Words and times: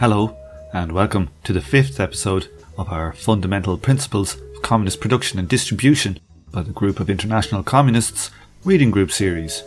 Hello, 0.00 0.34
and 0.72 0.92
welcome 0.92 1.28
to 1.44 1.52
the 1.52 1.60
fifth 1.60 2.00
episode 2.00 2.48
of 2.78 2.88
our 2.88 3.12
Fundamental 3.12 3.76
Principles 3.76 4.36
of 4.56 4.62
Communist 4.62 4.98
Production 4.98 5.38
and 5.38 5.46
Distribution 5.46 6.18
by 6.50 6.62
the 6.62 6.72
Group 6.72 7.00
of 7.00 7.10
International 7.10 7.62
Communists 7.62 8.30
Reading 8.64 8.90
Group 8.90 9.12
series. 9.12 9.62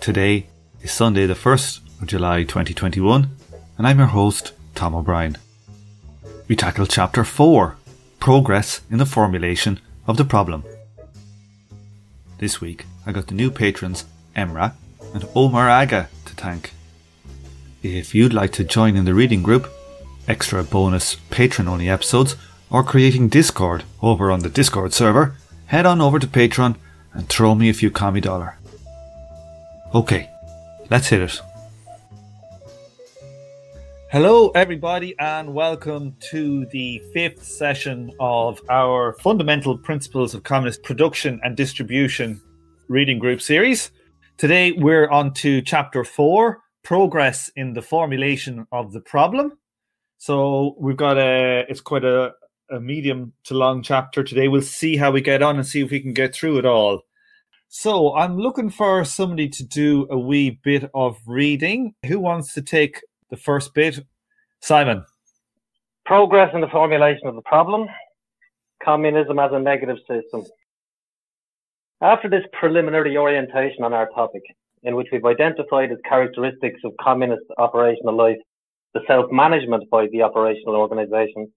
Today 0.00 0.46
is 0.80 0.92
Sunday, 0.92 1.26
the 1.26 1.34
1st 1.34 1.80
of 2.00 2.06
July 2.06 2.44
2021, 2.44 3.36
and 3.78 3.84
I'm 3.84 3.98
your 3.98 4.06
host, 4.06 4.52
Tom 4.76 4.94
O'Brien. 4.94 5.36
We 6.46 6.54
tackle 6.54 6.86
Chapter 6.86 7.24
4 7.24 7.76
Progress 8.20 8.82
in 8.92 8.98
the 8.98 9.06
Formulation 9.06 9.80
of 10.06 10.18
the 10.18 10.24
Problem. 10.24 10.62
This 12.38 12.60
week, 12.60 12.86
I 13.04 13.10
got 13.10 13.26
the 13.26 13.34
new 13.34 13.50
patrons 13.50 14.04
Emra 14.36 14.74
and 15.12 15.26
Omar 15.34 15.68
Aga 15.68 16.08
to 16.26 16.34
thank. 16.34 16.70
If 17.82 18.14
you'd 18.14 18.32
like 18.32 18.52
to 18.52 18.62
join 18.62 18.94
in 18.94 19.06
the 19.06 19.12
reading 19.12 19.42
group, 19.42 19.68
extra 20.28 20.62
bonus 20.62 21.16
patron 21.30 21.66
only 21.66 21.88
episodes, 21.88 22.36
or 22.70 22.84
creating 22.84 23.28
Discord 23.28 23.82
over 24.00 24.30
on 24.30 24.38
the 24.38 24.48
Discord 24.48 24.92
server, 24.92 25.34
head 25.66 25.84
on 25.84 26.00
over 26.00 26.20
to 26.20 26.28
Patreon 26.28 26.76
and 27.12 27.28
throw 27.28 27.56
me 27.56 27.68
a 27.68 27.74
few 27.74 27.90
commie 27.90 28.20
dollar. 28.20 28.56
Okay, 29.92 30.30
let's 30.90 31.08
hit 31.08 31.22
it. 31.22 31.40
Hello, 34.12 34.50
everybody, 34.50 35.16
and 35.18 35.52
welcome 35.52 36.14
to 36.30 36.66
the 36.66 37.02
fifth 37.12 37.42
session 37.42 38.12
of 38.20 38.60
our 38.70 39.14
Fundamental 39.14 39.76
Principles 39.76 40.34
of 40.34 40.44
Communist 40.44 40.84
Production 40.84 41.40
and 41.42 41.56
Distribution 41.56 42.40
reading 42.86 43.18
group 43.18 43.42
series. 43.42 43.90
Today, 44.38 44.70
we're 44.70 45.08
on 45.08 45.34
to 45.34 45.60
chapter 45.62 46.04
four 46.04 46.62
progress 46.82 47.50
in 47.56 47.72
the 47.72 47.82
formulation 47.82 48.66
of 48.72 48.92
the 48.92 49.00
problem. 49.00 49.52
So 50.18 50.76
we've 50.78 50.96
got 50.96 51.18
a 51.18 51.64
it's 51.68 51.80
quite 51.80 52.04
a, 52.04 52.32
a 52.70 52.80
medium 52.80 53.32
to 53.44 53.54
long 53.54 53.82
chapter 53.82 54.22
today. 54.22 54.48
We'll 54.48 54.62
see 54.62 54.96
how 54.96 55.10
we 55.10 55.20
get 55.20 55.42
on 55.42 55.56
and 55.56 55.66
see 55.66 55.80
if 55.80 55.90
we 55.90 56.00
can 56.00 56.12
get 56.12 56.34
through 56.34 56.58
it 56.58 56.66
all. 56.66 57.02
So 57.68 58.14
I'm 58.14 58.36
looking 58.36 58.68
for 58.70 59.04
somebody 59.04 59.48
to 59.48 59.64
do 59.64 60.06
a 60.10 60.18
wee 60.18 60.60
bit 60.62 60.90
of 60.94 61.16
reading. 61.26 61.94
Who 62.06 62.20
wants 62.20 62.52
to 62.54 62.62
take 62.62 63.00
the 63.30 63.36
first 63.36 63.72
bit? 63.72 63.98
Simon. 64.60 65.04
Progress 66.04 66.50
in 66.54 66.60
the 66.60 66.68
formulation 66.68 67.26
of 67.26 67.34
the 67.34 67.42
problem. 67.42 67.88
Communism 68.84 69.38
as 69.38 69.52
a 69.52 69.58
negative 69.58 69.96
system. 70.08 70.44
After 72.02 72.28
this 72.28 72.44
preliminary 72.52 73.16
orientation 73.16 73.84
on 73.84 73.94
our 73.94 74.08
topic, 74.10 74.42
in 74.82 74.96
which 74.96 75.08
we've 75.12 75.24
identified 75.24 75.92
as 75.92 75.98
characteristics 76.08 76.80
of 76.84 76.92
communist 77.00 77.44
operational 77.58 78.16
life 78.16 78.38
the 78.94 79.00
self-management 79.06 79.88
by 79.90 80.06
the 80.08 80.22
operational 80.22 80.76
organization 80.76 81.50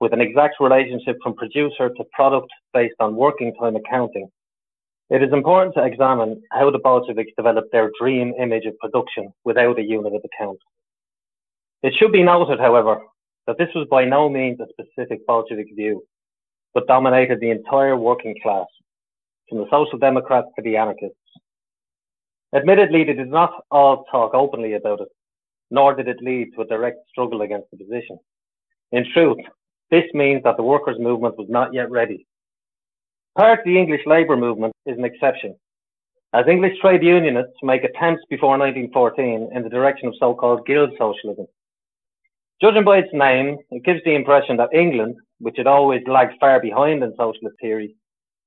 with 0.00 0.12
an 0.12 0.20
exact 0.20 0.56
relationship 0.60 1.16
from 1.22 1.34
producer 1.34 1.88
to 1.88 2.04
product 2.12 2.48
based 2.72 2.94
on 3.00 3.16
working 3.16 3.52
time 3.54 3.76
accounting. 3.76 4.28
It 5.08 5.22
is 5.22 5.32
important 5.32 5.74
to 5.76 5.84
examine 5.84 6.42
how 6.50 6.70
the 6.70 6.78
Bolsheviks 6.78 7.32
developed 7.36 7.72
their 7.72 7.90
dream 8.00 8.34
image 8.40 8.66
of 8.66 8.78
production 8.78 9.32
without 9.44 9.78
a 9.78 9.82
unit 9.82 10.14
of 10.14 10.22
account. 10.24 10.58
It 11.82 11.94
should 11.98 12.12
be 12.12 12.22
noted, 12.22 12.58
however, 12.58 12.98
that 13.46 13.58
this 13.58 13.68
was 13.74 13.86
by 13.90 14.04
no 14.04 14.28
means 14.28 14.58
a 14.60 14.66
specific 14.70 15.24
Bolshevik 15.26 15.68
view, 15.74 16.02
but 16.74 16.86
dominated 16.88 17.38
the 17.40 17.50
entire 17.50 17.96
working 17.96 18.34
class, 18.42 18.66
from 19.48 19.58
the 19.58 19.66
Social 19.70 19.98
Democrats 19.98 20.48
to 20.56 20.62
the 20.62 20.76
anarchists. 20.76 21.16
Admittedly, 22.54 23.04
they 23.04 23.12
did 23.12 23.30
not 23.30 23.64
all 23.70 24.04
talk 24.04 24.34
openly 24.34 24.74
about 24.74 25.00
it, 25.00 25.08
nor 25.70 25.94
did 25.94 26.08
it 26.08 26.22
lead 26.22 26.52
to 26.54 26.62
a 26.62 26.66
direct 26.66 26.98
struggle 27.08 27.42
against 27.42 27.70
the 27.70 27.76
position. 27.76 28.18
In 28.92 29.04
truth, 29.12 29.38
this 29.90 30.04
means 30.14 30.42
that 30.44 30.56
the 30.56 30.62
workers' 30.62 30.98
movement 30.98 31.36
was 31.38 31.48
not 31.48 31.74
yet 31.74 31.90
ready. 31.90 32.26
Part 33.36 33.60
of 33.60 33.64
the 33.64 33.78
English 33.78 34.02
labour 34.06 34.36
movement 34.36 34.72
is 34.86 34.96
an 34.96 35.04
exception, 35.04 35.56
as 36.32 36.46
English 36.48 36.78
trade 36.80 37.02
unionists 37.02 37.56
make 37.62 37.82
attempts 37.84 38.22
before 38.28 38.58
1914 38.58 39.50
in 39.54 39.62
the 39.62 39.70
direction 39.70 40.08
of 40.08 40.14
so-called 40.18 40.66
guild 40.66 40.90
socialism. 40.98 41.46
Judging 42.60 42.84
by 42.84 42.98
its 42.98 43.12
name, 43.12 43.56
it 43.70 43.84
gives 43.84 44.02
the 44.04 44.14
impression 44.14 44.56
that 44.56 44.74
England, 44.74 45.16
which 45.38 45.56
had 45.56 45.66
always 45.66 46.02
lagged 46.06 46.34
far 46.40 46.60
behind 46.60 47.02
in 47.02 47.14
socialist 47.16 47.56
theory, 47.60 47.96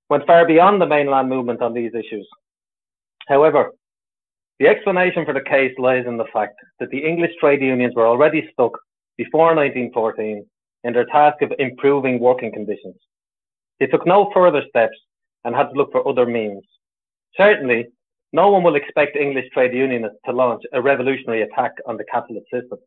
went 0.09 0.25
far 0.27 0.45
beyond 0.45 0.81
the 0.81 0.85
mainland 0.85 1.29
movement 1.29 1.61
on 1.61 1.73
these 1.73 1.93
issues. 1.93 2.27
However, 3.27 3.71
the 4.59 4.67
explanation 4.67 5.25
for 5.25 5.33
the 5.33 5.41
case 5.41 5.73
lies 5.77 6.05
in 6.05 6.17
the 6.17 6.25
fact 6.33 6.59
that 6.79 6.89
the 6.89 7.03
English 7.05 7.31
trade 7.39 7.61
unions 7.61 7.95
were 7.95 8.07
already 8.07 8.49
stuck 8.51 8.73
before 9.17 9.55
1914 9.55 10.45
in 10.83 10.93
their 10.93 11.05
task 11.05 11.41
of 11.41 11.53
improving 11.59 12.19
working 12.19 12.51
conditions. 12.51 12.95
They 13.79 13.87
took 13.87 14.05
no 14.05 14.29
further 14.33 14.61
steps 14.69 14.97
and 15.45 15.55
had 15.55 15.69
to 15.69 15.75
look 15.75 15.91
for 15.91 16.05
other 16.07 16.25
means. 16.25 16.63
Certainly, 17.37 17.87
no 18.33 18.49
one 18.49 18.63
will 18.63 18.75
expect 18.75 19.15
English 19.15 19.49
trade 19.53 19.73
unionists 19.73 20.19
to 20.25 20.33
launch 20.33 20.63
a 20.73 20.81
revolutionary 20.81 21.43
attack 21.43 21.71
on 21.87 21.97
the 21.97 22.03
capitalist 22.11 22.47
system. 22.51 22.77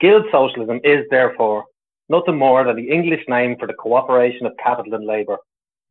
Guild 0.00 0.24
socialism 0.32 0.80
is, 0.84 1.04
therefore, 1.10 1.64
nothing 2.08 2.38
more 2.38 2.64
than 2.64 2.76
the 2.76 2.90
English 2.90 3.24
name 3.28 3.56
for 3.58 3.66
the 3.66 3.74
cooperation 3.74 4.46
of 4.46 4.52
capital 4.62 4.94
and 4.94 5.06
labour, 5.06 5.36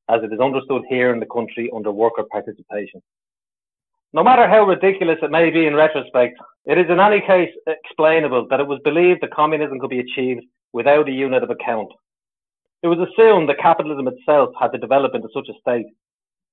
as 0.09 0.23
it 0.23 0.33
is 0.33 0.39
understood 0.39 0.81
here 0.89 1.13
in 1.13 1.19
the 1.19 1.25
country 1.27 1.69
under 1.73 1.91
worker 1.91 2.23
participation. 2.31 3.01
No 4.13 4.23
matter 4.23 4.47
how 4.47 4.63
ridiculous 4.63 5.19
it 5.21 5.31
may 5.31 5.49
be 5.49 5.67
in 5.67 5.75
retrospect, 5.75 6.37
it 6.65 6.77
is 6.77 6.89
in 6.89 6.99
any 6.99 7.21
case 7.21 7.53
explainable 7.67 8.47
that 8.49 8.59
it 8.59 8.67
was 8.67 8.79
believed 8.83 9.21
that 9.21 9.33
communism 9.33 9.79
could 9.79 9.89
be 9.89 9.99
achieved 9.99 10.45
without 10.73 11.09
a 11.09 11.11
unit 11.11 11.43
of 11.43 11.49
account. 11.49 11.91
It 12.83 12.87
was 12.87 12.99
assumed 12.99 13.49
that 13.49 13.59
capitalism 13.59 14.07
itself 14.07 14.53
had 14.59 14.71
to 14.71 14.77
develop 14.77 15.13
into 15.15 15.29
such 15.33 15.49
a 15.49 15.59
state, 15.59 15.87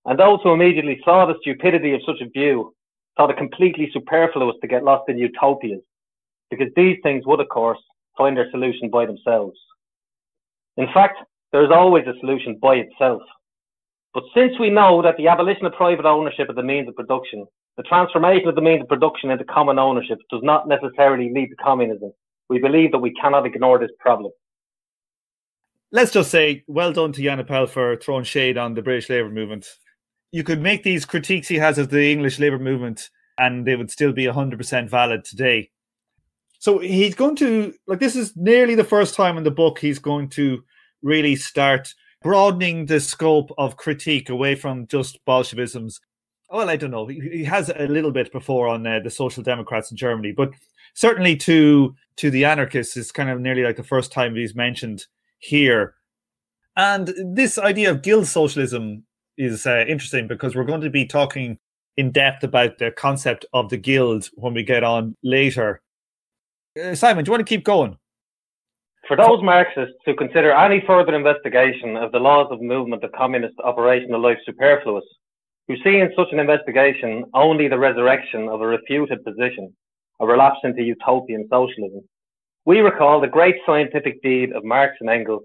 and 0.04 0.18
those 0.18 0.40
who 0.42 0.52
immediately 0.52 1.00
saw 1.04 1.26
the 1.26 1.36
stupidity 1.40 1.94
of 1.94 2.00
such 2.06 2.20
a 2.20 2.28
view 2.28 2.74
thought 3.16 3.30
it 3.30 3.36
completely 3.36 3.90
superfluous 3.92 4.56
to 4.60 4.66
get 4.66 4.84
lost 4.84 5.08
in 5.08 5.18
utopias, 5.18 5.82
because 6.50 6.68
these 6.74 6.98
things 7.02 7.24
would, 7.26 7.40
of 7.40 7.48
course, 7.48 7.78
find 8.18 8.36
their 8.36 8.50
solution 8.50 8.90
by 8.90 9.06
themselves. 9.06 9.58
In 10.76 10.88
fact, 10.92 11.18
there 11.52 11.64
is 11.64 11.70
always 11.70 12.06
a 12.06 12.18
solution 12.20 12.58
by 12.60 12.76
itself. 12.76 13.22
But 14.14 14.24
since 14.32 14.52
we 14.60 14.70
know 14.70 15.02
that 15.02 15.16
the 15.16 15.26
abolition 15.26 15.66
of 15.66 15.72
private 15.72 16.06
ownership 16.06 16.48
of 16.48 16.54
the 16.54 16.62
means 16.62 16.88
of 16.88 16.94
production, 16.94 17.46
the 17.76 17.82
transformation 17.82 18.48
of 18.48 18.54
the 18.54 18.60
means 18.60 18.82
of 18.82 18.88
production 18.88 19.30
into 19.30 19.44
common 19.44 19.80
ownership 19.80 20.18
does 20.30 20.40
not 20.44 20.68
necessarily 20.68 21.32
lead 21.34 21.48
to 21.48 21.56
communism, 21.56 22.12
we 22.48 22.60
believe 22.60 22.92
that 22.92 22.98
we 22.98 23.12
cannot 23.14 23.44
ignore 23.44 23.78
this 23.78 23.90
problem. 23.98 24.30
Let's 25.90 26.12
just 26.12 26.30
say, 26.30 26.62
well 26.68 26.92
done 26.92 27.12
to 27.12 27.22
Jan 27.22 27.40
Appel 27.40 27.66
for 27.66 27.96
throwing 27.96 28.24
shade 28.24 28.56
on 28.56 28.74
the 28.74 28.82
British 28.82 29.10
labour 29.10 29.30
movement. 29.30 29.66
You 30.30 30.44
could 30.44 30.60
make 30.60 30.84
these 30.84 31.04
critiques 31.04 31.48
he 31.48 31.56
has 31.56 31.78
of 31.78 31.90
the 31.90 32.10
English 32.10 32.38
labour 32.38 32.58
movement, 32.58 33.10
and 33.38 33.66
they 33.66 33.74
would 33.74 33.90
still 33.90 34.12
be 34.12 34.24
100% 34.24 34.88
valid 34.88 35.24
today. 35.24 35.70
So 36.60 36.78
he's 36.78 37.14
going 37.14 37.36
to, 37.36 37.74
like, 37.86 38.00
this 38.00 38.16
is 38.16 38.36
nearly 38.36 38.74
the 38.74 38.84
first 38.84 39.14
time 39.14 39.36
in 39.36 39.44
the 39.44 39.50
book 39.50 39.78
he's 39.78 39.98
going 39.98 40.28
to 40.30 40.62
really 41.02 41.36
start 41.36 41.94
broadening 42.24 42.86
the 42.86 42.98
scope 42.98 43.52
of 43.58 43.76
critique 43.76 44.30
away 44.30 44.56
from 44.56 44.86
just 44.88 45.22
Bolshevism's. 45.26 46.00
Well, 46.50 46.70
I 46.70 46.76
don't 46.76 46.90
know. 46.90 47.06
He 47.06 47.44
has 47.44 47.70
a 47.76 47.86
little 47.86 48.10
bit 48.10 48.32
before 48.32 48.66
on 48.66 48.86
uh, 48.86 49.00
the 49.00 49.10
Social 49.10 49.42
Democrats 49.42 49.90
in 49.90 49.96
Germany, 49.96 50.32
but 50.32 50.50
certainly 50.94 51.36
to 51.36 51.94
to 52.16 52.30
the 52.30 52.44
anarchists 52.44 52.96
is 52.96 53.12
kind 53.12 53.28
of 53.28 53.40
nearly 53.40 53.62
like 53.62 53.76
the 53.76 53.82
first 53.82 54.10
time 54.10 54.34
he's 54.34 54.54
mentioned 54.54 55.06
here. 55.38 55.94
And 56.76 57.12
this 57.24 57.58
idea 57.58 57.90
of 57.90 58.02
guild 58.02 58.26
socialism 58.26 59.04
is 59.36 59.66
uh, 59.66 59.84
interesting 59.86 60.26
because 60.26 60.54
we're 60.54 60.64
going 60.64 60.80
to 60.80 60.90
be 60.90 61.06
talking 61.06 61.58
in 61.96 62.10
depth 62.10 62.42
about 62.42 62.78
the 62.78 62.90
concept 62.90 63.44
of 63.52 63.68
the 63.68 63.76
guild 63.76 64.30
when 64.34 64.54
we 64.54 64.62
get 64.62 64.82
on 64.82 65.16
later. 65.22 65.82
Uh, 66.80 66.94
Simon, 66.94 67.24
do 67.24 67.28
you 67.28 67.32
want 67.32 67.46
to 67.46 67.54
keep 67.54 67.64
going? 67.64 67.98
For 69.06 69.18
those 69.18 69.42
Marxists 69.42 69.98
who 70.06 70.14
consider 70.14 70.52
any 70.52 70.82
further 70.86 71.14
investigation 71.14 71.94
of 71.94 72.10
the 72.10 72.18
laws 72.18 72.48
of 72.50 72.62
movement 72.62 73.04
of 73.04 73.12
communist 73.12 73.54
operational 73.62 74.20
life 74.20 74.38
superfluous, 74.46 75.04
who 75.68 75.76
see 75.84 75.98
in 75.98 76.10
such 76.16 76.28
an 76.32 76.38
investigation 76.38 77.24
only 77.34 77.68
the 77.68 77.78
resurrection 77.78 78.48
of 78.48 78.62
a 78.62 78.66
refuted 78.66 79.22
position, 79.22 79.74
a 80.20 80.26
relapse 80.26 80.60
into 80.64 80.82
utopian 80.82 81.46
socialism, 81.50 82.00
we 82.64 82.80
recall 82.80 83.20
the 83.20 83.26
great 83.26 83.56
scientific 83.66 84.22
deed 84.22 84.52
of 84.52 84.64
Marx 84.64 84.94
and 85.00 85.10
Engels, 85.10 85.44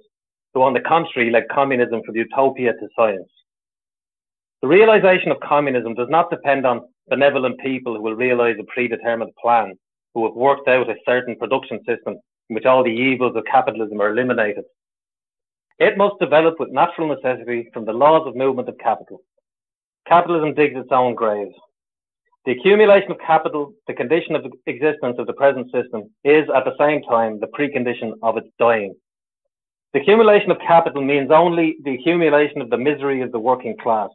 who 0.53 0.61
on 0.61 0.73
the 0.73 0.79
contrary 0.79 1.29
led 1.29 1.49
communism 1.51 2.01
from 2.05 2.15
utopia 2.15 2.71
to 2.71 2.87
science. 2.97 3.29
The 4.61 4.69
realization 4.69 5.31
of 5.31 5.39
communism 5.41 5.95
does 5.95 6.07
not 6.09 6.29
depend 6.29 6.65
on 6.65 6.87
benevolent 7.09 7.59
people 7.59 7.93
who 7.93 8.01
will 8.01 8.15
realize 8.15 8.55
a 8.57 8.73
predetermined 8.73 9.31
plan, 9.41 9.73
who 10.13 10.23
have 10.25 10.35
worked 10.35 10.69
out 10.69 10.89
a 10.89 10.95
certain 11.05 11.35
production 11.35 11.79
system 11.85 12.19
in 12.49 12.55
which 12.55 12.65
all 12.65 12.83
the 12.83 12.89
evils 12.89 13.35
of 13.35 13.43
capitalism 13.45 14.01
are 14.01 14.11
eliminated. 14.11 14.63
It 15.77 15.97
must 15.97 16.19
develop 16.19 16.59
with 16.59 16.71
natural 16.71 17.07
necessity 17.07 17.69
from 17.73 17.85
the 17.85 17.93
laws 17.93 18.27
of 18.27 18.35
movement 18.35 18.67
of 18.67 18.77
capital. 18.79 19.21
Capitalism 20.07 20.53
digs 20.53 20.75
its 20.75 20.89
own 20.91 21.15
grave. 21.15 21.47
The 22.45 22.53
accumulation 22.53 23.11
of 23.11 23.19
capital, 23.19 23.73
the 23.87 23.93
condition 23.93 24.35
of 24.35 24.45
existence 24.65 25.17
of 25.19 25.27
the 25.27 25.33
present 25.33 25.71
system, 25.71 26.09
is 26.23 26.49
at 26.55 26.65
the 26.65 26.75
same 26.79 27.01
time 27.03 27.39
the 27.39 27.47
precondition 27.47 28.13
of 28.23 28.37
its 28.37 28.47
dying. 28.57 28.95
The 29.93 30.01
accumulation 30.01 30.51
of 30.51 30.57
capital 30.59 31.03
means 31.03 31.31
only 31.31 31.77
the 31.83 31.95
accumulation 31.95 32.61
of 32.61 32.69
the 32.69 32.77
misery 32.77 33.21
of 33.21 33.31
the 33.31 33.39
working 33.39 33.75
class, 33.77 34.09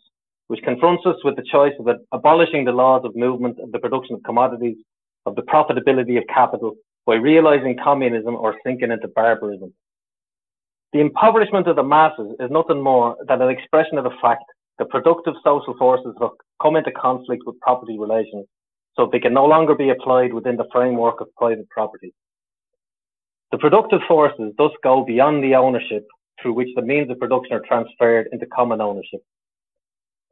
which 0.48 0.62
confronts 0.62 1.04
us 1.06 1.16
with 1.24 1.36
the 1.36 1.44
choice 1.50 1.74
of 1.78 1.88
abolishing 2.12 2.64
the 2.64 2.72
laws 2.72 3.02
of 3.04 3.14
movement 3.16 3.58
of 3.60 3.72
the 3.72 3.78
production 3.78 4.16
of 4.16 4.22
commodities, 4.24 4.76
of 5.26 5.34
the 5.36 5.42
profitability 5.42 6.18
of 6.18 6.24
capital, 6.28 6.74
by 7.06 7.14
realizing 7.14 7.76
communism 7.82 8.34
or 8.34 8.56
sinking 8.64 8.90
into 8.90 9.08
barbarism. 9.08 9.72
The 10.92 11.00
impoverishment 11.00 11.66
of 11.66 11.76
the 11.76 11.82
masses 11.82 12.36
is 12.40 12.50
nothing 12.50 12.80
more 12.82 13.16
than 13.26 13.42
an 13.42 13.50
expression 13.50 13.98
of 13.98 14.04
the 14.04 14.16
fact 14.22 14.44
that 14.78 14.88
productive 14.90 15.34
social 15.42 15.74
forces 15.76 16.14
have 16.20 16.30
come 16.62 16.76
into 16.76 16.92
conflict 16.92 17.42
with 17.46 17.60
property 17.60 17.98
relations, 17.98 18.46
so 18.96 19.08
they 19.10 19.18
can 19.18 19.34
no 19.34 19.44
longer 19.44 19.74
be 19.74 19.90
applied 19.90 20.32
within 20.32 20.56
the 20.56 20.68
framework 20.72 21.20
of 21.20 21.28
private 21.36 21.68
property. 21.68 22.14
The 23.50 23.58
productive 23.58 24.00
forces 24.08 24.52
thus 24.56 24.72
go 24.82 25.04
beyond 25.04 25.42
the 25.42 25.54
ownership 25.54 26.06
through 26.40 26.54
which 26.54 26.68
the 26.74 26.82
means 26.82 27.10
of 27.10 27.18
production 27.18 27.52
are 27.52 27.60
transferred 27.60 28.28
into 28.32 28.46
common 28.46 28.80
ownership. 28.80 29.20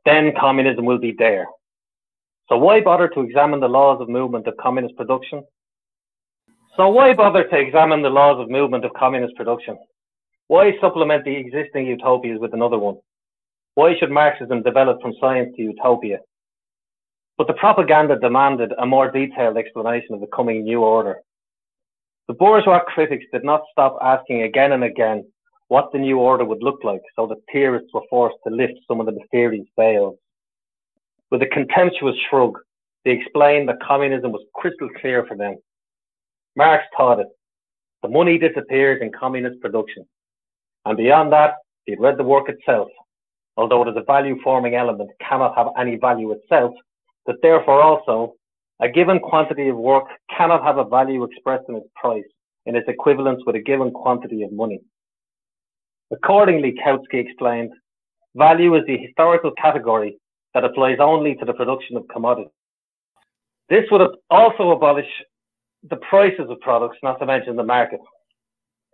Then 0.05 0.33
communism 0.39 0.85
will 0.85 0.99
be 0.99 1.15
there. 1.17 1.47
So 2.49 2.57
why 2.57 2.81
bother 2.81 3.09
to 3.09 3.21
examine 3.21 3.61
the 3.61 3.69
laws 3.69 4.01
of 4.01 4.09
movement 4.09 4.47
of 4.47 4.57
communist 4.57 4.97
production? 4.97 5.45
So 6.77 6.89
why 6.89 7.13
bother 7.13 7.45
to 7.45 7.59
examine 7.59 8.01
the 8.01 8.09
laws 8.09 8.41
of 8.41 8.49
movement 8.49 8.87
of 8.87 8.95
communist 8.95 9.37
production? 9.37 9.77
Why 10.49 10.73
supplement 10.81 11.25
the 11.25 11.37
existing 11.37 11.87
utopias 11.87 12.41
with 12.41 12.55
another 12.55 12.79
one? 12.79 12.97
Why 13.75 13.95
should 13.99 14.11
Marxism 14.11 14.63
develop 14.63 15.03
from 15.03 15.13
science 15.21 15.55
to 15.57 15.63
utopia? 15.63 16.21
But 17.37 17.47
the 17.47 17.55
propaganda 17.55 18.19
demanded 18.19 18.73
a 18.79 18.87
more 18.87 19.11
detailed 19.11 19.59
explanation 19.59 20.15
of 20.15 20.21
the 20.21 20.29
coming 20.35 20.65
new 20.65 20.81
order. 20.81 21.17
The 22.29 22.35
bourgeois 22.35 22.81
critics 22.81 23.27
did 23.33 23.45
not 23.45 23.63
stop 23.71 23.99
asking 24.01 24.43
again 24.43 24.73
and 24.73 24.85
again 24.85 25.27
what 25.69 25.91
the 25.93 25.99
new 25.99 26.19
order 26.19 26.45
would 26.45 26.63
look 26.63 26.85
like, 26.85 27.03
so 27.17 27.27
the 27.27 27.41
theorists 27.53 27.93
were 27.93 28.03
forced 28.09 28.37
to 28.47 28.55
lift 28.55 28.75
some 28.89 29.01
of 29.01 29.07
the 29.07 29.13
mysterious 29.13 29.67
veils. 29.79 30.17
With 31.31 31.43
a 31.43 31.47
contemptuous 31.47 32.17
shrug, 32.31 32.59
they 33.05 33.11
explained 33.11 33.69
that 33.69 33.83
communism 33.83 34.33
was 34.33 34.45
crystal 34.55 34.89
clear 35.01 35.27
for 35.27 35.37
them. 35.37 35.57
Marx 36.57 36.85
taught 36.97 37.21
it. 37.21 37.29
The 38.03 38.09
money 38.09 38.39
disappears 38.39 39.01
in 39.01 39.13
communist 39.13 39.61
production. 39.61 40.07
And 40.85 40.97
beyond 40.97 41.33
that, 41.33 41.55
he'd 41.85 42.01
read 42.01 42.19
the 42.19 42.25
work 42.25 42.49
itself 42.49 42.89
although 43.57 43.83
it 43.83 43.91
is 43.91 43.97
a 43.97 44.05
value 44.05 44.39
forming 44.43 44.75
element, 44.75 45.11
cannot 45.27 45.57
have 45.57 45.69
any 45.79 45.97
value 45.97 46.33
itself, 46.33 46.73
that 47.27 47.37
therefore 47.43 47.83
also 47.83 48.35
a 48.81 48.89
given 48.89 49.19
quantity 49.19 49.69
of 49.69 49.77
work 49.77 50.05
cannot 50.37 50.63
have 50.63 50.79
a 50.79 50.85
value 50.85 51.23
expressed 51.25 51.65
in 51.69 51.77
its 51.77 51.87
price 51.95 52.25
in 52.65 52.77
its 52.77 52.89
equivalence 52.89 53.43
with 53.45 53.57
a 53.57 53.61
given 53.61 53.91
quantity 53.91 54.45
of 54.45 54.53
money. 54.53 54.81
Accordingly, 56.13 56.75
Kautsky 56.85 57.15
explained, 57.15 57.73
value 58.37 58.77
is 58.77 58.85
the 58.87 58.99
historical 58.99 59.51
category 59.61 60.17
that 60.55 60.65
applies 60.65 60.99
only 61.01 61.35
to 61.37 61.45
the 61.45 61.55
production 61.55 61.97
of 61.97 62.07
commodities. 62.07 62.53
This 63.69 63.85
would 63.91 64.03
also 64.31 64.71
abolish 64.71 65.09
the 65.89 65.97
prices 65.97 66.47
of 66.49 66.61
products, 66.61 66.99
not 67.03 67.19
to 67.19 67.27
mention 67.27 67.57
the 67.57 67.65
market. 67.65 68.01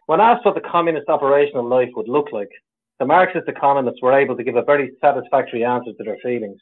When 0.07 0.21
asked 0.21 0.45
what 0.45 0.55
the 0.55 0.61
communist 0.63 1.09
operational 1.09 1.69
life 1.69 1.91
would 1.95 2.09
look 2.09 2.33
like, 2.33 2.51
the 2.99 3.05
Marxist 3.05 3.49
economists 3.49 4.03
were 4.03 4.19
able 4.19 4.37
to 4.37 4.43
give 4.43 4.57
a 4.57 4.63
very 4.63 4.93
satisfactory 5.01 5.65
answer 5.65 5.93
to 5.93 6.05
their 6.05 6.17
feelings. 6.23 6.61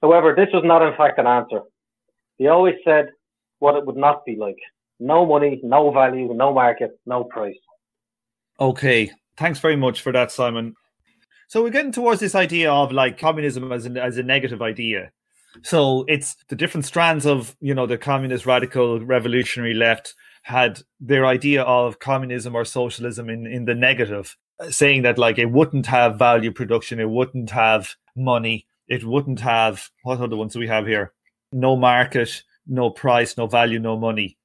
However, 0.00 0.34
this 0.36 0.48
was 0.52 0.64
not 0.64 0.82
in 0.82 0.96
fact 0.96 1.18
an 1.18 1.26
answer. 1.26 1.60
They 2.38 2.46
always 2.48 2.74
said 2.84 3.10
what 3.60 3.76
it 3.76 3.86
would 3.86 3.96
not 3.96 4.24
be 4.24 4.36
like. 4.36 4.56
No 4.98 5.24
money, 5.24 5.60
no 5.62 5.92
value, 5.92 6.32
no 6.34 6.52
market, 6.52 6.90
no 7.06 7.24
price. 7.24 7.54
Okay. 8.58 9.10
Thanks 9.36 9.60
very 9.60 9.76
much 9.76 10.00
for 10.00 10.12
that, 10.12 10.32
Simon. 10.32 10.74
So 11.48 11.62
we're 11.62 11.70
getting 11.70 11.92
towards 11.92 12.20
this 12.20 12.34
idea 12.34 12.72
of 12.72 12.92
like 12.92 13.18
communism 13.18 13.70
as, 13.72 13.86
an, 13.86 13.96
as 13.96 14.18
a 14.18 14.22
negative 14.22 14.62
idea. 14.62 15.10
So 15.62 16.04
it's 16.08 16.36
the 16.48 16.56
different 16.56 16.86
strands 16.86 17.26
of, 17.26 17.56
you 17.60 17.74
know, 17.74 17.86
the 17.86 17.98
communist 17.98 18.46
radical 18.46 19.00
revolutionary 19.00 19.74
left 19.74 20.14
had 20.42 20.80
their 21.00 21.26
idea 21.26 21.62
of 21.62 21.98
communism 21.98 22.54
or 22.54 22.64
socialism 22.64 23.28
in, 23.28 23.46
in 23.46 23.64
the 23.64 23.74
negative 23.74 24.36
uh, 24.58 24.70
saying 24.70 25.02
that 25.02 25.18
like 25.18 25.38
it 25.38 25.50
wouldn't 25.50 25.86
have 25.86 26.18
value 26.18 26.50
production, 26.50 26.98
it 26.98 27.08
wouldn't 27.08 27.50
have 27.50 27.94
money, 28.16 28.66
it 28.88 29.04
wouldn't 29.04 29.40
have 29.40 29.90
what 30.02 30.20
are 30.20 30.28
the 30.28 30.36
ones 30.36 30.56
we 30.56 30.66
have 30.66 30.86
here? 30.86 31.12
No 31.52 31.76
market, 31.76 32.42
no 32.66 32.90
price, 32.90 33.36
no 33.36 33.46
value, 33.46 33.78
no 33.78 33.96
money. 33.96 34.36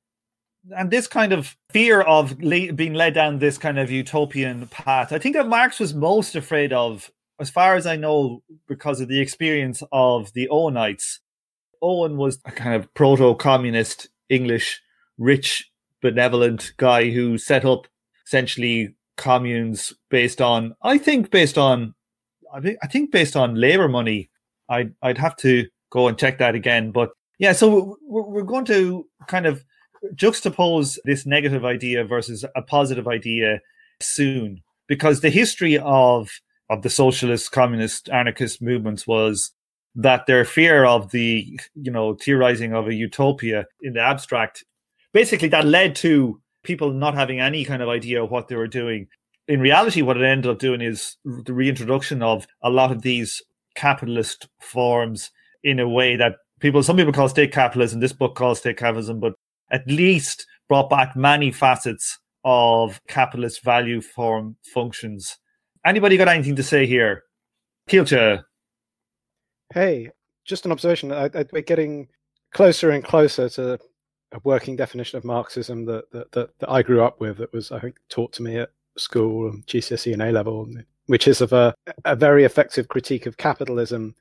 And 0.75 0.91
this 0.91 1.07
kind 1.07 1.31
of 1.31 1.55
fear 1.71 2.01
of 2.01 2.41
le- 2.41 2.73
being 2.73 2.93
led 2.93 3.13
down 3.13 3.39
this 3.39 3.57
kind 3.57 3.79
of 3.79 3.89
utopian 3.89 4.67
path, 4.67 5.13
I 5.13 5.19
think 5.19 5.35
that 5.35 5.47
Marx 5.47 5.79
was 5.79 5.93
most 5.93 6.35
afraid 6.35 6.73
of, 6.73 7.09
as 7.39 7.49
far 7.49 7.75
as 7.75 7.85
I 7.85 7.95
know, 7.95 8.41
because 8.67 8.99
of 9.01 9.07
the 9.07 9.19
experience 9.19 9.83
of 9.91 10.33
the 10.33 10.47
Owenites. 10.51 11.19
Owen 11.81 12.17
was 12.17 12.39
a 12.45 12.51
kind 12.51 12.75
of 12.75 12.91
proto 12.95 13.35
communist 13.35 14.09
English, 14.29 14.81
rich, 15.17 15.69
benevolent 16.01 16.73
guy 16.77 17.09
who 17.09 17.37
set 17.37 17.65
up 17.65 17.87
essentially 18.25 18.95
communes 19.15 19.93
based 20.09 20.41
on 20.41 20.75
I 20.81 20.97
think 20.97 21.31
based 21.31 21.57
on 21.57 21.93
I 22.53 22.87
think 22.87 23.11
based 23.11 23.35
on 23.35 23.55
labor 23.55 23.87
money. 23.87 24.29
I'd 24.69 24.93
I'd 25.01 25.17
have 25.17 25.35
to 25.37 25.67
go 25.89 26.07
and 26.07 26.17
check 26.17 26.39
that 26.39 26.55
again. 26.55 26.91
But 26.91 27.11
yeah, 27.39 27.53
so 27.53 27.97
we're, 28.01 28.23
we're 28.23 28.43
going 28.43 28.65
to 28.65 29.05
kind 29.27 29.45
of 29.45 29.63
juxtapose 30.15 30.97
this 31.05 31.25
negative 31.25 31.65
idea 31.65 32.03
versus 32.03 32.45
a 32.55 32.61
positive 32.61 33.07
idea 33.07 33.61
soon 33.99 34.61
because 34.87 35.21
the 35.21 35.29
history 35.29 35.77
of 35.79 36.29
of 36.69 36.81
the 36.81 36.89
socialist, 36.89 37.51
communist, 37.51 38.09
anarchist 38.09 38.61
movements 38.61 39.07
was 39.07 39.51
that 39.95 40.25
their 40.27 40.45
fear 40.45 40.85
of 40.85 41.11
the 41.11 41.59
you 41.75 41.91
know 41.91 42.13
theorizing 42.13 42.73
of 42.73 42.87
a 42.87 42.93
utopia 42.93 43.65
in 43.81 43.93
the 43.93 44.01
abstract 44.01 44.63
basically 45.13 45.47
that 45.47 45.65
led 45.65 45.95
to 45.95 46.39
people 46.63 46.91
not 46.91 47.15
having 47.15 47.39
any 47.39 47.65
kind 47.65 47.81
of 47.81 47.89
idea 47.89 48.23
of 48.23 48.29
what 48.29 48.47
they 48.47 48.55
were 48.55 48.67
doing. 48.67 49.07
In 49.47 49.61
reality, 49.61 50.01
what 50.01 50.17
it 50.17 50.23
ended 50.23 50.51
up 50.51 50.59
doing 50.59 50.81
is 50.81 51.15
the 51.23 51.53
reintroduction 51.53 52.21
of 52.21 52.45
a 52.61 52.69
lot 52.69 52.91
of 52.91 53.01
these 53.01 53.41
capitalist 53.75 54.47
forms 54.59 55.31
in 55.63 55.79
a 55.79 55.87
way 55.87 56.17
that 56.17 56.35
people, 56.59 56.83
some 56.83 56.97
people 56.97 57.13
call 57.13 57.29
state 57.29 57.53
capitalism, 57.53 57.99
this 57.99 58.13
book 58.13 58.35
calls 58.35 58.59
state 58.59 58.77
capitalism, 58.77 59.19
but 59.19 59.33
at 59.71 59.87
least 59.87 60.45
brought 60.67 60.89
back 60.89 61.15
many 61.15 61.51
facets 61.51 62.19
of 62.43 63.01
capitalist 63.07 63.63
value 63.63 64.01
form 64.01 64.57
functions. 64.73 65.37
Anybody 65.85 66.17
got 66.17 66.27
anything 66.27 66.55
to 66.55 66.63
say 66.63 66.85
here? 66.85 67.23
Kilcha. 67.89 68.43
Hey, 69.73 70.11
just 70.45 70.65
an 70.65 70.71
observation. 70.71 71.11
I, 71.11 71.25
I, 71.25 71.45
we're 71.51 71.61
getting 71.61 72.07
closer 72.53 72.91
and 72.91 73.03
closer 73.03 73.49
to 73.49 73.79
a 74.31 74.39
working 74.43 74.75
definition 74.75 75.17
of 75.17 75.23
Marxism 75.23 75.85
that, 75.85 76.11
that, 76.11 76.31
that, 76.33 76.59
that 76.59 76.69
I 76.69 76.81
grew 76.81 77.03
up 77.03 77.19
with 77.19 77.37
that 77.37 77.53
was, 77.53 77.71
I 77.71 77.79
think, 77.79 77.97
taught 78.09 78.33
to 78.33 78.43
me 78.43 78.57
at 78.57 78.71
school, 78.97 79.49
and 79.49 79.65
GCSE 79.67 80.13
and 80.13 80.21
A 80.21 80.31
level, 80.31 80.67
which 81.05 81.27
is 81.27 81.41
of 81.41 81.53
a, 81.53 81.73
a 82.05 82.15
very 82.15 82.43
effective 82.43 82.87
critique 82.87 83.25
of 83.25 83.37
capitalism, 83.37 84.15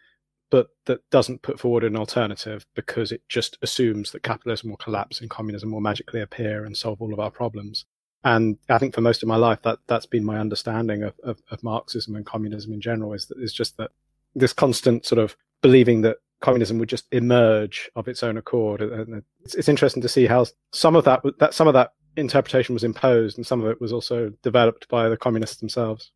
but 0.50 0.68
that 0.84 1.00
doesn't 1.10 1.42
put 1.42 1.58
forward 1.58 1.84
an 1.84 1.96
alternative 1.96 2.64
because 2.74 3.10
it 3.10 3.22
just 3.28 3.58
assumes 3.62 4.12
that 4.12 4.22
capitalism 4.22 4.70
will 4.70 4.76
collapse 4.76 5.20
and 5.20 5.30
communism 5.30 5.72
will 5.72 5.80
magically 5.80 6.20
appear 6.20 6.64
and 6.64 6.76
solve 6.76 7.00
all 7.02 7.12
of 7.12 7.20
our 7.20 7.30
problems. 7.30 7.84
And 8.26 8.58
I 8.68 8.78
think 8.78 8.92
for 8.92 9.02
most 9.02 9.22
of 9.22 9.28
my 9.28 9.36
life, 9.36 9.62
that 9.62 9.78
that's 9.86 10.04
been 10.04 10.24
my 10.24 10.40
understanding 10.40 11.04
of, 11.04 11.14
of, 11.22 11.40
of 11.52 11.62
Marxism 11.62 12.16
and 12.16 12.26
communism 12.26 12.72
in 12.72 12.80
general 12.80 13.12
is 13.12 13.26
that 13.26 13.38
it's 13.38 13.52
just 13.52 13.76
that 13.76 13.92
this 14.34 14.52
constant 14.52 15.06
sort 15.06 15.20
of 15.20 15.36
believing 15.62 16.02
that 16.02 16.16
communism 16.40 16.78
would 16.78 16.88
just 16.88 17.06
emerge 17.12 17.88
of 17.94 18.08
its 18.08 18.24
own 18.24 18.36
accord. 18.36 18.82
And 18.82 19.22
it's, 19.44 19.54
it's 19.54 19.68
interesting 19.68 20.02
to 20.02 20.08
see 20.08 20.26
how 20.26 20.44
some 20.72 20.96
of 20.96 21.04
that 21.04 21.22
that 21.38 21.54
some 21.54 21.68
of 21.68 21.74
that 21.74 21.92
interpretation 22.16 22.74
was 22.74 22.82
imposed 22.82 23.38
and 23.38 23.46
some 23.46 23.62
of 23.62 23.70
it 23.70 23.80
was 23.80 23.92
also 23.92 24.32
developed 24.42 24.88
by 24.88 25.08
the 25.08 25.16
communists 25.16 25.58
themselves. 25.58 26.10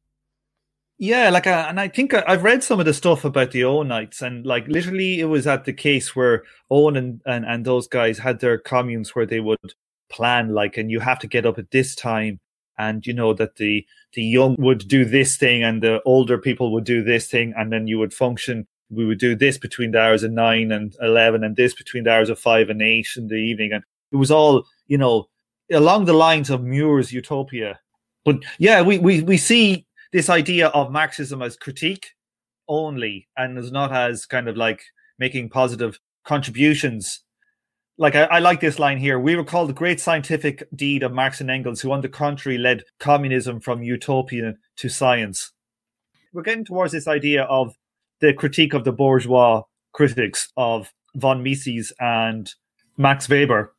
Yeah, 0.99 1.31
like, 1.31 1.47
uh, 1.47 1.67
and 1.69 1.79
I 1.79 1.87
think 1.87 2.13
uh, 2.13 2.25
I've 2.27 2.43
read 2.43 2.65
some 2.65 2.81
of 2.81 2.87
the 2.87 2.93
stuff 2.93 3.25
about 3.25 3.53
the 3.53 3.63
Owenites, 3.63 4.21
and 4.21 4.45
like, 4.45 4.67
literally, 4.67 5.21
it 5.21 5.27
was 5.27 5.47
at 5.47 5.65
the 5.65 5.73
case 5.73 6.15
where 6.15 6.43
Owen 6.71 6.97
and, 6.97 7.23
and, 7.25 7.47
and 7.47 7.65
those 7.65 7.89
guys 7.89 8.19
had 8.19 8.41
their 8.41 8.59
communes 8.59 9.15
where 9.15 9.25
they 9.25 9.41
would 9.41 9.75
plan, 10.11 10.51
like, 10.55 10.77
and 10.77 10.91
you 10.91 11.01
have 11.01 11.19
to 11.21 11.27
get 11.27 11.47
up 11.47 11.59
at 11.59 11.71
this 11.71 11.95
time, 11.95 12.41
and 12.79 13.07
you 13.07 13.15
know 13.15 13.33
that 13.35 13.57
the 13.57 13.87
the 14.15 14.23
young 14.23 14.57
would 14.59 14.89
do 14.89 15.05
this 15.05 15.37
thing, 15.37 15.63
and 15.63 15.83
the 15.83 16.03
older 16.05 16.39
people 16.39 16.73
would 16.73 16.85
do 16.85 17.03
this 17.03 17.29
thing, 17.29 17.55
and 17.57 17.73
then 17.73 17.87
you 17.87 17.99
would 17.99 18.13
function 18.13 18.67
we 18.91 19.07
would 19.07 19.19
do 19.19 19.35
this 19.37 19.57
between 19.57 19.93
the 19.93 20.01
hours 20.01 20.23
of 20.23 20.33
nine 20.33 20.73
and 20.73 20.95
11 21.01 21.45
and 21.45 21.57
this 21.57 21.75
between 21.75 22.05
the 22.05 22.13
hours 22.13 22.29
of 22.29 22.39
five 22.39 22.69
and 22.69 22.83
eight 22.83 23.07
in 23.17 23.29
the 23.29 23.37
evening. 23.37 23.73
And 23.73 23.85
it 24.13 24.17
was 24.17 24.31
all, 24.31 24.67
you 24.89 24.99
know, 24.99 25.29
along 25.71 26.05
the 26.05 26.13
lines 26.13 26.51
of 26.51 26.65
More's 26.65 27.13
utopia. 27.13 27.79
But 28.25 28.39
yeah, 28.59 28.83
we, 28.83 28.99
we, 28.99 29.23
we 29.23 29.37
see 29.37 29.87
this 30.13 30.29
idea 30.29 30.69
of 30.69 30.91
Marxism 30.91 31.41
as 31.41 31.57
critique 31.57 32.11
only 32.69 33.29
and 33.37 33.57
as 33.57 33.71
not 33.71 33.93
as 33.93 34.27
kind 34.27 34.49
of 34.49 34.57
like 34.57 34.83
making 35.19 35.51
positive 35.51 35.99
contributions. 36.25 37.23
Like 38.01 38.17
I, 38.17 38.23
I, 38.25 38.39
like 38.39 38.61
this 38.61 38.79
line 38.79 38.97
here. 38.97 39.21
We 39.21 39.35
recall 39.35 39.67
the 39.67 39.75
great 39.75 40.01
scientific 40.01 40.67
deed 40.75 41.03
of 41.03 41.13
Marx 41.13 41.43
and 41.43 41.51
Engels, 41.51 41.83
who 41.83 41.93
on 41.93 42.01
the 42.01 42.09
contrary 42.09 42.57
led 42.57 42.83
communism 42.99 43.61
from 43.61 43.83
utopia 43.83 44.55
to 44.77 44.89
science. 44.89 45.53
We're 46.33 46.41
getting 46.41 46.65
towards 46.65 46.95
this 46.95 47.07
idea 47.07 47.43
of 47.43 47.75
the 48.21 48.33
critique 48.33 48.73
of 48.73 48.85
the 48.85 48.93
bourgeois 48.93 49.65
critics 49.93 50.51
of 50.57 50.91
von 51.15 51.43
Mises 51.43 51.93
and 52.01 52.51
Max 52.97 53.29
Weber. 53.29 53.75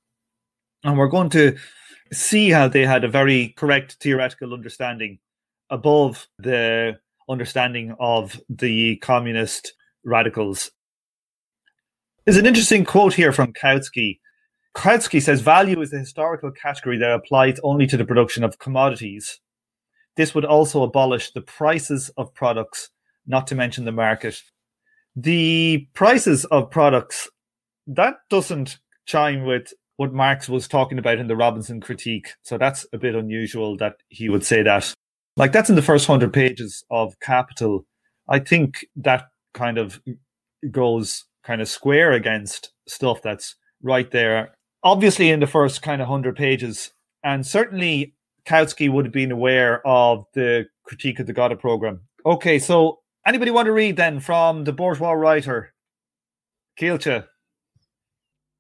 And 0.84 1.00
we're 1.00 1.08
going 1.08 1.32
to 1.32 1.58
see 2.14 2.52
how 2.52 2.68
they 2.68 2.86
had 2.86 3.04
a 3.04 3.08
very 3.08 3.56
correct 3.58 3.94
theoretical 3.94 4.54
understanding 4.54 5.18
above 5.72 6.28
the 6.38 7.00
understanding 7.28 7.96
of 8.00 8.40
the 8.50 8.98
communist 8.98 9.74
radicals. 10.06 10.70
There's 12.26 12.38
an 12.38 12.46
interesting 12.46 12.86
quote 12.86 13.16
here 13.16 13.32
from 13.32 13.52
Kautsky. 13.52 14.20
Kautsky 14.76 15.20
says 15.20 15.42
value 15.42 15.82
is 15.82 15.92
a 15.92 15.98
historical 15.98 16.52
category 16.52 17.00
that 17.00 17.12
applies 17.12 17.60
only 17.64 17.88
to 17.88 17.98
the 17.98 18.06
production 18.06 18.44
of 18.44 18.60
commodities. 18.60 19.40
This 20.18 20.36
would 20.36 20.46
also 20.46 20.84
abolish 20.84 21.32
the 21.32 21.42
prices 21.42 22.12
of 22.18 22.32
products, 22.36 22.92
not 23.26 23.48
to 23.48 23.56
mention 23.56 23.86
the 23.86 23.92
market. 23.92 24.40
The 25.16 25.88
prices 25.96 26.46
of 26.46 26.70
products, 26.70 27.28
that 27.88 28.18
doesn't 28.30 28.78
chime 29.08 29.44
with 29.44 29.74
what 29.98 30.14
Marx 30.14 30.48
was 30.48 30.68
talking 30.68 31.00
about 31.00 31.18
in 31.18 31.28
the 31.28 31.36
Robinson 31.36 31.82
critique. 31.82 32.34
So 32.44 32.60
that's 32.60 32.86
a 32.94 33.00
bit 33.00 33.16
unusual 33.16 33.78
that 33.78 33.96
he 34.10 34.30
would 34.30 34.46
say 34.46 34.62
that. 34.62 34.94
Like 35.38 35.54
that's 35.54 35.72
in 35.72 35.76
the 35.76 35.82
first 35.82 36.06
hundred 36.06 36.34
pages 36.34 36.84
of 36.92 37.20
Capital. 37.20 37.84
I 38.30 38.38
think 38.38 38.86
that 38.96 39.24
kind 39.56 39.80
of 39.80 40.00
goes 40.70 41.26
kind 41.44 41.62
of 41.62 41.68
square 41.68 42.12
against 42.12 42.72
stuff 42.88 43.22
that's 43.22 43.56
right 43.82 44.10
there. 44.12 44.54
Obviously, 44.84 45.30
in 45.30 45.40
the 45.40 45.48
first 45.48 45.82
kind 45.82 46.02
of 46.02 46.08
hundred 46.08 46.36
pages, 46.36 46.92
and 47.24 47.46
certainly 47.46 48.16
Kautsky 48.46 48.92
would 48.92 49.06
have 49.06 49.14
been 49.14 49.32
aware 49.32 49.86
of 49.86 50.26
the 50.34 50.66
critique 50.84 51.20
of 51.20 51.28
the 51.28 51.34
Gotha 51.34 51.56
program. 51.56 52.02
Okay, 52.26 52.60
so 52.60 53.00
anybody 53.26 53.52
want 53.52 53.68
to 53.68 53.72
read 53.72 53.96
then 53.96 54.20
from 54.20 54.64
the 54.64 54.74
bourgeois 54.74 55.12
writer, 55.12 55.74
Keilcha? 56.80 57.28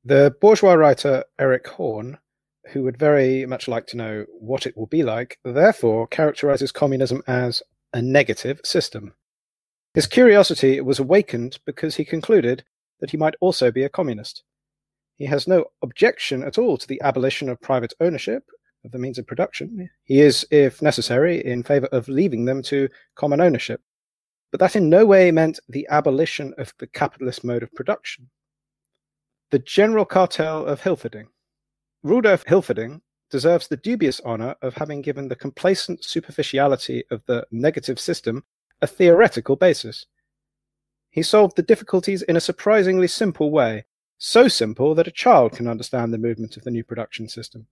The 0.04 0.36
bourgeois 0.40 0.74
writer 0.74 1.24
Eric 1.40 1.68
Horn 1.68 2.18
who 2.72 2.84
would 2.84 2.98
very 2.98 3.46
much 3.46 3.68
like 3.68 3.88
to 3.88 3.98
know 3.98 4.26
what 4.40 4.66
it 4.66 4.78
will 4.78 4.88
be 4.88 5.04
like, 5.04 5.40
therefore 5.44 6.08
characterizes 6.08 6.72
communism 6.72 7.22
as 7.28 7.62
a 7.94 8.02
negative 8.02 8.62
system. 8.64 9.14
His 9.94 10.08
curiosity 10.08 10.80
was 10.80 11.00
awakened 11.00 11.60
because 11.66 11.96
he 11.96 12.06
concluded 12.06 12.64
that 13.01 13.12
he 13.12 13.17
might 13.17 13.36
also 13.41 13.72
be 13.72 13.84
a 13.84 13.89
communist. 13.89 14.43
He 15.17 15.25
has 15.25 15.48
no 15.48 15.65
objection 15.81 16.43
at 16.43 16.58
all 16.58 16.77
to 16.77 16.88
the 16.88 17.01
abolition 17.01 17.50
of 17.50 17.60
private 17.62 17.93
ownership 18.00 18.43
of 18.86 18.91
the 18.91 18.98
means 18.98 19.20
of 19.20 19.27
production. 19.27 19.89
He 20.05 20.22
is, 20.22 20.48
if 20.50 20.81
necessary, 20.81 21.46
in 21.46 21.63
favor 21.63 21.88
of 21.91 22.08
leaving 22.08 22.46
them 22.46 22.63
to 22.63 22.89
common 23.15 23.41
ownership. 23.41 23.81
But 24.51 24.60
that 24.60 24.75
in 24.75 24.89
no 24.89 25.05
way 25.05 25.31
meant 25.31 25.60
the 25.70 25.88
abolition 25.89 26.53
of 26.58 26.74
the 26.79 26.88
capitalist 26.88 27.43
mode 27.43 27.63
of 27.63 27.74
production. 27.74 28.29
The 29.51 29.60
general 29.60 30.05
cartel 30.05 30.65
of 30.65 30.81
Hilferding 30.81 31.27
Rudolf 32.03 32.46
Hilferding 32.46 33.01
deserves 33.29 33.67
the 33.67 33.77
dubious 33.77 34.20
honor 34.22 34.55
of 34.62 34.74
having 34.74 35.01
given 35.01 35.27
the 35.27 35.36
complacent 35.36 36.03
superficiality 36.03 37.03
of 37.12 37.22
the 37.27 37.46
negative 37.51 38.00
system 38.00 38.43
a 38.81 38.88
theoretical 38.88 39.55
basis. 39.55 40.05
He 41.12 41.24
solved 41.24 41.58
the 41.58 41.62
difficulties 41.62 42.22
in 42.22 42.38
a 42.38 42.41
surprisingly 42.41 43.08
simple 43.08 43.51
way, 43.51 43.86
so 44.18 44.48
simple 44.48 44.96
that 44.96 45.08
a 45.08 45.12
child 45.12 45.51
can 45.51 45.68
understand 45.68 46.13
the 46.13 46.18
movement 46.18 46.56
of 46.56 46.63
the 46.63 46.72
new 46.72 46.86
production 46.86 47.27
system. 47.27 47.68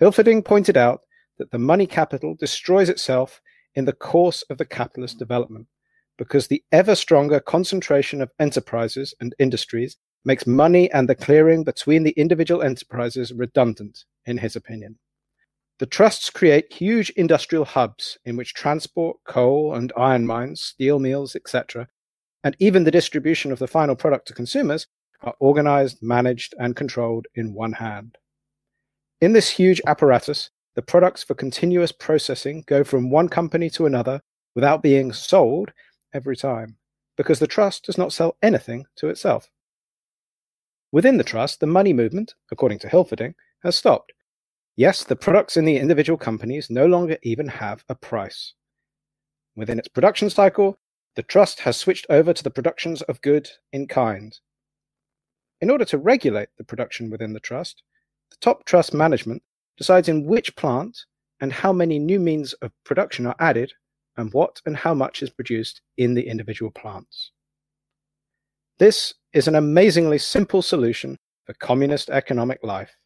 Hilferding 0.00 0.44
pointed 0.44 0.76
out 0.76 1.00
that 1.38 1.50
the 1.50 1.58
money 1.58 1.86
capital 1.86 2.34
destroys 2.34 2.90
itself 2.90 3.40
in 3.74 3.86
the 3.86 3.92
course 3.92 4.42
of 4.50 4.58
the 4.58 4.66
capitalist 4.66 5.18
development 5.18 5.68
because 6.18 6.46
the 6.46 6.62
ever 6.70 6.94
stronger 6.94 7.40
concentration 7.40 8.20
of 8.20 8.30
enterprises 8.38 9.14
and 9.20 9.34
industries 9.38 9.96
makes 10.24 10.46
money 10.46 10.90
and 10.92 11.08
the 11.08 11.14
clearing 11.14 11.64
between 11.64 12.02
the 12.02 12.12
individual 12.12 12.62
enterprises 12.62 13.32
redundant, 13.32 14.04
in 14.26 14.38
his 14.38 14.54
opinion. 14.54 14.98
The 15.78 15.86
trusts 15.86 16.30
create 16.30 16.72
huge 16.72 17.10
industrial 17.10 17.64
hubs 17.64 18.18
in 18.24 18.36
which 18.36 18.54
transport, 18.54 19.16
coal 19.24 19.74
and 19.74 19.92
iron 19.96 20.26
mines, 20.26 20.60
steel 20.60 20.98
mills, 20.98 21.34
etc., 21.34 21.88
and 22.44 22.54
even 22.60 22.84
the 22.84 22.90
distribution 22.90 23.50
of 23.50 23.58
the 23.58 23.66
final 23.66 23.96
product 23.96 24.28
to 24.28 24.34
consumers 24.34 24.86
are 25.22 25.34
organized, 25.40 25.98
managed, 26.02 26.54
and 26.58 26.76
controlled 26.76 27.26
in 27.34 27.54
one 27.54 27.72
hand. 27.72 28.16
In 29.20 29.32
this 29.32 29.48
huge 29.48 29.80
apparatus, 29.86 30.50
the 30.74 30.82
products 30.82 31.22
for 31.22 31.34
continuous 31.34 31.90
processing 31.90 32.62
go 32.66 32.84
from 32.84 33.10
one 33.10 33.28
company 33.28 33.70
to 33.70 33.86
another 33.86 34.20
without 34.54 34.82
being 34.82 35.12
sold 35.12 35.72
every 36.12 36.36
time, 36.36 36.76
because 37.16 37.38
the 37.38 37.46
trust 37.46 37.86
does 37.86 37.96
not 37.96 38.12
sell 38.12 38.36
anything 38.42 38.84
to 38.96 39.08
itself. 39.08 39.50
Within 40.92 41.16
the 41.16 41.24
trust, 41.24 41.60
the 41.60 41.66
money 41.66 41.92
movement, 41.92 42.34
according 42.52 42.78
to 42.80 42.88
Hilferding, 42.88 43.34
has 43.62 43.76
stopped. 43.76 44.12
Yes, 44.76 45.04
the 45.04 45.16
products 45.16 45.56
in 45.56 45.64
the 45.64 45.78
individual 45.78 46.18
companies 46.18 46.68
no 46.68 46.86
longer 46.86 47.16
even 47.22 47.48
have 47.48 47.84
a 47.88 47.94
price. 47.94 48.52
Within 49.56 49.78
its 49.78 49.88
production 49.88 50.28
cycle, 50.28 50.78
the 51.16 51.22
trust 51.22 51.60
has 51.60 51.76
switched 51.76 52.06
over 52.10 52.32
to 52.32 52.42
the 52.42 52.50
productions 52.50 53.02
of 53.02 53.22
good 53.22 53.48
in 53.72 53.86
kind. 53.86 54.38
In 55.60 55.70
order 55.70 55.84
to 55.86 55.98
regulate 55.98 56.48
the 56.58 56.64
production 56.64 57.10
within 57.10 57.32
the 57.32 57.40
trust, 57.40 57.82
the 58.30 58.36
top 58.40 58.64
trust 58.64 58.92
management 58.92 59.42
decides 59.76 60.08
in 60.08 60.26
which 60.26 60.56
plant 60.56 60.98
and 61.40 61.52
how 61.52 61.72
many 61.72 61.98
new 61.98 62.18
means 62.18 62.52
of 62.54 62.72
production 62.84 63.26
are 63.26 63.36
added 63.38 63.72
and 64.16 64.32
what 64.32 64.60
and 64.66 64.76
how 64.76 64.94
much 64.94 65.22
is 65.22 65.30
produced 65.30 65.80
in 65.96 66.14
the 66.14 66.26
individual 66.26 66.70
plants. 66.70 67.32
This 68.78 69.14
is 69.32 69.48
an 69.48 69.54
amazingly 69.54 70.18
simple 70.18 70.62
solution 70.62 71.18
for 71.44 71.54
communist 71.54 72.10
economic 72.10 72.60
life. 72.62 72.96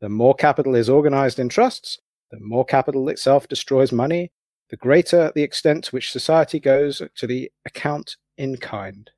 The 0.00 0.08
more 0.08 0.34
capital 0.34 0.74
is 0.74 0.88
organized 0.88 1.38
in 1.38 1.48
trusts, 1.48 1.98
the 2.30 2.38
more 2.40 2.64
capital 2.64 3.08
itself 3.08 3.48
destroys 3.48 3.92
money, 3.92 4.32
the 4.70 4.76
greater 4.76 5.32
the 5.34 5.42
extent 5.42 5.84
to 5.84 5.90
which 5.90 6.10
society 6.10 6.58
goes 6.58 7.02
to 7.14 7.26
the 7.26 7.50
account 7.64 8.16
in 8.36 8.56
kind. 8.56 9.10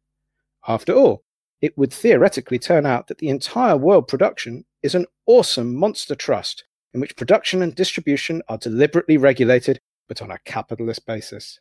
After 0.67 0.93
all, 0.93 1.25
it 1.61 1.77
would 1.77 1.93
theoretically 1.93 2.59
turn 2.59 2.87
out 2.87 3.09
that 3.09 3.19
the 3.19 3.29
entire 3.29 3.77
world 3.77 4.07
production 4.07 4.65
is 4.83 4.95
an 4.95 5.07
awesome 5.27 5.75
monster 5.75 6.15
trust 6.15 6.65
in 6.95 7.01
which 7.01 7.17
production 7.17 7.63
and 7.63 7.75
distribution 7.75 8.43
are 8.49 8.59
deliberately 8.59 9.17
regulated 9.17 9.81
but 10.09 10.23
on 10.23 10.31
a 10.31 10.39
capitalist 10.45 11.07
basis. 11.07 11.61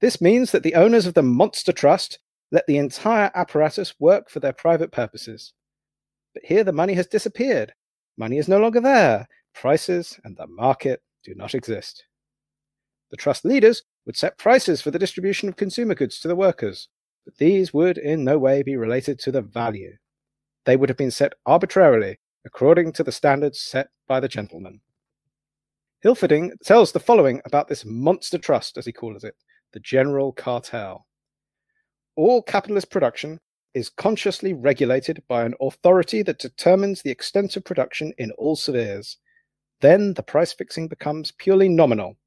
This 0.00 0.20
means 0.20 0.52
that 0.52 0.62
the 0.62 0.74
owners 0.74 1.06
of 1.06 1.14
the 1.14 1.22
monster 1.22 1.72
trust 1.72 2.18
let 2.52 2.66
the 2.66 2.78
entire 2.78 3.30
apparatus 3.34 3.94
work 3.98 4.30
for 4.30 4.40
their 4.40 4.52
private 4.52 4.92
purposes. 4.92 5.52
But 6.34 6.44
here 6.44 6.64
the 6.64 6.72
money 6.72 6.94
has 6.94 7.06
disappeared. 7.06 7.74
Money 8.16 8.38
is 8.38 8.48
no 8.48 8.58
longer 8.58 8.80
there. 8.80 9.28
Prices 9.54 10.18
and 10.24 10.36
the 10.36 10.46
market 10.46 11.02
do 11.24 11.34
not 11.34 11.54
exist. 11.54 12.04
The 13.10 13.16
trust 13.16 13.44
leaders 13.44 13.82
would 14.06 14.16
set 14.16 14.38
prices 14.38 14.80
for 14.80 14.90
the 14.90 14.98
distribution 14.98 15.48
of 15.48 15.56
consumer 15.56 15.94
goods 15.94 16.20
to 16.20 16.28
the 16.28 16.36
workers, 16.36 16.88
but 17.24 17.36
these 17.36 17.72
would 17.72 17.98
in 17.98 18.24
no 18.24 18.38
way 18.38 18.62
be 18.62 18.76
related 18.76 19.18
to 19.20 19.32
the 19.32 19.42
value. 19.42 19.96
They 20.64 20.76
would 20.76 20.88
have 20.88 20.98
been 20.98 21.10
set 21.10 21.34
arbitrarily 21.46 22.18
according 22.44 22.92
to 22.92 23.02
the 23.02 23.12
standards 23.12 23.60
set 23.60 23.88
by 24.08 24.20
the 24.20 24.28
gentleman. 24.28 24.80
Hilferding 26.04 26.52
tells 26.64 26.92
the 26.92 27.00
following 27.00 27.42
about 27.44 27.68
this 27.68 27.84
monster 27.84 28.38
trust, 28.38 28.78
as 28.78 28.86
he 28.86 28.92
calls 28.92 29.24
it, 29.24 29.34
the 29.72 29.80
general 29.80 30.32
cartel 30.32 31.06
all 32.20 32.42
capitalist 32.42 32.90
production 32.90 33.40
is 33.72 33.88
consciously 33.88 34.52
regulated 34.52 35.22
by 35.26 35.42
an 35.42 35.54
authority 35.58 36.22
that 36.22 36.38
determines 36.38 37.00
the 37.00 37.10
extent 37.10 37.56
of 37.56 37.64
production 37.64 38.12
in 38.18 38.30
all 38.32 38.56
spheres. 38.56 39.16
Then 39.80 40.12
the 40.12 40.22
price 40.22 40.52
fixing 40.52 40.86
becomes 40.86 41.32
purely 41.32 41.68
nominal, 41.70 42.18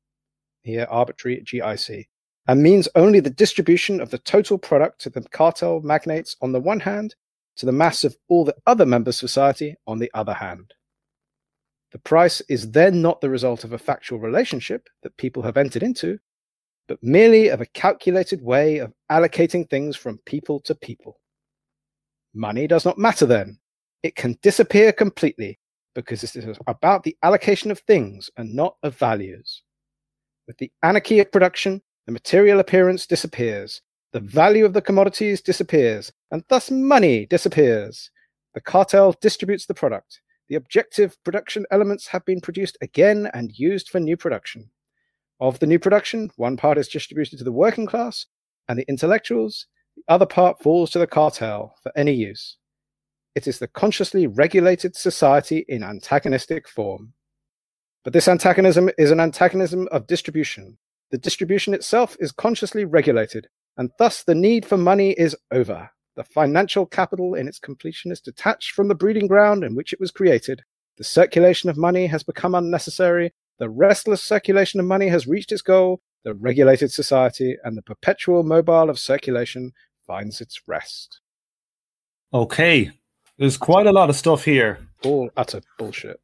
here 0.63 0.87
arbitrary 0.89 1.41
GIC, 1.43 2.05
and 2.47 2.61
means 2.61 2.87
only 2.95 3.19
the 3.19 3.29
distribution 3.29 4.01
of 4.01 4.09
the 4.09 4.17
total 4.17 4.57
product 4.57 4.99
to 5.01 5.09
the 5.09 5.21
cartel 5.29 5.81
magnates 5.81 6.35
on 6.41 6.51
the 6.51 6.59
one 6.59 6.79
hand, 6.79 7.15
to 7.55 7.65
the 7.65 7.71
mass 7.71 8.03
of 8.03 8.17
all 8.29 8.43
the 8.43 8.55
other 8.65 8.85
members 8.85 9.17
of 9.17 9.29
society 9.29 9.75
on 9.87 9.99
the 9.99 10.11
other 10.13 10.33
hand. 10.33 10.73
The 11.91 11.99
price 11.99 12.41
is 12.49 12.71
then 12.71 13.01
not 13.01 13.21
the 13.21 13.29
result 13.29 13.63
of 13.63 13.73
a 13.73 13.77
factual 13.77 14.19
relationship 14.19 14.89
that 15.03 15.15
people 15.17 15.43
have 15.43 15.57
entered 15.57 15.83
into, 15.83 16.17
but 16.87 16.97
merely 17.03 17.49
of 17.49 17.61
a 17.61 17.67
calculated 17.67 18.41
way 18.41 18.79
of 18.79 18.93
allocating 19.11 19.69
things 19.69 19.95
from 19.95 20.17
people 20.25 20.59
to 20.61 20.73
people. 20.73 21.19
Money 22.33 22.65
does 22.65 22.83
not 22.83 22.97
matter 22.97 23.27
then. 23.27 23.59
It 24.01 24.15
can 24.15 24.37
disappear 24.41 24.91
completely 24.91 25.59
because 25.93 26.21
this 26.21 26.35
is 26.35 26.57
about 26.65 27.03
the 27.03 27.15
allocation 27.21 27.69
of 27.69 27.79
things 27.79 28.29
and 28.37 28.53
not 28.53 28.75
of 28.81 28.97
values. 28.97 29.61
With 30.47 30.57
the 30.57 30.71
anarchy 30.81 31.19
of 31.19 31.31
production, 31.31 31.81
the 32.05 32.11
material 32.11 32.59
appearance 32.59 33.05
disappears. 33.07 33.81
The 34.11 34.19
value 34.19 34.65
of 34.65 34.73
the 34.73 34.81
commodities 34.81 35.41
disappears, 35.41 36.11
and 36.31 36.43
thus 36.49 36.69
money 36.69 37.25
disappears. 37.25 38.11
The 38.53 38.61
cartel 38.61 39.15
distributes 39.21 39.65
the 39.65 39.73
product. 39.73 40.21
The 40.49 40.55
objective 40.55 41.17
production 41.23 41.65
elements 41.71 42.07
have 42.07 42.25
been 42.25 42.41
produced 42.41 42.77
again 42.81 43.29
and 43.33 43.57
used 43.57 43.89
for 43.89 43.99
new 43.99 44.17
production. 44.17 44.69
Of 45.39 45.59
the 45.59 45.65
new 45.65 45.79
production, 45.79 46.29
one 46.35 46.57
part 46.57 46.77
is 46.77 46.87
distributed 46.87 47.37
to 47.37 47.43
the 47.43 47.51
working 47.51 47.85
class 47.85 48.25
and 48.67 48.77
the 48.77 48.87
intellectuals, 48.87 49.67
the 49.95 50.03
other 50.07 50.25
part 50.25 50.61
falls 50.61 50.91
to 50.91 50.99
the 50.99 51.07
cartel 51.07 51.75
for 51.81 51.91
any 51.95 52.13
use. 52.13 52.57
It 53.35 53.47
is 53.47 53.59
the 53.59 53.67
consciously 53.67 54.27
regulated 54.27 54.95
society 54.95 55.65
in 55.67 55.83
antagonistic 55.83 56.67
form. 56.67 57.13
But 58.03 58.13
this 58.13 58.27
antagonism 58.27 58.89
is 58.97 59.11
an 59.11 59.19
antagonism 59.19 59.87
of 59.91 60.07
distribution. 60.07 60.77
The 61.11 61.17
distribution 61.17 61.73
itself 61.73 62.17
is 62.19 62.31
consciously 62.31 62.85
regulated, 62.85 63.47
and 63.77 63.91
thus 63.97 64.23
the 64.23 64.35
need 64.35 64.65
for 64.65 64.77
money 64.77 65.11
is 65.11 65.35
over. 65.51 65.89
The 66.15 66.23
financial 66.23 66.85
capital 66.85 67.33
in 67.33 67.47
its 67.47 67.59
completion 67.59 68.11
is 68.11 68.19
detached 68.19 68.71
from 68.71 68.87
the 68.87 68.95
breeding 68.95 69.27
ground 69.27 69.63
in 69.63 69.75
which 69.75 69.93
it 69.93 69.99
was 69.99 70.11
created. 70.11 70.63
The 70.97 71.03
circulation 71.03 71.69
of 71.69 71.77
money 71.77 72.07
has 72.07 72.23
become 72.23 72.53
unnecessary. 72.53 73.33
The 73.57 73.69
restless 73.69 74.21
circulation 74.21 74.79
of 74.79 74.85
money 74.85 75.07
has 75.07 75.25
reached 75.25 75.51
its 75.51 75.61
goal. 75.61 76.01
The 76.23 76.33
regulated 76.33 76.91
society 76.91 77.57
and 77.63 77.77
the 77.77 77.81
perpetual 77.81 78.43
mobile 78.43 78.89
of 78.89 78.99
circulation 78.99 79.71
finds 80.05 80.39
its 80.41 80.61
rest. 80.67 81.19
Okay, 82.33 82.91
there's 83.37 83.57
quite 83.57 83.87
a 83.87 83.91
lot 83.91 84.09
of 84.09 84.15
stuff 84.15 84.45
here. 84.45 84.87
All 85.03 85.29
utter 85.35 85.61
bullshit. 85.77 86.19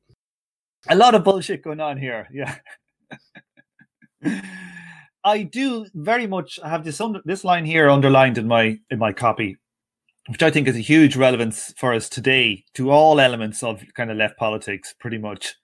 A 0.87 0.95
lot 0.95 1.15
of 1.15 1.23
bullshit 1.23 1.63
going 1.63 1.79
on 1.79 1.97
here. 1.97 2.27
Yeah. 2.31 2.55
I 5.23 5.43
do 5.43 5.85
very 5.93 6.27
much 6.27 6.59
have 6.63 6.83
this 6.83 7.01
under, 7.01 7.21
this 7.25 7.43
line 7.43 7.65
here 7.65 7.89
underlined 7.89 8.37
in 8.37 8.47
my 8.47 8.77
in 8.89 8.99
my 8.99 9.11
copy, 9.11 9.57
which 10.29 10.41
I 10.41 10.49
think 10.49 10.67
is 10.67 10.77
a 10.77 10.81
huge 10.81 11.15
relevance 11.15 11.73
for 11.77 11.93
us 11.93 12.07
today 12.07 12.63
to 12.75 12.91
all 12.91 13.19
elements 13.19 13.61
of 13.61 13.83
kind 13.95 14.09
of 14.09 14.17
left 14.17 14.37
politics, 14.37 14.95
pretty 14.99 15.17
much. 15.17 15.55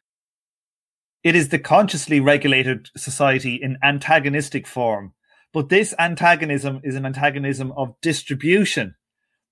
It 1.23 1.35
is 1.35 1.49
the 1.49 1.59
consciously 1.59 2.19
regulated 2.19 2.89
society 2.95 3.55
in 3.55 3.77
antagonistic 3.81 4.67
form, 4.67 5.13
but 5.53 5.69
this 5.69 5.95
antagonism 5.97 6.81
is 6.83 6.95
an 6.95 7.05
antagonism 7.05 7.71
of 7.77 7.95
distribution. 8.01 8.95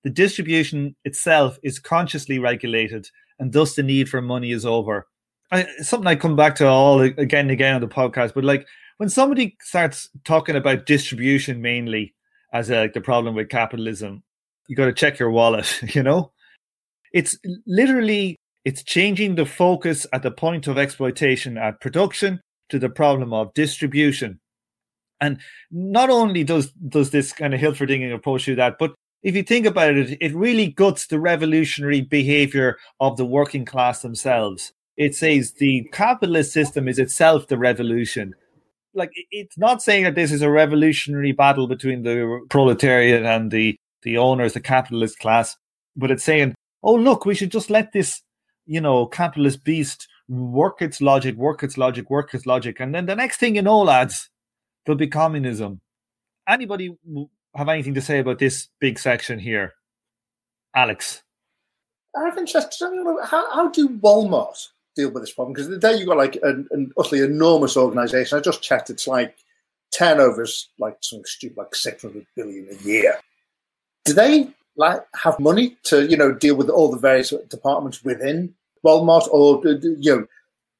The 0.04 0.10
distribution 0.10 0.96
itself 1.04 1.58
is 1.62 1.78
consciously 1.78 2.38
regulated, 2.38 3.08
and 3.38 3.52
thus 3.52 3.74
the 3.74 3.82
need 3.82 4.08
for 4.10 4.20
money 4.20 4.52
is 4.52 4.66
over. 4.66 5.08
I, 5.50 5.66
something 5.82 6.06
I 6.06 6.16
come 6.16 6.36
back 6.36 6.56
to 6.56 6.66
all 6.66 7.00
again 7.00 7.46
and 7.46 7.50
again 7.50 7.74
on 7.74 7.80
the 7.80 7.88
podcast, 7.88 8.34
but 8.34 8.44
like 8.44 8.66
when 8.96 9.08
somebody 9.08 9.56
starts 9.60 10.08
talking 10.24 10.56
about 10.56 10.86
distribution 10.86 11.60
mainly 11.60 12.14
as 12.52 12.70
a, 12.70 12.82
like 12.82 12.92
the 12.92 13.00
problem 13.00 13.34
with 13.34 13.48
capitalism, 13.48 14.22
you 14.68 14.76
got 14.76 14.86
to 14.86 14.92
check 14.92 15.18
your 15.18 15.30
wallet. 15.30 15.80
You 15.94 16.02
know, 16.02 16.32
it's 17.12 17.38
literally 17.66 18.36
it's 18.64 18.82
changing 18.82 19.34
the 19.34 19.46
focus 19.46 20.06
at 20.12 20.22
the 20.22 20.30
point 20.30 20.66
of 20.66 20.78
exploitation 20.78 21.58
at 21.58 21.80
production 21.80 22.40
to 22.70 22.78
the 22.78 22.88
problem 22.88 23.32
of 23.32 23.52
distribution. 23.54 24.40
And 25.20 25.38
not 25.70 26.10
only 26.10 26.44
does 26.44 26.72
does 26.88 27.10
this 27.10 27.32
kind 27.32 27.54
of 27.54 27.60
Hilferding 27.60 28.12
approach 28.12 28.46
do 28.46 28.56
that, 28.56 28.76
but 28.78 28.94
if 29.22 29.34
you 29.34 29.42
think 29.42 29.64
about 29.66 29.96
it, 29.96 30.18
it 30.20 30.34
really 30.34 30.68
guts 30.68 31.06
the 31.06 31.18
revolutionary 31.18 32.02
behavior 32.02 32.76
of 33.00 33.16
the 33.16 33.24
working 33.24 33.64
class 33.64 34.02
themselves. 34.02 34.72
It 34.96 35.14
says 35.14 35.52
the 35.52 35.88
capitalist 35.92 36.52
system 36.52 36.88
is 36.88 36.98
itself 36.98 37.48
the 37.48 37.58
revolution 37.58 38.34
like 38.94 39.12
it's 39.30 39.58
not 39.58 39.82
saying 39.82 40.04
that 40.04 40.14
this 40.14 40.32
is 40.32 40.42
a 40.42 40.50
revolutionary 40.50 41.32
battle 41.32 41.66
between 41.66 42.02
the 42.02 42.40
proletariat 42.48 43.24
and 43.24 43.50
the 43.50 43.76
the 44.02 44.18
owners, 44.18 44.52
the 44.52 44.60
capitalist 44.60 45.18
class, 45.18 45.56
but 45.96 46.10
it's 46.10 46.24
saying, 46.24 46.54
oh 46.82 46.94
look, 46.94 47.24
we 47.24 47.34
should 47.34 47.50
just 47.50 47.70
let 47.70 47.92
this, 47.92 48.22
you 48.66 48.80
know, 48.80 49.06
capitalist 49.06 49.64
beast 49.64 50.06
work 50.28 50.82
its 50.82 51.00
logic, 51.00 51.36
work 51.36 51.62
its 51.62 51.78
logic, 51.78 52.10
work 52.10 52.34
its 52.34 52.46
logic, 52.46 52.80
and 52.80 52.94
then 52.94 53.06
the 53.06 53.16
next 53.16 53.38
thing 53.38 53.56
you 53.56 53.62
know, 53.62 53.80
lads, 53.80 54.30
there'll 54.84 54.98
be 54.98 55.08
communism. 55.08 55.80
Anybody 56.46 56.96
have 57.54 57.68
anything 57.68 57.94
to 57.94 58.02
say 58.02 58.18
about 58.18 58.38
this 58.38 58.68
big 58.78 58.98
section 58.98 59.38
here, 59.38 59.72
Alex? 60.74 61.22
I 62.16 62.26
have 62.26 62.38
interest. 62.38 62.82
How, 63.24 63.52
how 63.52 63.70
do 63.70 63.88
Walmart 63.88 64.68
deal 64.96 65.10
with 65.10 65.22
this 65.22 65.32
problem 65.32 65.54
because 65.54 65.78
there 65.78 65.94
you've 65.94 66.08
got 66.08 66.16
like 66.16 66.36
an, 66.42 66.66
an 66.70 66.92
utterly 66.96 67.22
enormous 67.22 67.76
organization. 67.76 68.38
I 68.38 68.40
just 68.40 68.62
checked; 68.62 68.90
it's 68.90 69.06
like 69.06 69.36
turnovers 69.92 70.70
like 70.78 70.96
something 71.00 71.24
stupid 71.24 71.56
like 71.56 71.74
six 71.74 72.02
hundred 72.02 72.26
billion 72.36 72.68
a 72.70 72.82
year. 72.82 73.18
Do 74.04 74.12
they 74.12 74.50
like 74.76 75.00
have 75.14 75.38
money 75.38 75.76
to 75.84 76.06
you 76.06 76.16
know 76.16 76.32
deal 76.32 76.56
with 76.56 76.68
all 76.68 76.90
the 76.90 76.98
various 76.98 77.32
departments 77.48 78.04
within 78.04 78.54
Walmart, 78.84 79.28
or 79.30 79.60
you 79.66 80.16
know 80.16 80.26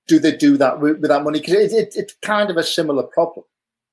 do 0.06 0.18
they 0.18 0.36
do 0.36 0.56
that 0.58 0.80
with, 0.80 1.00
with 1.00 1.10
that 1.10 1.24
money? 1.24 1.40
Because 1.40 1.54
it, 1.54 1.72
it, 1.72 1.94
it's 1.96 2.14
kind 2.22 2.50
of 2.50 2.56
a 2.56 2.62
similar 2.62 3.02
problem. 3.04 3.44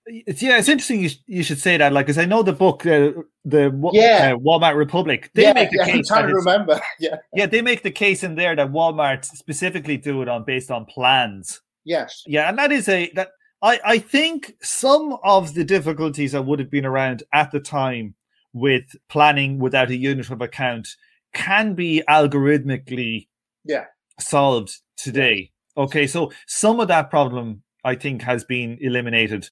It's, 0.05 0.41
yeah, 0.41 0.57
it's 0.57 0.67
interesting 0.67 1.01
you, 1.01 1.09
you 1.27 1.43
should 1.43 1.59
say 1.59 1.77
that, 1.77 1.93
like, 1.93 2.07
because 2.07 2.17
I 2.17 2.25
know 2.25 2.41
the 2.41 2.53
book, 2.53 2.85
uh, 2.85 3.11
the 3.45 3.91
yeah. 3.93 4.33
Uh, 4.33 4.37
Walmart 4.39 4.75
Republic. 4.75 5.29
They 5.35 5.43
yeah, 5.43 5.53
make 5.53 5.69
the 5.69 5.77
yeah, 5.77 5.85
case. 5.85 6.11
I'm 6.11 6.23
trying 6.23 6.27
to 6.29 6.35
remember. 6.35 6.81
Yeah, 6.99 7.17
yeah, 7.33 7.45
they 7.45 7.61
make 7.61 7.83
the 7.83 7.91
case 7.91 8.23
in 8.23 8.35
there 8.35 8.55
that 8.55 8.71
Walmart 8.71 9.25
specifically 9.25 9.97
do 9.97 10.21
it 10.21 10.27
on 10.27 10.43
based 10.43 10.71
on 10.71 10.85
plans. 10.85 11.61
Yes. 11.83 12.23
Yeah, 12.27 12.49
and 12.49 12.57
that 12.57 12.71
is 12.71 12.87
a 12.89 13.11
that 13.15 13.29
I 13.61 13.79
I 13.83 13.97
think 13.99 14.53
some 14.61 15.17
of 15.23 15.53
the 15.53 15.63
difficulties 15.63 16.33
that 16.33 16.45
would 16.45 16.59
have 16.59 16.69
been 16.69 16.85
around 16.85 17.23
at 17.33 17.51
the 17.51 17.59
time 17.59 18.15
with 18.53 18.83
planning 19.09 19.59
without 19.59 19.89
a 19.89 19.95
unit 19.95 20.29
of 20.29 20.41
account 20.41 20.87
can 21.33 21.73
be 21.73 22.03
algorithmically 22.09 23.27
yeah 23.65 23.85
solved 24.19 24.77
today. 24.97 25.51
Okay, 25.77 26.05
so 26.05 26.31
some 26.47 26.79
of 26.79 26.87
that 26.89 27.09
problem 27.09 27.63
I 27.83 27.95
think 27.95 28.21
has 28.23 28.43
been 28.43 28.77
eliminated 28.81 29.49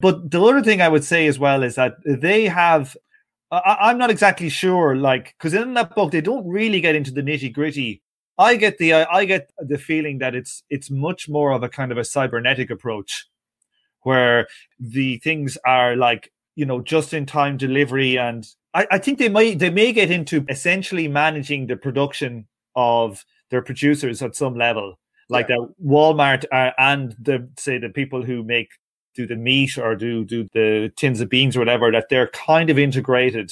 but 0.00 0.30
the 0.30 0.42
other 0.42 0.62
thing 0.62 0.80
I 0.80 0.88
would 0.88 1.04
say 1.04 1.26
as 1.26 1.38
well 1.38 1.62
is 1.62 1.74
that 1.76 1.96
they 2.04 2.46
have. 2.46 2.96
I, 3.52 3.90
am 3.92 3.98
not 3.98 4.10
exactly 4.10 4.48
sure, 4.48 4.96
like, 4.96 5.36
because 5.38 5.54
in 5.54 5.74
that 5.74 5.94
book 5.94 6.10
they 6.10 6.20
don't 6.20 6.46
really 6.48 6.80
get 6.80 6.96
into 6.96 7.12
the 7.12 7.22
nitty 7.22 7.52
gritty. 7.52 8.02
I 8.38 8.56
get 8.56 8.78
the 8.78 8.92
I 8.92 9.24
get 9.24 9.50
the 9.58 9.78
feeling 9.78 10.18
that 10.18 10.34
it's 10.34 10.62
it's 10.68 10.90
much 10.90 11.28
more 11.28 11.52
of 11.52 11.62
a 11.62 11.68
kind 11.68 11.92
of 11.92 11.98
a 11.98 12.04
cybernetic 12.04 12.70
approach, 12.70 13.26
where 14.02 14.48
the 14.78 15.18
things 15.18 15.56
are 15.64 15.96
like 15.96 16.32
you 16.56 16.66
know 16.66 16.80
just 16.80 17.14
in 17.14 17.24
time 17.24 17.56
delivery, 17.56 18.18
and 18.18 18.46
I, 18.74 18.86
I 18.90 18.98
think 18.98 19.18
they 19.18 19.28
might 19.28 19.58
they 19.58 19.70
may 19.70 19.92
get 19.92 20.10
into 20.10 20.44
essentially 20.48 21.08
managing 21.08 21.66
the 21.66 21.76
production 21.76 22.46
of 22.74 23.24
their 23.50 23.62
producers 23.62 24.20
at 24.22 24.36
some 24.36 24.56
level, 24.56 24.98
like 25.30 25.48
yeah. 25.48 25.56
that 25.56 25.74
Walmart 25.82 26.44
are, 26.52 26.74
and 26.78 27.16
the 27.18 27.48
say 27.58 27.78
the 27.78 27.88
people 27.88 28.22
who 28.22 28.42
make 28.42 28.70
do 29.16 29.26
the 29.26 29.36
meat 29.36 29.78
or 29.78 29.96
do 29.96 30.24
do 30.24 30.48
the 30.52 30.92
tins 30.96 31.20
of 31.20 31.28
beans 31.28 31.56
or 31.56 31.60
whatever 31.60 31.90
that 31.90 32.08
they're 32.08 32.28
kind 32.28 32.70
of 32.70 32.78
integrated 32.78 33.50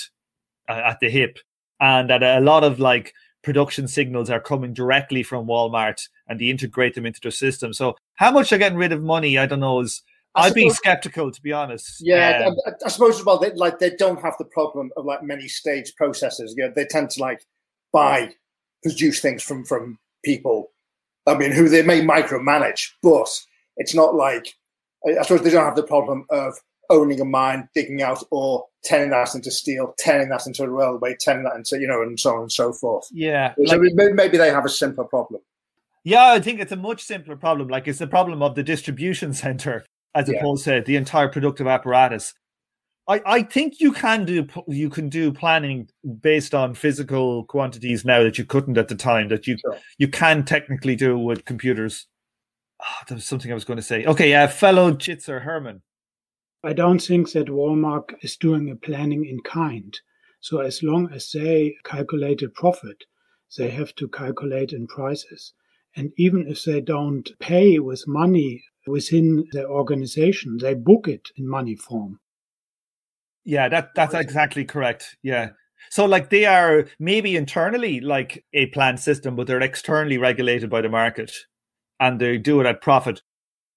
uh, 0.68 0.82
at 0.84 1.00
the 1.00 1.10
hip 1.10 1.38
and 1.80 2.10
that 2.10 2.22
a 2.22 2.40
lot 2.40 2.64
of 2.64 2.78
like 2.78 3.12
production 3.42 3.86
signals 3.88 4.30
are 4.30 4.40
coming 4.40 4.72
directly 4.72 5.22
from 5.22 5.46
Walmart 5.46 6.08
and 6.28 6.40
they 6.40 6.46
integrate 6.46 6.94
them 6.94 7.06
into 7.06 7.20
their 7.20 7.30
system. 7.30 7.72
So 7.72 7.96
how 8.14 8.32
much 8.32 8.50
they're 8.50 8.58
getting 8.58 8.78
rid 8.78 8.92
of 8.92 9.02
money, 9.02 9.38
I 9.38 9.46
don't 9.46 9.60
know. 9.60 9.80
Is 9.80 10.02
I 10.34 10.50
be 10.50 10.70
skeptical 10.70 11.30
to 11.30 11.42
be 11.42 11.52
honest. 11.52 11.98
Yeah, 12.00 12.46
um, 12.46 12.56
I, 12.66 12.70
I, 12.84 12.88
suppose 12.88 13.20
as 13.20 13.24
well. 13.24 13.38
They, 13.38 13.52
like 13.52 13.78
they 13.78 13.90
don't 13.90 14.20
have 14.20 14.34
the 14.38 14.46
problem 14.46 14.90
of 14.96 15.04
like 15.04 15.22
many 15.22 15.46
stage 15.46 15.94
processes. 15.96 16.54
Yeah, 16.56 16.68
they 16.74 16.86
tend 16.86 17.10
to 17.10 17.20
like 17.20 17.46
buy, 17.92 18.34
produce 18.82 19.20
things 19.20 19.42
from 19.42 19.64
from 19.64 19.98
people. 20.24 20.72
I 21.26 21.36
mean, 21.36 21.52
who 21.52 21.68
they 21.68 21.82
may 21.82 22.02
micromanage, 22.02 22.90
but 23.02 23.28
it's 23.76 23.94
not 23.94 24.14
like 24.14 24.54
I 25.06 25.22
suppose 25.22 25.42
they 25.42 25.50
don't 25.50 25.64
have 25.64 25.76
the 25.76 25.82
problem 25.82 26.26
of 26.30 26.54
owning 26.90 27.20
a 27.20 27.24
mine, 27.24 27.68
digging 27.74 28.02
out 28.02 28.22
ore, 28.30 28.66
turning 28.86 29.10
that 29.10 29.34
into 29.34 29.50
steel, 29.50 29.94
turning 30.02 30.28
that 30.28 30.46
into 30.46 30.64
a 30.64 30.70
railway, 30.70 31.16
turning 31.24 31.44
that 31.44 31.56
into, 31.56 31.78
you 31.80 31.86
know, 31.86 32.02
and 32.02 32.18
so 32.18 32.34
on 32.34 32.42
and 32.42 32.52
so 32.52 32.72
forth. 32.72 33.08
Yeah. 33.12 33.54
So 33.66 33.76
like, 33.76 33.94
maybe 33.94 34.36
they 34.36 34.50
have 34.50 34.64
a 34.64 34.68
simpler 34.68 35.04
problem. 35.04 35.40
Yeah, 36.04 36.32
I 36.32 36.40
think 36.40 36.60
it's 36.60 36.72
a 36.72 36.76
much 36.76 37.02
simpler 37.02 37.36
problem. 37.36 37.68
Like 37.68 37.88
it's 37.88 37.98
the 37.98 38.06
problem 38.06 38.42
of 38.42 38.54
the 38.54 38.62
distribution 38.62 39.32
center 39.34 39.84
as 40.14 40.28
yeah. 40.28 40.38
opposed 40.38 40.64
to 40.64 40.82
the 40.84 40.96
entire 40.96 41.28
productive 41.28 41.66
apparatus. 41.66 42.34
I, 43.06 43.20
I 43.26 43.42
think 43.42 43.80
you 43.80 43.92
can 43.92 44.24
do 44.24 44.46
you 44.66 44.88
can 44.88 45.10
do 45.10 45.30
planning 45.30 45.90
based 46.22 46.54
on 46.54 46.74
physical 46.74 47.44
quantities 47.44 48.02
now 48.02 48.22
that 48.22 48.38
you 48.38 48.46
couldn't 48.46 48.78
at 48.78 48.88
the 48.88 48.94
time 48.94 49.28
that 49.28 49.46
you 49.46 49.58
sure. 49.58 49.78
you 49.98 50.08
can 50.08 50.44
technically 50.44 50.96
do 50.96 51.18
with 51.18 51.44
computers. 51.44 52.06
Oh, 52.82 53.02
there 53.08 53.16
was 53.16 53.24
something 53.24 53.50
I 53.50 53.54
was 53.54 53.64
going 53.64 53.76
to 53.78 53.82
say. 53.82 54.04
Okay, 54.04 54.34
uh, 54.34 54.48
fellow 54.48 54.92
Jitzer 54.92 55.42
Herman. 55.42 55.82
I 56.62 56.72
don't 56.72 57.00
think 57.00 57.32
that 57.32 57.48
Walmart 57.48 58.14
is 58.22 58.36
doing 58.36 58.70
a 58.70 58.76
planning 58.76 59.26
in 59.26 59.40
kind. 59.40 59.98
So 60.40 60.60
as 60.60 60.82
long 60.82 61.10
as 61.12 61.30
they 61.30 61.76
calculate 61.84 62.42
a 62.42 62.48
profit, 62.48 63.04
they 63.56 63.70
have 63.70 63.94
to 63.96 64.08
calculate 64.08 64.72
in 64.72 64.86
prices. 64.86 65.52
And 65.96 66.12
even 66.16 66.46
if 66.48 66.64
they 66.64 66.80
don't 66.80 67.30
pay 67.38 67.78
with 67.78 68.08
money 68.08 68.64
within 68.86 69.46
their 69.52 69.68
organization, 69.68 70.58
they 70.60 70.74
book 70.74 71.06
it 71.06 71.30
in 71.36 71.48
money 71.48 71.76
form. 71.76 72.20
Yeah, 73.44 73.68
that 73.68 73.94
that's 73.94 74.14
exactly 74.14 74.64
correct. 74.64 75.16
Yeah. 75.22 75.50
So 75.90 76.06
like 76.06 76.30
they 76.30 76.46
are 76.46 76.86
maybe 76.98 77.36
internally 77.36 78.00
like 78.00 78.44
a 78.54 78.66
planned 78.66 79.00
system, 79.00 79.36
but 79.36 79.46
they're 79.46 79.60
externally 79.60 80.18
regulated 80.18 80.70
by 80.70 80.80
the 80.80 80.88
market 80.88 81.32
and 82.00 82.20
they 82.20 82.38
do 82.38 82.60
it 82.60 82.66
at 82.66 82.80
profit. 82.80 83.22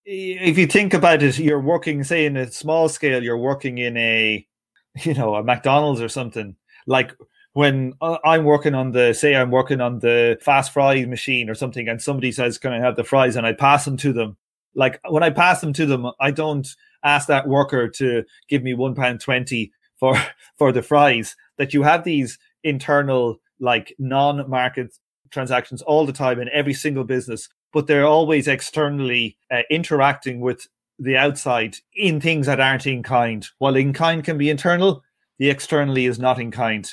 If 0.06 0.58
you 0.58 0.68
think 0.68 0.94
about 0.94 1.22
it, 1.22 1.38
you're 1.38 1.60
working, 1.60 2.04
say, 2.04 2.26
in 2.26 2.38
a 2.38 2.52
small 2.52 2.88
scale, 2.88 3.24
you're 3.24 3.38
working 3.38 3.78
in 3.78 3.98
a, 3.98 4.48
you 5.04 5.14
know, 5.14 5.36
a 5.36 5.44
McDonald's 5.44 6.02
or 6.02 6.10
something. 6.10 6.56
Like 6.86 7.14
when 7.54 7.94
I'm 8.02 8.46
working 8.46 8.76
on 8.76 8.92
the, 8.92 9.14
say, 9.14 9.36
I'm 9.36 9.52
working 9.52 9.82
on 9.82 10.00
the 10.00 10.38
fast 10.42 10.72
fries 10.72 11.08
machine 11.08 11.50
or 11.50 11.56
something, 11.56 11.88
and 11.90 12.02
somebody 12.02 12.32
says, 12.32 12.58
"Can 12.58 12.72
I 12.72 12.80
have 12.80 12.96
the 12.96 13.04
fries?" 13.04 13.36
and 13.36 13.46
I 13.46 13.54
pass 13.54 13.84
them 13.84 13.98
to 13.98 14.14
them. 14.14 14.38
Like 14.76 15.00
when 15.10 15.24
I 15.24 15.32
pass 15.32 15.60
them 15.60 15.74
to 15.74 15.86
them, 15.86 16.10
I 16.20 16.32
don't 16.32 16.68
ask 17.04 17.28
that 17.28 17.48
worker 17.48 17.90
to 17.90 18.24
give 18.48 18.64
me 18.64 18.74
one 18.74 18.96
pound 18.96 19.20
twenty 19.22 19.74
for 20.00 20.16
for 20.58 20.72
the 20.72 20.82
fries. 20.82 21.36
That 21.58 21.74
you 21.74 21.84
have 21.84 22.04
these 22.04 22.38
internal 22.64 23.42
like 23.60 23.96
non-market 23.98 24.96
transactions 25.32 25.82
all 25.82 26.06
the 26.06 26.14
time 26.14 26.40
in 26.40 26.50
every 26.54 26.74
single 26.74 27.04
business 27.04 27.50
but 27.74 27.88
they're 27.88 28.06
always 28.06 28.48
externally 28.48 29.38
uh, 29.52 29.62
interacting 29.70 30.40
with 30.40 30.68
the 31.00 31.18
outside 31.18 31.76
in 31.96 32.20
things 32.20 32.48
that 32.48 32.60
aren't 32.60 32.88
in 32.88 33.04
kind. 33.04 33.48
While 33.60 33.76
in 33.76 33.94
kind 33.94 34.24
can 34.24 34.38
be 34.38 34.50
internal, 34.50 35.04
the 35.38 35.50
externally 35.50 36.06
is 36.06 36.20
not 36.20 36.40
in 36.40 36.52
kind. 36.52 36.90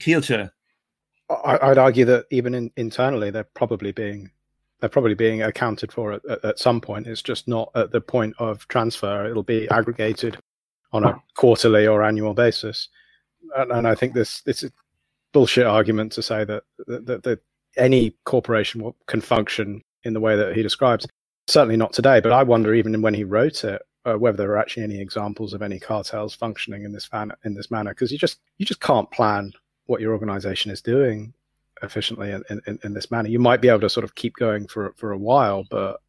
Kielce. 0.00 0.50
I'd 1.44 1.78
argue 1.78 2.04
that 2.04 2.26
even 2.30 2.54
in, 2.54 2.70
internally, 2.76 3.30
they're 3.30 3.44
probably 3.44 3.92
being 3.92 4.30
they're 4.80 4.90
probably 4.90 5.14
being 5.14 5.40
accounted 5.40 5.90
for 5.90 6.12
at, 6.12 6.44
at, 6.44 6.58
some 6.58 6.78
point. 6.78 7.06
It's 7.06 7.22
just 7.22 7.48
not 7.48 7.70
at 7.74 7.90
the 7.90 8.02
point 8.02 8.34
of 8.38 8.68
transfer. 8.68 9.24
It'll 9.24 9.42
be 9.42 9.66
aggregated 9.70 10.36
on 10.92 11.04
a 11.04 11.22
quarterly 11.34 11.86
or 11.86 12.02
annual 12.02 12.34
basis. 12.34 12.88
And, 13.56 13.72
and 13.72 13.88
I 13.88 13.94
think 13.94 14.12
this 14.12 14.42
this 14.42 14.62
is 14.62 14.72
bullshit 15.32 15.66
argument 15.66 16.12
to 16.12 16.22
say 16.22 16.44
that 16.44 16.64
that, 16.86 17.22
that 17.22 17.40
any 17.76 18.14
corporation 18.24 18.92
can 19.06 19.20
function 19.20 19.82
in 20.04 20.12
the 20.12 20.20
way 20.20 20.36
that 20.36 20.54
he 20.54 20.62
describes. 20.62 21.06
Certainly 21.46 21.76
not 21.76 21.92
today, 21.92 22.20
but 22.20 22.32
I 22.32 22.42
wonder 22.42 22.74
even 22.74 23.02
when 23.02 23.14
he 23.14 23.24
wrote 23.24 23.64
it, 23.64 23.82
uh, 24.04 24.14
whether 24.14 24.36
there 24.36 24.50
are 24.52 24.58
actually 24.58 24.84
any 24.84 25.00
examples 25.00 25.52
of 25.52 25.62
any 25.62 25.78
cartels 25.78 26.34
functioning 26.34 26.84
in 26.84 26.92
this 26.92 27.04
fan- 27.04 27.32
in 27.44 27.54
this 27.54 27.70
manner, 27.70 27.90
because 27.90 28.12
you 28.12 28.18
just 28.18 28.38
you 28.58 28.66
just 28.66 28.80
can't 28.80 29.10
plan 29.10 29.52
what 29.86 30.00
your 30.00 30.12
organization 30.12 30.70
is 30.70 30.80
doing 30.80 31.34
efficiently 31.82 32.30
in, 32.30 32.42
in, 32.66 32.78
in, 32.82 32.94
this 32.94 33.10
manner. 33.10 33.28
You 33.28 33.38
might 33.38 33.60
be 33.60 33.68
able 33.68 33.80
to 33.80 33.90
sort 33.90 34.04
of 34.04 34.14
keep 34.14 34.34
going 34.36 34.66
for 34.66 34.94
for 34.96 35.12
a 35.12 35.18
while, 35.18 35.64
but 35.70 36.00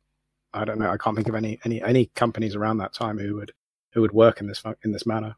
I 0.54 0.64
don't 0.66 0.80
know. 0.80 0.90
I 0.90 0.98
can't 0.98 1.16
think 1.16 1.28
of 1.28 1.36
any 1.36 1.60
any 1.66 1.82
any 1.84 2.06
companies 2.16 2.56
around 2.56 2.78
that 2.78 2.94
time 2.94 3.18
who 3.18 3.36
would 3.36 3.52
who 3.92 4.02
would 4.02 4.14
work 4.14 4.40
in 4.42 4.48
this 4.48 4.64
in 4.84 4.92
this 4.92 5.06
manner. 5.06 5.36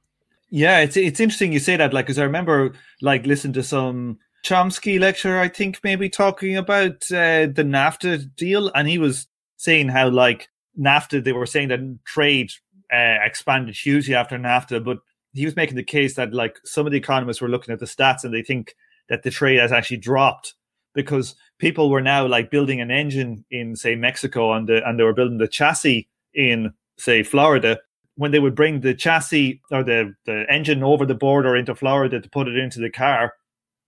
Yeah, 0.50 0.80
it's 0.80 0.96
it's 0.96 1.20
interesting 1.20 1.52
you 1.52 1.60
say 1.60 1.76
that, 1.76 1.94
like, 1.94 2.06
because 2.06 2.20
I 2.20 2.24
remember 2.24 2.74
like 3.02 3.26
listening 3.26 3.54
to 3.54 3.64
some 3.64 4.20
Chomsky 4.46 5.00
lecture, 5.00 5.40
I 5.40 5.48
think, 5.50 5.80
maybe 5.84 6.10
talking 6.10 6.56
about 6.56 7.12
uh, 7.12 7.48
the 7.48 7.66
NAFTA 7.66 8.36
deal, 8.36 8.72
and 8.74 8.88
he 8.88 8.98
was 8.98 9.28
saying 9.58 9.90
how 9.90 10.10
like 10.10 10.50
NAFTA, 10.80 11.24
they 11.24 11.34
were 11.34 11.46
saying 11.46 11.70
that 11.70 12.00
trade 12.06 12.52
uh, 12.94 13.18
expanded 13.24 13.76
hugely 13.76 14.16
after 14.16 14.38
NAFTA, 14.38 14.84
but 14.84 15.00
he 15.34 15.46
was 15.46 15.56
making 15.56 15.76
the 15.76 15.84
case 15.84 16.16
that 16.16 16.34
like 16.34 16.58
some 16.64 16.86
of 16.86 16.92
the 16.92 16.98
economists 16.98 17.42
were 17.42 17.50
looking 17.50 17.74
at 17.74 17.80
the 17.80 17.86
stats 17.86 18.24
and 18.24 18.34
they 18.34 18.42
think 18.42 18.76
that 19.10 19.24
the 19.24 19.32
trade 19.32 19.60
has 19.60 19.72
actually 19.72 19.98
dropped 19.98 20.56
because 20.94 21.36
people 21.60 21.90
were 21.90 22.02
now 22.02 22.26
like 22.26 22.50
building 22.50 22.82
an 22.82 22.92
engine 22.92 23.46
in 23.52 23.76
say 23.76 23.96
Mexico 23.96 24.54
and 24.54 24.68
the, 24.68 24.88
and 24.88 25.00
they 25.00 25.04
were 25.04 25.14
building 25.14 25.38
the 25.38 25.48
chassis 25.48 26.08
in 26.34 26.74
say 26.98 27.24
Florida. 27.24 27.80
When 28.16 28.32
they 28.32 28.40
would 28.40 28.56
bring 28.56 28.80
the 28.80 28.96
chassis 28.96 29.62
or 29.70 29.84
the, 29.84 30.16
the 30.26 30.46
engine 30.50 30.82
over 30.82 31.06
the 31.06 31.14
border 31.14 31.56
into 31.56 31.76
Florida 31.76 32.20
to 32.20 32.30
put 32.30 32.48
it 32.48 32.58
into 32.58 32.80
the 32.80 32.90
car 32.90 33.34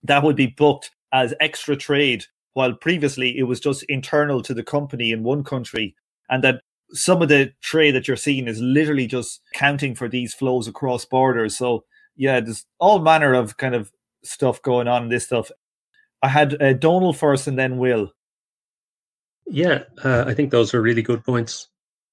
that 0.04 0.24
would 0.24 0.36
be 0.36 0.48
booked 0.48 0.92
as 1.12 1.34
extra 1.40 1.76
trade, 1.76 2.26
while 2.54 2.74
previously 2.74 3.38
it 3.38 3.44
was 3.44 3.60
just 3.60 3.84
internal 3.84 4.42
to 4.42 4.54
the 4.54 4.64
company 4.64 5.12
in 5.12 5.24
one 5.24 5.44
country. 5.44 5.96
And 6.30 6.44
that 6.44 6.62
some 6.92 7.22
of 7.22 7.30
the 7.30 7.52
trade 7.62 7.92
that 7.92 8.08
you're 8.08 8.18
seeing 8.18 8.48
is 8.48 8.62
literally 8.62 9.08
just 9.08 9.42
counting 9.54 9.96
for 9.96 10.08
these 10.08 10.34
flows 10.34 10.68
across 10.68 11.06
borders. 11.06 11.58
So, 11.58 11.84
yeah, 12.16 12.40
there's 12.40 12.66
all 12.80 13.00
manner 13.00 13.34
of 13.34 13.58
kind 13.58 13.76
of 13.76 13.92
stuff 14.24 14.62
going 14.62 14.88
on 14.88 15.04
in 15.04 15.10
this 15.10 15.26
stuff. 15.26 15.52
I 16.22 16.28
had 16.28 16.62
uh, 16.62 16.74
Donal 16.74 17.14
first 17.14 17.48
and 17.48 17.58
then 17.58 17.78
Will. 17.78 18.12
Yeah, 19.48 19.84
uh, 20.04 20.26
I 20.28 20.34
think 20.34 20.52
those 20.52 20.74
are 20.74 20.82
really 20.82 21.02
good 21.02 21.24
points. 21.24 21.68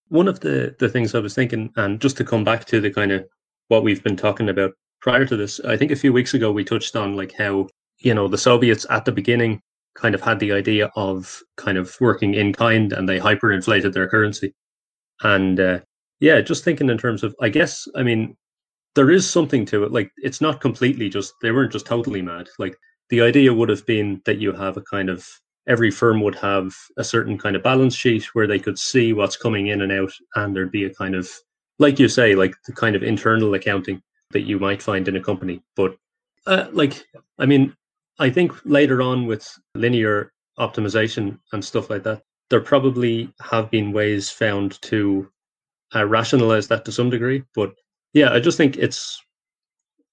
One 0.09 0.29
of 0.29 0.41
the, 0.41 0.75
the 0.79 0.89
things 0.89 1.15
I 1.15 1.19
was 1.19 1.35
thinking, 1.35 1.73
and 1.77 2.01
just 2.01 2.17
to 2.19 2.25
come 2.25 2.45
back 2.45 2.65
to 2.67 2.81
the 2.81 2.91
kind 2.91 3.13
of 3.13 3.27
what 3.69 3.83
we've 3.83 4.03
been 4.03 4.17
talking 4.17 4.49
about 4.49 4.73
prior 5.01 5.25
to 5.25 5.37
this, 5.37 5.61
I 5.61 5.77
think 5.77 5.91
a 5.91 5.97
few 5.97 6.13
weeks 6.13 6.35
ago 6.35 6.51
we 6.51 6.65
touched 6.65 6.97
on 6.97 7.17
like 7.17 7.33
how 7.33 7.69
you 7.99 8.15
know, 8.15 8.29
the 8.29 8.39
Soviets 8.39 8.87
at 8.91 9.05
the 9.05 9.13
beginning 9.13 9.61
kind 9.95 10.15
of 10.15 10.21
had 10.21 10.39
the 10.41 10.53
idea 10.53 10.91
of 10.97 11.43
kind 11.57 11.79
of 11.79 11.97
working 12.01 12.35
in 12.35 12.53
kind 12.53 12.93
and 12.93 13.09
they 13.09 13.19
hyperinflated 13.19 13.93
their 13.93 14.09
currency. 14.09 14.55
And 15.23 15.59
uh, 15.59 15.81
yeah, 16.21 16.41
just 16.41 16.65
thinking 16.65 16.91
in 16.91 16.99
terms 16.99 17.23
of, 17.23 17.35
I 17.41 17.49
guess, 17.49 17.89
I 17.95 18.03
mean, 18.03 18.37
there 18.95 19.11
is 19.11 19.29
something 19.29 19.65
to 19.67 19.85
it. 19.85 19.93
Like, 19.93 20.11
it's 20.19 20.41
not 20.41 20.61
completely 20.61 21.09
just, 21.09 21.35
they 21.43 21.51
weren't 21.51 21.73
just 21.73 21.87
totally 21.87 22.23
mad. 22.23 22.49
Like, 22.59 22.77
the 23.09 23.23
idea 23.23 23.55
would 23.55 23.69
have 23.69 23.87
been 23.87 24.21
that 24.27 24.39
you 24.39 24.53
have 24.53 24.77
a 24.77 24.83
kind 24.83 25.09
of, 25.09 25.27
every 25.69 25.91
firm 25.91 26.21
would 26.21 26.35
have 26.35 26.75
a 26.97 27.05
certain 27.05 27.39
kind 27.39 27.57
of 27.57 27.63
balance 27.63 27.95
sheet 27.95 28.25
where 28.35 28.47
they 28.47 28.59
could 28.59 28.79
see 28.79 29.13
what's 29.13 29.37
coming 29.37 29.69
in 29.69 29.81
and 29.81 29.93
out. 29.93 30.13
And 30.35 30.55
there'd 30.55 30.71
be 30.71 30.85
a 30.85 30.95
kind 30.95 31.15
of, 31.15 31.31
like 31.79 31.99
you 31.99 32.09
say, 32.09 32.35
like 32.35 32.55
the 32.67 32.73
kind 32.73 32.97
of 32.97 33.03
internal 33.03 33.55
accounting 33.55 34.03
that 34.31 34.43
you 34.43 34.59
might 34.59 34.83
find 34.83 35.09
in 35.09 35.17
a 35.17 35.23
company. 35.23 35.63
But 35.75 35.97
uh, 36.47 36.67
like, 36.73 37.05
I 37.39 37.47
mean, 37.47 37.75
I 38.19 38.31
think 38.31 38.53
later 38.65 39.03
on 39.03 39.27
with 39.27 39.49
linear 39.75 40.33
optimization 40.59 41.39
and 41.53 41.65
stuff 41.65 41.91
like 41.91 42.03
that, 42.05 42.23
there 42.51 42.61
probably 42.61 43.33
have 43.41 43.71
been 43.71 43.93
ways 43.93 44.31
found 44.31 44.81
to 44.83 45.31
uh, 45.95 46.07
rationalize 46.07 46.69
that 46.69 46.85
to 46.85 46.93
some 46.93 47.11
degree. 47.11 47.43
But 47.55 47.75
yeah, 48.13 48.33
I 48.33 48.41
just 48.41 48.57
think 48.57 48.77
it's, 48.77 49.23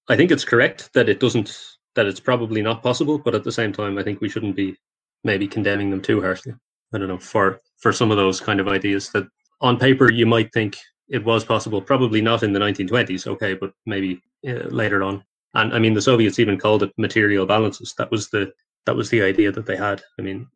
I 0.08 0.16
think 0.16 0.30
it's 0.30 0.44
correct 0.44 0.92
that 0.94 1.08
it 1.08 1.20
doesn't, 1.20 1.56
that 1.94 2.06
it's 2.06 2.20
probably 2.20 2.60
not 2.62 2.82
possible. 2.82 3.18
But 3.18 3.34
at 3.34 3.44
the 3.44 3.52
same 3.52 3.72
time, 3.72 3.98
I 3.98 4.02
think 4.02 4.20
we 4.20 4.28
shouldn't 4.28 4.56
be 4.56 4.76
maybe 5.22 5.48
condemning 5.48 5.90
them 5.90 6.02
too 6.02 6.20
harshly. 6.20 6.54
I 6.92 6.98
don't 6.98 7.08
know 7.08 7.18
for 7.18 7.60
for 7.78 7.92
some 7.92 8.10
of 8.10 8.16
those 8.16 8.40
kind 8.40 8.60
of 8.60 8.68
ideas 8.68 9.10
that 9.10 9.26
on 9.60 9.78
paper 9.78 10.12
you 10.12 10.26
might 10.26 10.52
think 10.52 10.76
it 11.08 11.24
was 11.24 11.44
possible. 11.44 11.80
Probably 11.80 12.20
not 12.20 12.42
in 12.42 12.52
the 12.52 12.60
1920s, 12.60 13.26
okay, 13.26 13.54
but 13.54 13.72
maybe 13.86 14.20
uh, 14.46 14.68
later 14.68 15.02
on. 15.02 15.24
And 15.54 15.72
I 15.72 15.78
mean, 15.78 15.94
the 15.94 16.02
Soviets 16.02 16.38
even 16.38 16.58
called 16.58 16.82
it 16.82 16.92
material 16.98 17.46
balances. 17.46 17.94
That 17.98 18.10
was 18.10 18.30
the 18.30 18.52
that 18.86 18.96
was 18.96 19.10
the 19.10 19.22
idea 19.22 19.52
that 19.52 19.66
they 19.66 19.76
had. 19.76 20.02
I 20.18 20.22
mean, 20.22 20.46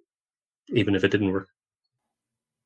even 0.71 0.95
if 0.95 1.05
it 1.05 1.11
didn't 1.11 1.33
work. 1.33 1.49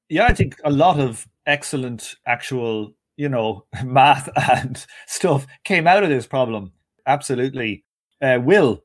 Yeah, 0.08 0.26
I 0.26 0.34
think 0.34 0.56
a 0.64 0.70
lot 0.70 0.98
of 0.98 1.26
excellent 1.46 2.16
actual, 2.26 2.94
you 3.16 3.28
know, 3.28 3.64
math 3.84 4.28
and 4.36 4.84
stuff 5.06 5.46
came 5.64 5.86
out 5.86 6.02
of 6.02 6.08
this 6.08 6.26
problem. 6.26 6.72
Absolutely. 7.06 7.84
Uh, 8.20 8.38
Will. 8.42 8.82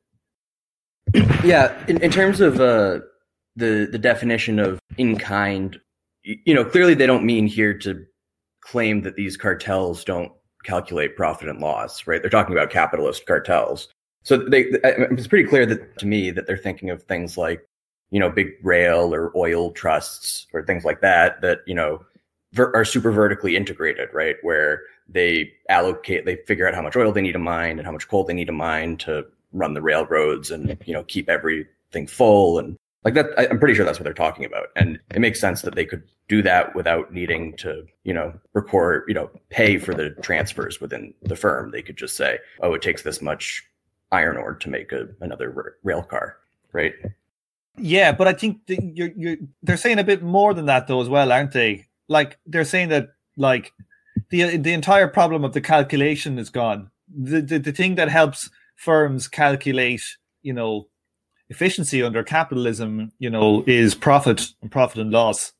Yeah, 1.43 1.85
in, 1.87 2.01
in 2.01 2.11
terms 2.11 2.41
of 2.41 2.55
uh, 2.55 2.99
the 3.55 3.87
the 3.89 3.99
definition 3.99 4.59
of 4.59 4.79
in 4.97 5.17
kind, 5.17 5.79
you 6.23 6.53
know, 6.53 6.65
clearly 6.65 6.95
they 6.95 7.07
don't 7.07 7.25
mean 7.25 7.47
here 7.47 7.77
to 7.79 8.05
claim 8.67 9.01
that 9.01 9.15
these 9.15 9.37
cartels 9.37 10.03
don't 10.03 10.31
calculate 10.63 11.15
profit 11.15 11.47
and 11.47 11.59
loss, 11.59 12.05
right? 12.05 12.21
They're 12.21 12.29
talking 12.29 12.53
about 12.53 12.69
capitalist 12.69 13.25
cartels. 13.25 13.87
So 14.23 14.37
they, 14.37 14.65
it's 14.83 15.27
pretty 15.27 15.47
clear 15.47 15.65
that 15.65 15.97
to 15.99 16.05
me 16.05 16.31
that 16.31 16.47
they're 16.47 16.57
thinking 16.57 16.89
of 16.89 17.03
things 17.03 17.37
like, 17.37 17.65
you 18.11 18.19
know, 18.19 18.29
big 18.29 18.53
rail 18.61 19.13
or 19.13 19.31
oil 19.37 19.71
trusts 19.71 20.47
or 20.53 20.65
things 20.65 20.83
like 20.83 20.99
that, 21.01 21.41
that, 21.41 21.59
you 21.65 21.73
know, 21.73 22.03
ver- 22.51 22.73
are 22.75 22.83
super 22.83 23.11
vertically 23.11 23.55
integrated, 23.55 24.09
right? 24.11 24.35
Where 24.41 24.81
they 25.07 25.53
allocate, 25.69 26.25
they 26.25 26.37
figure 26.47 26.67
out 26.67 26.75
how 26.75 26.81
much 26.81 26.97
oil 26.97 27.13
they 27.13 27.21
need 27.21 27.33
to 27.33 27.39
mine 27.39 27.79
and 27.79 27.85
how 27.85 27.93
much 27.93 28.09
coal 28.09 28.25
they 28.25 28.33
need 28.33 28.47
to 28.47 28.51
mine 28.51 28.97
to 28.97 29.25
run 29.53 29.73
the 29.73 29.81
railroads 29.81 30.51
and, 30.51 30.77
you 30.85 30.93
know, 30.93 31.03
keep 31.03 31.29
everything 31.29 32.07
full 32.07 32.59
and 32.59 32.77
like 33.07 33.13
that, 33.13 33.49
I'm 33.49 33.57
pretty 33.57 33.73
sure 33.73 33.85
that's 33.85 33.99
what 33.99 34.03
they're 34.03 34.13
talking 34.13 34.43
about. 34.43 34.67
And 34.75 34.99
it 35.11 35.21
makes 35.21 35.39
sense 35.39 35.61
that 35.61 35.75
they 35.75 35.85
could 35.85 36.03
do 36.27 36.41
that 36.41 36.75
without 36.75 37.13
needing 37.13 37.55
to, 37.55 37.85
you 38.03 38.13
know, 38.13 38.33
record, 38.51 39.05
you 39.07 39.13
know, 39.13 39.29
pay 39.49 39.77
for 39.77 39.93
the 39.93 40.09
transfers 40.21 40.81
within 40.81 41.13
the 41.21 41.37
firm. 41.37 41.71
They 41.71 41.81
could 41.81 41.95
just 41.95 42.17
say, 42.17 42.39
oh, 42.59 42.73
it 42.73 42.81
takes 42.81 43.03
this 43.03 43.21
much 43.21 43.63
iron 44.11 44.35
ore 44.35 44.55
to 44.55 44.69
make 44.69 44.91
a, 44.91 45.07
another 45.21 45.53
r- 45.55 45.75
rail 45.83 46.03
car, 46.03 46.35
right? 46.73 46.95
Yeah, 47.77 48.11
but 48.11 48.27
I 48.27 48.33
think 48.33 48.59
you're, 48.67 49.11
you're, 49.15 49.37
they're 49.63 49.77
saying 49.77 49.99
a 49.99 50.03
bit 50.03 50.21
more 50.21 50.53
than 50.53 50.65
that 50.65 50.87
though 50.87 50.99
as 50.99 51.07
well, 51.07 51.31
aren't 51.31 51.53
they? 51.53 51.87
Like 52.09 52.37
they're 52.45 52.65
saying 52.65 52.89
that 52.89 53.11
like 53.37 53.71
the 54.31 54.57
the 54.57 54.73
entire 54.73 55.07
problem 55.07 55.45
of 55.45 55.53
the 55.53 55.61
calculation 55.61 56.37
is 56.37 56.49
gone. 56.49 56.91
The 57.07 57.41
the, 57.41 57.59
the 57.59 57.71
thing 57.71 57.95
that 57.95 58.09
helps 58.09 58.49
firms 58.75 59.29
calculate, 59.29 60.03
you 60.41 60.51
know, 60.51 60.89
efficiency 61.49 62.03
under 62.03 62.23
capitalism, 62.23 63.11
you 63.19 63.29
know, 63.29 63.63
is 63.67 63.95
profit 63.95 64.47
and 64.61 64.71
profit 64.71 64.99
and 64.99 65.11
loss. 65.11 65.53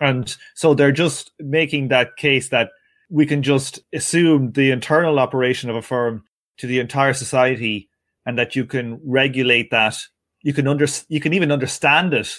And 0.00 0.34
so 0.54 0.74
they're 0.74 0.92
just 0.92 1.32
making 1.38 1.88
that 1.88 2.16
case 2.16 2.48
that 2.48 2.70
we 3.10 3.26
can 3.26 3.42
just 3.42 3.80
assume 3.92 4.52
the 4.52 4.70
internal 4.70 5.18
operation 5.18 5.68
of 5.68 5.76
a 5.76 5.82
firm 5.82 6.24
to 6.58 6.66
the 6.66 6.78
entire 6.78 7.12
society 7.12 7.88
and 8.24 8.38
that 8.38 8.54
you 8.54 8.64
can 8.64 9.00
regulate 9.04 9.70
that 9.70 9.96
you 10.42 10.52
can 10.52 10.66
under 10.66 10.86
you 11.08 11.20
can 11.20 11.32
even 11.32 11.52
understand 11.52 12.14
it 12.14 12.34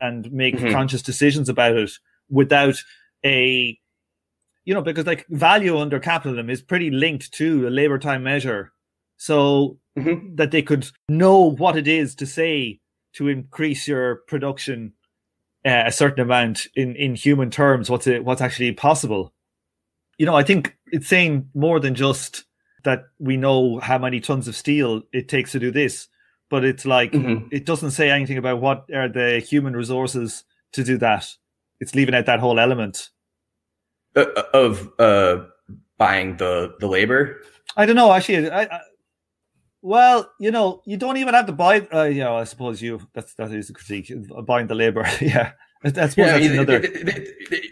and 0.00 0.30
make 0.32 0.56
mm-hmm. 0.56 0.72
conscious 0.72 1.02
decisions 1.02 1.48
about 1.48 1.76
it 1.76 1.90
without 2.28 2.74
a 3.24 3.78
you 4.64 4.74
know 4.74 4.82
because 4.82 5.06
like 5.06 5.26
value 5.28 5.78
under 5.78 5.98
capitalism 5.98 6.50
is 6.50 6.62
pretty 6.62 6.90
linked 6.90 7.32
to 7.32 7.66
a 7.66 7.70
labor 7.70 7.98
time 7.98 8.22
measure 8.22 8.72
so 9.18 9.78
mm-hmm. 9.96 10.34
that 10.36 10.50
they 10.50 10.62
could 10.62 10.88
know 11.08 11.50
what 11.50 11.76
it 11.76 11.86
is 11.86 12.14
to 12.14 12.26
say 12.26 12.80
to 13.12 13.28
increase 13.28 13.86
your 13.86 14.16
production 14.26 14.94
uh, 15.66 15.82
a 15.86 15.92
certain 15.92 16.20
amount 16.20 16.66
in 16.74 16.96
in 16.96 17.14
human 17.14 17.50
terms 17.50 17.90
what's 17.90 18.06
it 18.06 18.24
what's 18.24 18.40
actually 18.40 18.72
possible 18.72 19.34
you 20.16 20.24
know 20.24 20.34
i 20.34 20.42
think 20.42 20.76
it's 20.86 21.08
saying 21.08 21.48
more 21.54 21.78
than 21.78 21.94
just 21.94 22.44
that 22.84 23.04
we 23.18 23.36
know 23.36 23.78
how 23.80 23.98
many 23.98 24.20
tons 24.20 24.48
of 24.48 24.56
steel 24.56 25.02
it 25.12 25.28
takes 25.28 25.52
to 25.52 25.58
do 25.58 25.70
this 25.70 26.08
but 26.48 26.64
it's 26.64 26.86
like 26.86 27.12
mm-hmm. 27.12 27.46
it 27.50 27.64
doesn't 27.66 27.90
say 27.90 28.10
anything 28.10 28.38
about 28.38 28.60
what 28.60 28.86
are 28.94 29.08
the 29.08 29.40
human 29.40 29.76
resources 29.76 30.44
to 30.72 30.84
do 30.84 30.98
that. 30.98 31.28
It's 31.80 31.94
leaving 31.94 32.14
out 32.14 32.26
that 32.26 32.40
whole 32.40 32.58
element 32.58 33.10
uh, 34.16 34.24
uh 34.36 34.42
of 34.54 34.90
uh, 34.98 35.44
buying 35.96 36.36
the 36.38 36.74
the 36.80 36.86
labor. 36.86 37.40
I 37.76 37.86
don't 37.86 37.96
know. 37.96 38.12
Actually, 38.12 38.50
I, 38.50 38.62
I, 38.62 38.80
well, 39.82 40.30
you 40.40 40.50
know, 40.50 40.82
you 40.84 40.96
don't 40.96 41.16
even 41.16 41.34
have 41.34 41.46
to 41.46 41.52
buy. 41.52 41.86
Uh, 41.92 42.04
you 42.04 42.22
know, 42.24 42.36
I 42.36 42.44
suppose 42.44 42.82
you 42.82 43.00
that's 43.12 43.34
that 43.34 43.52
is 43.52 43.68
the 43.68 43.74
critique 43.74 44.12
buying 44.44 44.66
the 44.66 44.74
labor. 44.74 45.06
yeah, 45.20 45.52
that's, 45.82 46.16
yeah, 46.16 46.38
that's 46.38 46.46
another. 46.46 46.84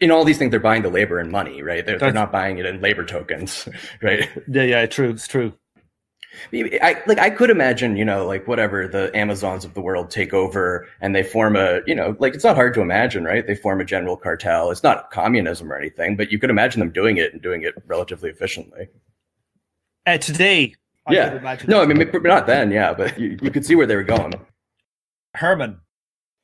In 0.00 0.10
all 0.10 0.24
these 0.24 0.38
things, 0.38 0.50
they're 0.50 0.60
buying 0.60 0.82
the 0.82 0.90
labor 0.90 1.18
and 1.18 1.30
money, 1.30 1.62
right? 1.62 1.84
They're, 1.84 1.98
they're 1.98 2.12
not 2.12 2.32
buying 2.32 2.58
it 2.58 2.66
in 2.66 2.80
labor 2.80 3.04
tokens, 3.04 3.68
right? 4.02 4.28
Yeah, 4.48 4.62
yeah, 4.62 4.86
true. 4.86 5.10
It's 5.10 5.26
true. 5.26 5.52
I 6.52 7.02
like 7.06 7.18
I 7.18 7.30
could 7.30 7.50
imagine, 7.50 7.96
you 7.96 8.04
know, 8.04 8.26
like 8.26 8.46
whatever 8.46 8.86
the 8.86 9.10
Amazons 9.16 9.64
of 9.64 9.74
the 9.74 9.80
world 9.80 10.10
take 10.10 10.34
over 10.34 10.86
and 11.00 11.14
they 11.14 11.22
form 11.22 11.56
a, 11.56 11.80
you 11.86 11.94
know, 11.94 12.14
like 12.18 12.34
it's 12.34 12.44
not 12.44 12.56
hard 12.56 12.74
to 12.74 12.82
imagine, 12.82 13.24
right? 13.24 13.46
They 13.46 13.54
form 13.54 13.80
a 13.80 13.84
general 13.84 14.16
cartel. 14.16 14.70
It's 14.70 14.82
not 14.82 15.10
communism 15.10 15.72
or 15.72 15.76
anything, 15.76 16.14
but 16.14 16.30
you 16.30 16.38
could 16.38 16.50
imagine 16.50 16.80
them 16.80 16.90
doing 16.90 17.16
it 17.16 17.32
and 17.32 17.40
doing 17.40 17.62
it 17.62 17.74
relatively 17.86 18.28
efficiently. 18.28 18.88
Uh, 20.04 20.18
today, 20.18 20.74
I 21.06 21.12
yeah, 21.12 21.56
no, 21.68 21.82
I 21.82 21.86
mean 21.86 22.10
not 22.22 22.46
then, 22.46 22.70
yeah, 22.70 22.92
but 22.92 23.18
you, 23.18 23.38
you 23.40 23.50
could 23.50 23.64
see 23.64 23.76
where 23.76 23.86
they 23.86 23.96
were 23.96 24.02
going. 24.02 24.34
Herman. 25.34 25.80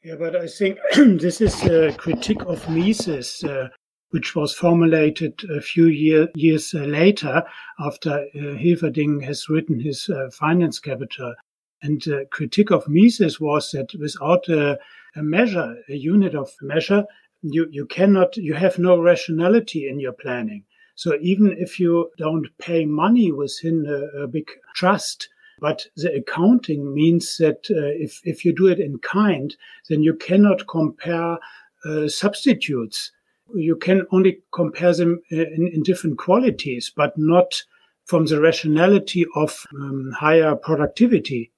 Yeah, 0.05 0.17
but 0.17 0.37
I 0.37 0.47
think 0.47 0.79
this 0.95 1.41
is 1.41 1.63
a 1.65 1.93
critique 1.93 2.43
of 2.43 2.69
Mises. 2.69 3.43
Uh, 3.43 3.69
which 4.13 4.37
was 4.37 4.55
formulated 4.55 5.43
a 5.51 5.61
few 5.61 5.87
year, 5.87 6.29
years 6.35 6.75
uh, 6.75 6.81
later 6.81 7.43
after 7.81 8.11
uh, 8.11 8.39
Hilferding 8.59 9.23
has 9.25 9.49
written 9.49 9.81
his 9.81 10.09
uh, 10.11 10.29
finance 10.31 10.79
capital. 10.79 11.35
And 11.83 12.01
the 12.03 12.27
critique 12.31 12.71
of 12.71 12.87
Mises 12.89 13.41
was 13.41 13.71
that 13.73 13.91
without 13.99 14.47
a, 14.49 14.79
a 15.17 15.23
measure, 15.23 15.77
a 15.89 15.97
unit 15.97 16.35
of 16.35 16.51
measure, 16.61 17.05
you, 17.41 17.67
you 17.71 17.87
cannot, 17.87 18.37
you 18.37 18.53
have 18.53 18.79
no 18.79 19.01
rationality 19.01 19.89
in 19.89 19.99
your 19.99 20.13
planning. 20.13 20.65
So 20.95 21.17
even 21.21 21.57
if 21.59 21.81
you 21.81 22.11
don't 22.19 22.47
pay 22.59 22.85
money 22.85 23.33
within 23.33 23.87
a, 23.87 24.23
a 24.23 24.27
big 24.27 24.51
trust, 24.75 25.29
but 25.61 25.87
the 25.97 26.13
accounting 26.15 26.93
means 26.93 27.37
that 27.39 27.67
uh, 27.71 27.95
if, 27.95 28.21
if 28.25 28.45
you 28.45 28.55
do 28.55 28.67
it 28.67 28.81
in 28.81 28.99
kind, 28.99 29.57
then 29.89 30.03
you 30.03 30.15
cannot 30.15 30.67
compare 30.67 31.39
uh, 31.85 32.09
substitutes 32.09 33.13
you 33.55 33.77
can 33.77 34.07
only 34.11 34.41
compare 34.53 34.95
them 34.95 35.21
uh, 35.33 35.37
in, 35.37 35.69
in 35.69 35.83
different 35.83 36.19
qualities, 36.19 36.93
but 36.95 37.17
not 37.17 37.63
from 38.05 38.27
the 38.27 38.41
rationality 38.41 39.27
of 39.37 39.67
um, 39.75 40.13
higher 40.19 40.55
productivity. 40.57 41.53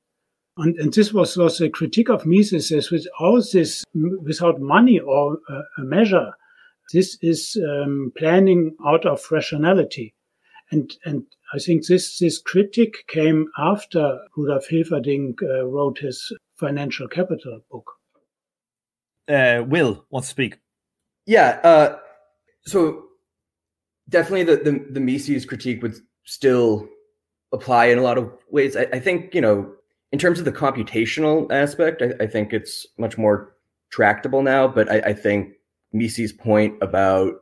And, 0.57 0.77
and, 0.77 0.93
this 0.93 1.13
was, 1.13 1.37
was 1.37 1.61
a 1.61 1.69
critique 1.69 2.09
of 2.09 2.27
Mises 2.27 2.71
as 2.71 2.91
without 2.91 3.45
this, 3.53 3.85
without 3.95 4.61
money 4.61 5.01
or 5.01 5.39
uh, 5.49 5.63
a 5.79 5.83
measure, 5.83 6.33
this 6.93 7.19
is 7.23 7.57
um, 7.67 8.13
planning 8.17 8.77
out 8.87 9.07
of 9.07 9.25
rationality. 9.31 10.15
And, 10.71 10.93
and 11.05 11.25
I 11.53 11.59
think 11.59 11.87
this, 11.87 12.19
this 12.19 12.39
critique 12.39 13.05
came 13.09 13.47
after 13.59 14.19
Rudolf 14.37 14.67
Hilferding 14.69 15.35
uh, 15.43 15.67
wrote 15.67 15.99
his 15.99 16.33
financial 16.57 17.09
capital 17.09 17.61
book. 17.71 17.91
Uh, 19.29 19.63
Will 19.67 20.05
wants 20.11 20.29
to 20.29 20.31
speak. 20.31 20.59
Yeah. 21.27 21.61
Uh, 21.63 21.99
so 22.67 23.05
definitely 24.09 24.45
the, 24.45 24.57
the, 24.57 24.87
the 24.91 25.01
Mises 25.01 25.47
critique 25.47 25.83
would 25.83 25.97
still 26.25 26.89
apply 27.53 27.87
in 27.87 27.99
a 27.99 28.03
lot 28.03 28.19
of 28.19 28.33
ways. 28.51 28.77
I, 28.77 28.87
I 28.93 29.01
think, 29.01 29.35
you 29.35 29.41
know, 29.41 29.73
in 30.13 30.19
terms 30.19 30.39
of 30.39 30.45
the 30.45 30.53
computational 30.53 31.51
aspect, 31.51 32.03
I, 32.03 32.25
I 32.25 32.27
think 32.27 32.53
it's 32.53 32.87
much 32.99 33.17
more 33.17 33.55
tractable 33.91 34.43
now. 34.43 34.69
But 34.69 34.91
I, 34.91 34.99
I 34.99 35.13
think 35.13 35.55
Mises' 35.95 36.33
point 36.33 36.75
about 36.83 37.35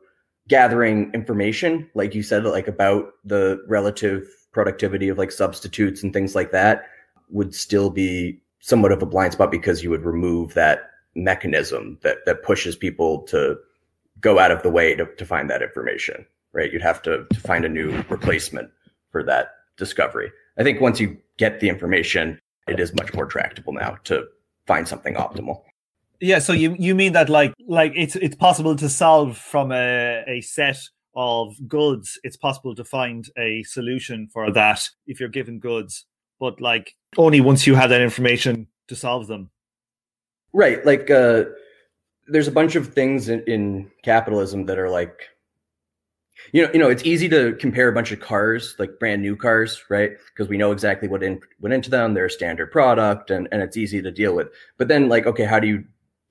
gathering 0.47 1.11
information, 1.13 1.89
like 1.95 2.15
you 2.15 2.23
said, 2.23 2.45
like 2.45 2.67
about 2.67 3.13
the 3.25 3.63
relative 3.67 4.27
productivity 4.51 5.09
of 5.09 5.17
like 5.17 5.31
substitutes 5.31 6.03
and 6.03 6.13
things 6.13 6.35
like 6.35 6.51
that, 6.51 6.83
would 7.29 7.55
still 7.55 7.89
be 7.89 8.39
somewhat 8.59 8.91
of 8.91 9.01
a 9.01 9.05
blind 9.05 9.33
spot 9.33 9.51
because 9.51 9.83
you 9.83 9.89
would 9.89 10.05
remove 10.05 10.53
that 10.53 10.91
mechanism 11.15 11.97
that 12.03 12.17
that 12.25 12.43
pushes 12.43 12.75
people 12.75 13.21
to 13.23 13.57
go 14.19 14.39
out 14.39 14.51
of 14.51 14.63
the 14.63 14.69
way 14.69 14.95
to, 14.95 15.05
to 15.17 15.25
find 15.25 15.49
that 15.49 15.61
information, 15.61 16.25
right? 16.53 16.71
You'd 16.71 16.81
have 16.81 17.01
to, 17.03 17.25
to 17.31 17.39
find 17.39 17.65
a 17.65 17.69
new 17.69 18.03
replacement 18.09 18.71
for 19.11 19.23
that 19.23 19.49
discovery. 19.77 20.31
I 20.57 20.63
think 20.63 20.79
once 20.79 20.99
you 20.99 21.17
get 21.37 21.59
the 21.59 21.69
information, 21.69 22.39
it 22.67 22.79
is 22.79 22.93
much 22.93 23.13
more 23.13 23.25
tractable 23.25 23.73
now 23.73 23.97
to 24.05 24.25
find 24.65 24.87
something 24.87 25.15
optimal. 25.15 25.61
Yeah, 26.23 26.39
so 26.39 26.53
you 26.53 26.73
you 26.79 26.95
mean 26.95 27.11
that 27.13 27.27
like 27.27 27.53
like 27.67 27.91
it's 27.97 28.15
it's 28.15 28.37
possible 28.37 28.77
to 28.77 28.87
solve 28.87 29.37
from 29.37 29.73
a, 29.73 30.23
a 30.25 30.39
set 30.39 30.77
of 31.13 31.53
goods, 31.67 32.17
it's 32.23 32.37
possible 32.37 32.73
to 32.75 32.85
find 32.85 33.27
a 33.37 33.61
solution 33.63 34.29
for 34.31 34.49
that 34.53 34.87
if 35.05 35.19
you're 35.19 35.27
given 35.27 35.59
goods, 35.59 36.05
but 36.39 36.61
like 36.61 36.95
only 37.17 37.41
once 37.41 37.67
you 37.67 37.75
have 37.75 37.89
that 37.89 37.99
information 37.99 38.67
to 38.87 38.95
solve 38.95 39.27
them. 39.27 39.51
Right. 40.53 40.85
Like 40.85 41.11
uh 41.11 41.43
there's 42.29 42.47
a 42.47 42.53
bunch 42.53 42.77
of 42.77 42.93
things 42.93 43.27
in, 43.27 43.43
in 43.43 43.91
capitalism 44.03 44.67
that 44.67 44.79
are 44.79 44.89
like 44.89 45.27
you 46.51 46.65
know, 46.65 46.71
you 46.73 46.79
know, 46.79 46.89
it's 46.89 47.03
easy 47.03 47.27
to 47.29 47.53
compare 47.59 47.87
a 47.89 47.93
bunch 47.93 48.11
of 48.11 48.19
cars, 48.19 48.75
like 48.79 48.99
brand 48.99 49.21
new 49.21 49.35
cars, 49.35 49.83
right? 49.89 50.11
Because 50.27 50.49
we 50.49 50.57
know 50.57 50.71
exactly 50.71 51.07
what 51.07 51.23
in, 51.23 51.41
went 51.59 51.73
into 51.73 51.89
them. 51.89 52.13
They're 52.13 52.25
a 52.25 52.29
standard 52.29 52.71
product, 52.71 53.29
and 53.29 53.47
and 53.51 53.61
it's 53.61 53.77
easy 53.77 54.01
to 54.01 54.11
deal 54.11 54.35
with. 54.35 54.49
But 54.77 54.87
then, 54.87 55.09
like, 55.09 55.25
okay, 55.25 55.45
how 55.45 55.59
do 55.59 55.67
you 55.67 55.83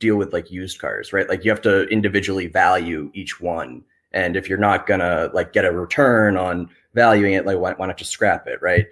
deal 0.02 0.16
with 0.16 0.32
like 0.32 0.50
used 0.50 0.80
cars, 0.80 1.12
right? 1.12 1.28
Like, 1.28 1.44
you 1.44 1.50
have 1.50 1.62
to 1.62 1.84
individually 1.84 2.48
value 2.48 3.10
each 3.14 3.40
one, 3.40 3.84
and 4.12 4.36
if 4.36 4.48
you're 4.48 4.58
not 4.58 4.86
gonna 4.86 5.30
like 5.32 5.52
get 5.52 5.64
a 5.64 5.72
return 5.72 6.36
on 6.36 6.68
valuing 6.92 7.34
it, 7.34 7.46
like, 7.46 7.58
why, 7.58 7.72
why 7.74 7.86
not 7.86 7.96
just 7.96 8.10
scrap 8.10 8.46
it, 8.48 8.60
right? 8.60 8.86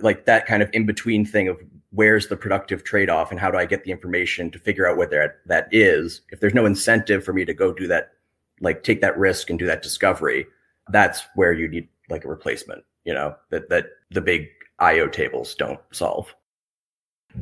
Like 0.00 0.26
that 0.26 0.46
kind 0.46 0.62
of 0.62 0.70
in 0.72 0.86
between 0.86 1.24
thing 1.24 1.48
of 1.48 1.58
where's 1.92 2.28
the 2.28 2.36
productive 2.36 2.84
trade 2.84 3.08
off 3.10 3.30
and 3.30 3.40
how 3.40 3.50
do 3.50 3.58
I 3.58 3.66
get 3.66 3.84
the 3.84 3.90
information 3.90 4.50
to 4.50 4.58
figure 4.58 4.88
out 4.88 4.96
what 4.96 5.10
that 5.10 5.38
that 5.46 5.68
is? 5.70 6.22
If 6.30 6.40
there's 6.40 6.54
no 6.54 6.66
incentive 6.66 7.24
for 7.24 7.32
me 7.32 7.44
to 7.44 7.54
go 7.54 7.72
do 7.72 7.86
that, 7.86 8.12
like 8.60 8.82
take 8.82 9.00
that 9.02 9.18
risk 9.18 9.50
and 9.50 9.58
do 9.58 9.66
that 9.66 9.82
discovery, 9.82 10.46
that's 10.90 11.22
where 11.36 11.52
you 11.52 11.68
need 11.68 11.88
like 12.08 12.24
a 12.24 12.28
replacement, 12.28 12.84
you 13.04 13.14
know, 13.14 13.36
that 13.50 13.68
that 13.70 13.86
the 14.10 14.20
big 14.20 14.48
IO 14.80 15.06
tables 15.08 15.54
don't 15.54 15.80
solve. 15.92 16.34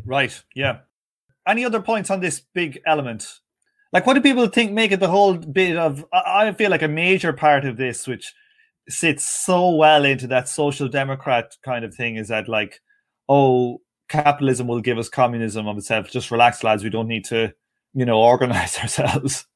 Right. 0.04 0.40
Yeah. 0.54 0.80
Any 1.48 1.64
other 1.64 1.80
points 1.80 2.10
on 2.10 2.20
this 2.20 2.42
big 2.54 2.80
element? 2.86 3.26
Like, 3.92 4.06
what 4.06 4.14
do 4.14 4.20
people 4.20 4.46
think 4.48 4.72
make 4.72 4.92
it 4.92 5.00
the 5.00 5.08
whole 5.08 5.34
bit 5.34 5.76
of? 5.76 6.04
I 6.12 6.52
feel 6.52 6.70
like 6.70 6.82
a 6.82 6.88
major 6.88 7.32
part 7.32 7.64
of 7.64 7.78
this, 7.78 8.06
which 8.06 8.34
sits 8.88 9.26
so 9.26 9.74
well 9.74 10.04
into 10.04 10.26
that 10.26 10.48
social 10.48 10.88
democrat 10.88 11.56
kind 11.64 11.84
of 11.84 11.94
thing, 11.94 12.16
is 12.16 12.28
that 12.28 12.48
like, 12.48 12.80
oh, 13.28 13.80
capitalism 14.08 14.66
will 14.66 14.80
give 14.80 14.98
us 14.98 15.08
communism 15.08 15.66
of 15.66 15.78
itself. 15.78 16.10
Just 16.10 16.30
relax, 16.30 16.62
lads. 16.62 16.84
We 16.84 16.90
don't 16.90 17.08
need 17.08 17.24
to, 17.26 17.52
you 17.94 18.04
know, 18.04 18.18
organize 18.22 18.76
ourselves 18.78 19.46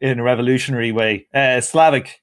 in 0.00 0.18
a 0.18 0.22
revolutionary 0.22 0.92
way. 0.92 1.26
Uh, 1.34 1.60
Slavic. 1.60 2.20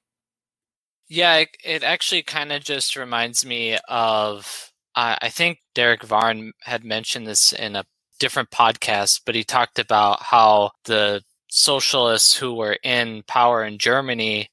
Yeah, 1.08 1.36
it, 1.38 1.56
it 1.64 1.82
actually 1.82 2.22
kind 2.22 2.52
of 2.52 2.62
just 2.62 2.96
reminds 2.96 3.44
me 3.44 3.78
of. 3.88 4.72
Uh, 4.96 5.14
I 5.22 5.28
think 5.28 5.58
Derek 5.72 6.02
Varn 6.02 6.52
had 6.62 6.84
mentioned 6.84 7.26
this 7.26 7.52
in 7.52 7.76
a 7.76 7.84
different 8.20 8.50
podcast, 8.50 9.22
but 9.26 9.34
he 9.34 9.42
talked 9.42 9.80
about 9.80 10.22
how 10.22 10.70
the 10.84 11.22
socialists 11.48 12.36
who 12.36 12.54
were 12.54 12.78
in 12.84 13.24
power 13.26 13.64
in 13.64 13.78
Germany, 13.78 14.48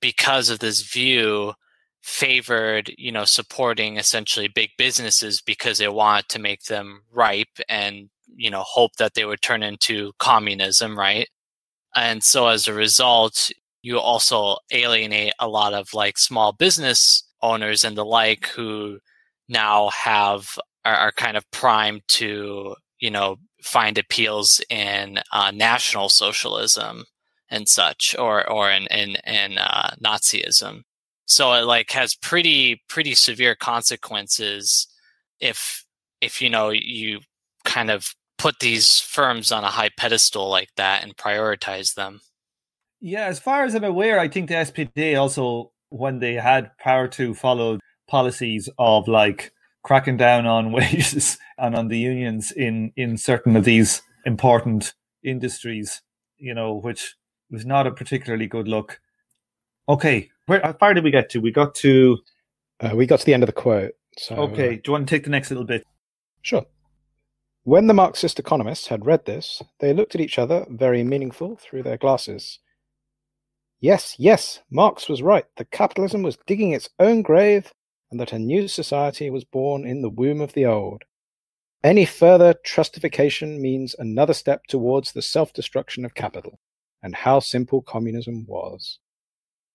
because 0.00 0.50
of 0.50 0.58
this 0.58 0.82
view, 0.82 1.54
favored 2.02 2.90
you 2.96 3.12
know 3.12 3.24
supporting 3.24 3.98
essentially 3.98 4.48
big 4.48 4.70
businesses 4.78 5.42
because 5.42 5.78
they 5.78 5.88
want 5.88 6.28
to 6.30 6.38
make 6.38 6.64
them 6.64 7.02
ripe 7.12 7.60
and 7.68 8.08
you 8.36 8.50
know 8.50 8.62
hope 8.62 8.96
that 8.96 9.14
they 9.14 9.24
would 9.24 9.42
turn 9.42 9.62
into 9.62 10.12
communism 10.18 10.98
right? 10.98 11.28
And 11.94 12.22
so 12.22 12.48
as 12.48 12.68
a 12.68 12.74
result 12.74 13.50
you 13.82 13.98
also 13.98 14.56
alienate 14.72 15.32
a 15.38 15.48
lot 15.48 15.74
of 15.74 15.92
like 15.94 16.18
small 16.18 16.52
business 16.52 17.22
owners 17.42 17.84
and 17.84 17.96
the 17.96 18.04
like 18.04 18.46
who 18.48 18.98
now 19.48 19.90
have 19.90 20.58
are, 20.84 20.96
are 20.96 21.12
kind 21.12 21.36
of 21.36 21.50
primed 21.50 22.02
to 22.08 22.74
you 23.00 23.10
know 23.10 23.36
find 23.62 23.98
appeals 23.98 24.60
in 24.70 25.20
uh, 25.32 25.50
national 25.50 26.08
socialism 26.08 27.04
and 27.50 27.68
such 27.68 28.14
or 28.18 28.48
or 28.48 28.70
in 28.70 28.86
in, 28.88 29.16
in 29.26 29.58
uh, 29.58 29.90
nazism. 30.02 30.82
So 31.26 31.52
it 31.52 31.64
like 31.64 31.90
has 31.92 32.14
pretty 32.14 32.82
pretty 32.88 33.14
severe 33.14 33.54
consequences 33.54 34.86
if 35.40 35.84
if 36.20 36.40
you 36.40 36.50
know 36.50 36.70
you 36.70 37.20
kind 37.64 37.90
of 37.90 38.14
put 38.38 38.60
these 38.60 39.00
firms 39.00 39.52
on 39.52 39.64
a 39.64 39.68
high 39.68 39.90
pedestal 39.96 40.48
like 40.48 40.70
that 40.76 41.02
and 41.02 41.16
prioritize 41.16 41.94
them. 41.94 42.20
Yeah 43.00 43.26
as 43.26 43.38
far 43.38 43.64
as 43.64 43.74
i'm 43.74 43.84
aware 43.84 44.20
i 44.20 44.28
think 44.28 44.48
the 44.48 44.54
spd 44.56 45.18
also 45.18 45.72
when 45.88 46.18
they 46.18 46.34
had 46.34 46.76
power 46.78 47.08
to 47.08 47.34
follow 47.34 47.78
policies 48.08 48.68
of 48.78 49.08
like 49.08 49.52
cracking 49.82 50.16
down 50.16 50.46
on 50.46 50.72
wages 50.80 51.38
and 51.58 51.74
on 51.74 51.88
the 51.88 51.98
unions 51.98 52.52
in 52.52 52.92
in 52.96 53.16
certain 53.16 53.56
of 53.56 53.64
these 53.64 54.02
important 54.26 54.94
industries 55.24 56.02
you 56.38 56.54
know 56.54 56.74
which 56.74 57.16
was 57.50 57.66
not 57.66 57.86
a 57.86 57.90
particularly 57.90 58.46
good 58.46 58.68
look. 58.68 59.00
Okay 59.88 60.30
where 60.46 60.60
how 60.62 60.72
far 60.72 60.94
did 60.94 61.04
we 61.04 61.10
get 61.10 61.30
to? 61.30 61.40
We 61.40 61.52
got 61.52 61.74
to 61.76 62.18
uh, 62.80 62.92
we 62.94 63.06
got 63.06 63.20
to 63.20 63.26
the 63.26 63.34
end 63.34 63.42
of 63.42 63.48
the 63.48 63.52
quote 63.52 63.92
so 64.18 64.36
okay 64.36 64.76
do 64.76 64.82
you 64.86 64.92
want 64.92 65.08
to 65.08 65.14
take 65.14 65.24
the 65.24 65.30
next 65.30 65.50
little 65.50 65.64
bit? 65.64 65.84
Sure. 66.42 66.64
When 67.64 67.86
the 67.86 67.94
marxist 67.94 68.38
economists 68.38 68.86
had 68.88 69.06
read 69.06 69.24
this 69.24 69.62
they 69.80 69.92
looked 69.92 70.14
at 70.14 70.20
each 70.20 70.38
other 70.38 70.66
very 70.70 71.02
meaningful 71.04 71.56
through 71.56 71.82
their 71.82 71.98
glasses. 71.98 72.58
Yes 73.80 74.16
yes 74.18 74.60
marx 74.70 75.08
was 75.08 75.22
right. 75.22 75.44
That 75.56 75.70
capitalism 75.70 76.22
was 76.22 76.38
digging 76.46 76.72
its 76.72 76.88
own 76.98 77.22
grave 77.22 77.72
and 78.10 78.20
that 78.20 78.32
a 78.32 78.38
new 78.38 78.68
society 78.68 79.30
was 79.30 79.44
born 79.44 79.86
in 79.86 80.02
the 80.02 80.10
womb 80.10 80.40
of 80.40 80.52
the 80.52 80.66
old. 80.66 81.04
Any 81.82 82.04
further 82.04 82.54
trustification 82.54 83.60
means 83.60 83.94
another 83.98 84.34
step 84.34 84.66
towards 84.66 85.12
the 85.12 85.22
self 85.22 85.52
destruction 85.52 86.04
of 86.04 86.14
capital, 86.14 86.58
and 87.02 87.14
how 87.14 87.40
simple 87.40 87.80
communism 87.80 88.44
was. 88.46 88.98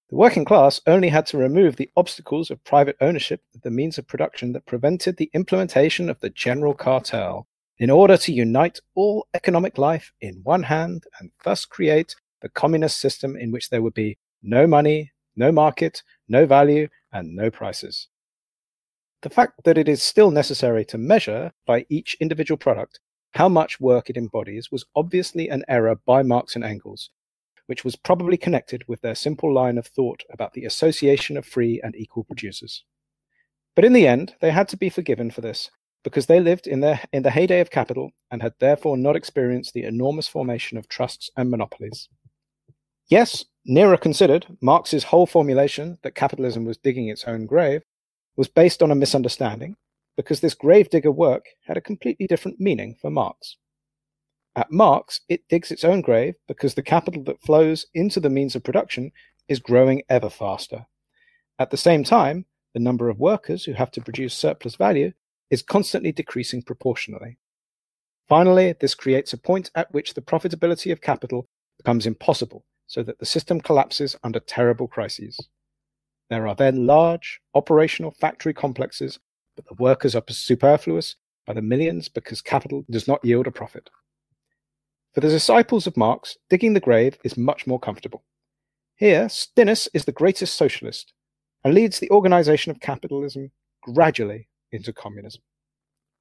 The 0.09 0.17
working 0.17 0.45
class 0.45 0.79
only 0.85 1.09
had 1.09 1.25
to 1.27 1.37
remove 1.37 1.77
the 1.77 1.89
obstacles 1.97 2.51
of 2.51 2.63
private 2.63 2.95
ownership 3.01 3.41
of 3.55 3.61
the 3.61 3.71
means 3.71 3.97
of 3.97 4.07
production 4.07 4.53
that 4.53 4.67
prevented 4.67 5.17
the 5.17 5.31
implementation 5.33 6.09
of 6.11 6.19
the 6.19 6.29
general 6.29 6.75
cartel 6.75 7.47
in 7.79 7.89
order 7.89 8.15
to 8.17 8.31
unite 8.31 8.79
all 8.93 9.27
economic 9.33 9.79
life 9.79 10.11
in 10.21 10.41
one 10.43 10.63
hand 10.63 11.05
and 11.19 11.31
thus 11.43 11.65
create 11.65 12.15
the 12.41 12.49
communist 12.49 12.99
system 12.99 13.35
in 13.35 13.51
which 13.51 13.69
there 13.69 13.81
would 13.81 13.95
be 13.95 14.17
no 14.43 14.67
money, 14.67 15.11
no 15.35 15.51
market, 15.51 16.03
no 16.29 16.45
value, 16.45 16.87
and 17.11 17.35
no 17.35 17.49
prices. 17.49 18.07
The 19.25 19.31
fact 19.31 19.63
that 19.63 19.79
it 19.79 19.89
is 19.89 20.03
still 20.03 20.29
necessary 20.29 20.85
to 20.85 20.99
measure 20.99 21.51
by 21.65 21.87
each 21.89 22.15
individual 22.19 22.59
product 22.59 22.99
how 23.31 23.49
much 23.49 23.79
work 23.79 24.07
it 24.07 24.17
embodies 24.17 24.71
was 24.71 24.85
obviously 24.95 25.49
an 25.49 25.65
error 25.67 25.95
by 25.95 26.21
Marx 26.21 26.53
and 26.53 26.63
Engels, 26.63 27.09
which 27.65 27.83
was 27.83 27.95
probably 27.95 28.37
connected 28.37 28.83
with 28.87 29.01
their 29.01 29.15
simple 29.15 29.51
line 29.51 29.79
of 29.79 29.87
thought 29.87 30.21
about 30.31 30.53
the 30.53 30.65
association 30.65 31.37
of 31.37 31.45
free 31.47 31.81
and 31.83 31.95
equal 31.95 32.23
producers. 32.23 32.83
But 33.75 33.83
in 33.83 33.93
the 33.93 34.05
end, 34.05 34.35
they 34.41 34.51
had 34.51 34.67
to 34.67 34.77
be 34.77 34.91
forgiven 34.91 35.31
for 35.31 35.41
this, 35.41 35.71
because 36.03 36.27
they 36.27 36.39
lived 36.39 36.67
in, 36.67 36.81
their, 36.81 37.01
in 37.11 37.23
the 37.23 37.31
heyday 37.31 37.61
of 37.61 37.71
capital 37.71 38.11
and 38.29 38.43
had 38.43 38.53
therefore 38.59 38.95
not 38.95 39.15
experienced 39.15 39.73
the 39.73 39.85
enormous 39.85 40.27
formation 40.27 40.77
of 40.77 40.87
trusts 40.87 41.31
and 41.35 41.49
monopolies. 41.49 42.09
Yes, 43.07 43.43
nearer 43.65 43.97
considered, 43.97 44.45
Marx's 44.61 45.05
whole 45.05 45.25
formulation 45.25 45.97
that 46.03 46.13
capitalism 46.13 46.63
was 46.63 46.77
digging 46.77 47.07
its 47.07 47.23
own 47.23 47.47
grave 47.47 47.81
was 48.35 48.47
based 48.47 48.81
on 48.81 48.91
a 48.91 48.95
misunderstanding 48.95 49.75
because 50.17 50.39
this 50.39 50.53
gravedigger 50.53 51.11
work 51.11 51.45
had 51.65 51.77
a 51.77 51.81
completely 51.81 52.27
different 52.27 52.59
meaning 52.59 52.95
for 53.01 53.09
Marx. 53.09 53.57
At 54.55 54.71
Marx, 54.71 55.19
it 55.27 55.47
digs 55.49 55.71
its 55.71 55.83
own 55.83 56.01
grave 56.01 56.35
because 56.47 56.75
the 56.75 56.81
capital 56.81 57.23
that 57.25 57.41
flows 57.41 57.87
into 57.93 58.19
the 58.19 58.29
means 58.29 58.55
of 58.55 58.63
production 58.63 59.11
is 59.49 59.59
growing 59.59 60.03
ever 60.09 60.29
faster. 60.29 60.85
At 61.59 61.71
the 61.71 61.77
same 61.77 62.03
time, 62.03 62.45
the 62.73 62.79
number 62.79 63.09
of 63.09 63.19
workers 63.19 63.65
who 63.65 63.73
have 63.73 63.91
to 63.91 64.01
produce 64.01 64.33
surplus 64.33 64.75
value 64.75 65.11
is 65.49 65.61
constantly 65.61 66.11
decreasing 66.11 66.61
proportionally. 66.61 67.37
Finally, 68.27 68.75
this 68.79 68.95
creates 68.95 69.33
a 69.33 69.37
point 69.37 69.69
at 69.75 69.93
which 69.93 70.13
the 70.13 70.21
profitability 70.21 70.91
of 70.91 71.01
capital 71.01 71.47
becomes 71.77 72.07
impossible, 72.07 72.65
so 72.87 73.03
that 73.03 73.19
the 73.19 73.25
system 73.25 73.61
collapses 73.61 74.15
under 74.23 74.39
terrible 74.39 74.87
crises. 74.87 75.39
There 76.29 76.47
are 76.47 76.55
then 76.55 76.87
large 76.87 77.39
operational 77.53 78.11
factory 78.11 78.53
complexes, 78.53 79.19
but 79.55 79.65
the 79.67 79.75
workers 79.75 80.15
are 80.15 80.23
superfluous 80.27 81.15
by 81.45 81.53
the 81.53 81.61
millions 81.61 82.09
because 82.09 82.41
capital 82.41 82.83
does 82.89 83.07
not 83.07 83.23
yield 83.23 83.47
a 83.47 83.51
profit. 83.51 83.89
For 85.13 85.21
the 85.21 85.29
disciples 85.29 85.87
of 85.87 85.95
Marx, 85.95 86.37
digging 86.49 86.73
the 86.73 86.79
grave 86.79 87.17
is 87.23 87.37
much 87.37 87.67
more 87.67 87.79
comfortable. 87.79 88.23
Here, 88.95 89.27
Stinnes 89.27 89.87
is 89.93 90.05
the 90.05 90.11
greatest 90.11 90.55
socialist 90.55 91.13
and 91.63 91.73
leads 91.73 91.99
the 91.99 92.09
organization 92.11 92.71
of 92.71 92.79
capitalism 92.79 93.51
gradually 93.81 94.49
into 94.71 94.91
communism. 94.91 95.41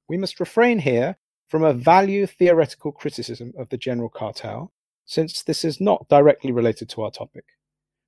We 0.07 0.17
must 0.17 0.39
refrain 0.39 0.79
here 0.79 1.17
from 1.47 1.63
a 1.63 1.73
value 1.73 2.25
theoretical 2.25 2.91
criticism 2.91 3.53
of 3.57 3.69
the 3.69 3.77
general 3.77 4.09
cartel, 4.09 4.71
since 5.05 5.43
this 5.43 5.65
is 5.65 5.81
not 5.81 6.07
directly 6.09 6.51
related 6.51 6.89
to 6.89 7.01
our 7.03 7.11
topic. 7.11 7.45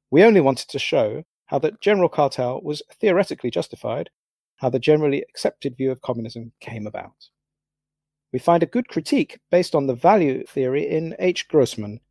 We 0.10 0.23
only 0.23 0.41
wanted 0.41 0.69
to 0.69 0.79
show 0.79 1.23
how 1.47 1.60
the 1.60 1.75
general 1.81 2.10
cartel 2.10 2.62
was 2.62 2.81
theoretically 2.99 3.49
justified, 3.49 4.10
how 4.57 4.69
the 4.69 4.79
generally 4.79 5.23
accepted 5.29 5.75
view 5.75 5.91
of 5.91 6.01
communism 6.01 6.51
came 6.60 6.86
about. 6.86 7.29
We 8.31 8.39
find 8.39 8.62
a 8.62 8.67
good 8.67 8.89
critique 8.89 9.39
based 9.49 9.73
on 9.73 9.88
the 9.88 9.95
value 9.95 10.45
theory 10.45 10.88
in 10.88 11.15
H. 11.19 11.47
Grossman, 11.47 12.01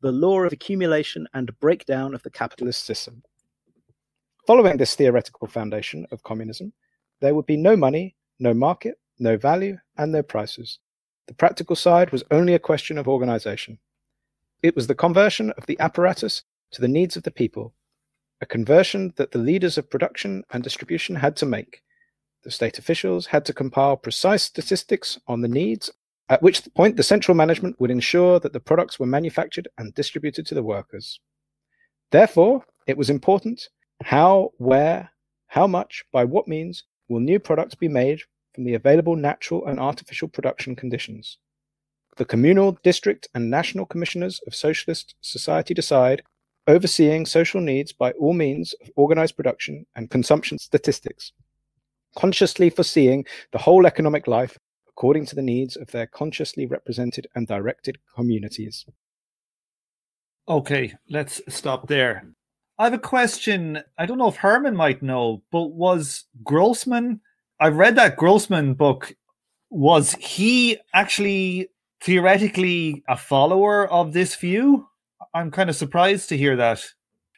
The 0.00 0.12
Law 0.12 0.40
of 0.40 0.52
Accumulation 0.52 1.28
and 1.34 1.58
Breakdown 1.60 2.14
of 2.14 2.22
the 2.22 2.30
Capitalist 2.30 2.84
System. 2.84 3.22
Following 4.46 4.78
this 4.78 4.94
theoretical 4.94 5.46
foundation 5.48 6.06
of 6.10 6.22
communism, 6.22 6.72
there 7.20 7.34
would 7.34 7.46
be 7.46 7.56
no 7.56 7.76
money, 7.76 8.16
no 8.38 8.54
market, 8.54 8.98
no 9.18 9.36
value, 9.36 9.76
and 9.98 10.12
no 10.12 10.22
prices. 10.22 10.78
The 11.26 11.34
practical 11.34 11.76
side 11.76 12.12
was 12.12 12.24
only 12.30 12.54
a 12.54 12.58
question 12.58 12.96
of 12.96 13.08
organization. 13.08 13.78
It 14.62 14.74
was 14.74 14.86
the 14.86 14.94
conversion 14.94 15.50
of 15.58 15.66
the 15.66 15.78
apparatus 15.80 16.44
to 16.70 16.80
the 16.80 16.88
needs 16.88 17.16
of 17.16 17.24
the 17.24 17.30
people 17.30 17.74
a 18.40 18.46
conversion 18.46 19.12
that 19.16 19.32
the 19.32 19.38
leaders 19.38 19.78
of 19.78 19.90
production 19.90 20.44
and 20.52 20.62
distribution 20.62 21.16
had 21.16 21.36
to 21.36 21.46
make. 21.46 21.82
The 22.44 22.50
state 22.50 22.78
officials 22.78 23.26
had 23.26 23.44
to 23.46 23.52
compile 23.52 23.96
precise 23.96 24.42
statistics 24.42 25.18
on 25.26 25.40
the 25.40 25.48
needs, 25.48 25.90
at 26.28 26.42
which 26.42 26.62
point 26.74 26.96
the 26.96 27.02
central 27.02 27.34
management 27.34 27.80
would 27.80 27.90
ensure 27.90 28.38
that 28.40 28.52
the 28.52 28.60
products 28.60 28.98
were 28.98 29.06
manufactured 29.06 29.68
and 29.78 29.94
distributed 29.94 30.46
to 30.46 30.54
the 30.54 30.62
workers. 30.62 31.20
Therefore, 32.10 32.64
it 32.86 32.96
was 32.96 33.10
important 33.10 33.68
how, 34.04 34.52
where, 34.58 35.10
how 35.48 35.66
much, 35.66 36.04
by 36.12 36.24
what 36.24 36.46
means 36.46 36.84
will 37.08 37.20
new 37.20 37.38
products 37.38 37.74
be 37.74 37.88
made 37.88 38.22
from 38.54 38.64
the 38.64 38.74
available 38.74 39.16
natural 39.16 39.66
and 39.66 39.80
artificial 39.80 40.28
production 40.28 40.76
conditions. 40.76 41.38
The 42.16 42.24
communal, 42.24 42.78
district, 42.82 43.28
and 43.34 43.50
national 43.50 43.86
commissioners 43.86 44.40
of 44.46 44.54
socialist 44.54 45.14
society 45.20 45.74
decide 45.74 46.22
overseeing 46.66 47.26
social 47.26 47.60
needs 47.60 47.92
by 47.92 48.12
all 48.12 48.32
means 48.32 48.74
of 48.82 48.90
organized 48.96 49.36
production 49.36 49.86
and 49.94 50.10
consumption 50.10 50.58
statistics, 50.58 51.32
consciously 52.16 52.70
foreseeing 52.70 53.24
the 53.52 53.58
whole 53.58 53.86
economic 53.86 54.26
life 54.26 54.58
according 54.88 55.26
to 55.26 55.36
the 55.36 55.42
needs 55.42 55.76
of 55.76 55.90
their 55.90 56.06
consciously 56.06 56.66
represented 56.66 57.26
and 57.34 57.46
directed 57.46 57.98
communities. 58.14 58.86
Okay, 60.48 60.94
let's 61.10 61.42
stop 61.48 61.88
there. 61.88 62.24
I 62.78 62.84
have 62.84 62.94
a 62.94 62.98
question. 62.98 63.82
I 63.98 64.06
don't 64.06 64.18
know 64.18 64.28
if 64.28 64.36
Herman 64.36 64.76
might 64.76 65.02
know, 65.02 65.42
but 65.50 65.72
was 65.72 66.24
Grossman, 66.42 67.20
I 67.58 67.68
read 67.68 67.96
that 67.96 68.16
Grossman 68.16 68.74
book, 68.74 69.14
was 69.70 70.12
he 70.12 70.78
actually 70.94 71.68
theoretically 72.02 73.02
a 73.08 73.16
follower 73.16 73.86
of 73.90 74.12
this 74.12 74.34
view? 74.36 74.88
I'm 75.34 75.50
kind 75.50 75.70
of 75.70 75.76
surprised 75.76 76.28
to 76.30 76.36
hear 76.36 76.56
that. 76.56 76.84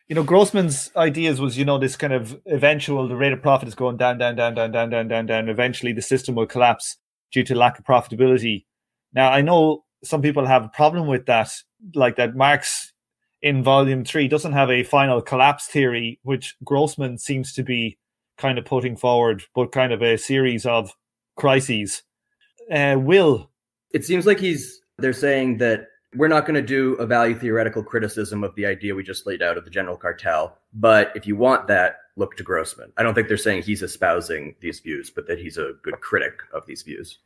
You 0.09 0.15
know, 0.15 0.23
Grossman's 0.23 0.91
ideas 0.97 1.41
was, 1.41 1.59
you 1.59 1.65
know, 1.65 1.77
this 1.77 1.97
kind 1.97 2.13
of 2.15 2.41
eventual, 2.47 3.07
the 3.09 3.17
rate 3.17 3.33
of 3.33 3.43
profit 3.43 3.69
is 3.69 3.75
going 3.75 3.99
down, 3.99 4.17
down, 4.17 4.37
down, 4.37 4.55
down, 4.55 4.71
down, 4.71 4.89
down, 4.89 5.09
down, 5.09 5.27
down. 5.27 5.49
Eventually, 5.49 5.93
the 5.93 6.01
system 6.01 6.35
will 6.35 6.47
collapse 6.47 6.97
due 7.31 7.45
to 7.45 7.55
lack 7.55 7.79
of 7.79 7.85
profitability. 7.85 8.65
Now, 9.13 9.31
I 9.31 9.43
know 9.43 9.85
some 10.03 10.23
people 10.23 10.47
have 10.47 10.65
a 10.65 10.69
problem 10.69 11.09
with 11.09 11.27
that, 11.27 11.51
like 11.95 12.17
that 12.17 12.35
Marx 12.35 12.93
in 13.43 13.63
volume 13.63 14.05
three 14.05 14.29
doesn't 14.29 14.53
have 14.53 14.71
a 14.71 14.83
final 14.83 15.21
collapse 15.21 15.67
theory, 15.67 16.19
which 16.23 16.57
Grossman 16.65 17.19
seems 17.19 17.53
to 17.53 17.63
be 17.63 17.99
kind 18.39 18.59
of 18.59 18.65
putting 18.65 18.97
forward, 18.97 19.43
but 19.55 19.73
kind 19.73 19.93
of 19.93 20.03
a 20.03 20.17
series 20.17 20.65
of 20.65 20.93
crises. 21.37 22.03
Uh, 22.73 22.97
Will. 22.99 23.51
It 23.93 24.05
seems 24.05 24.27
like 24.27 24.41
he's, 24.41 24.81
they're 24.99 25.13
saying 25.13 25.59
that 25.59 25.87
we're 26.15 26.29
not 26.29 26.47
going 26.47 26.55
to 26.55 26.63
do 26.63 26.95
a 26.95 27.07
value 27.07 27.39
theoretical 27.39 27.83
criticism 27.83 28.43
of 28.43 28.55
the 28.55 28.67
idea 28.67 28.95
we 28.95 29.03
just 29.03 29.27
laid 29.27 29.43
out 29.43 29.59
of 29.59 29.65
the 29.65 29.71
general 29.71 29.97
cartel. 29.97 30.59
But 30.73 31.13
if 31.15 31.27
you 31.27 31.37
want 31.37 31.69
that, 31.69 31.97
look 32.17 32.37
to 32.37 32.43
Grossman. 32.43 32.93
I 32.97 33.03
don't 33.03 33.15
think 33.15 33.29
they're 33.29 33.37
saying 33.37 33.63
he's 33.63 33.83
espousing 33.83 34.55
these 34.61 34.81
views, 34.81 35.11
but 35.11 35.27
that 35.27 35.39
he's 35.39 35.59
a 35.59 35.73
good 35.83 36.01
critic 36.01 36.35
of 36.53 36.67
these 36.67 36.83
views. 36.83 37.19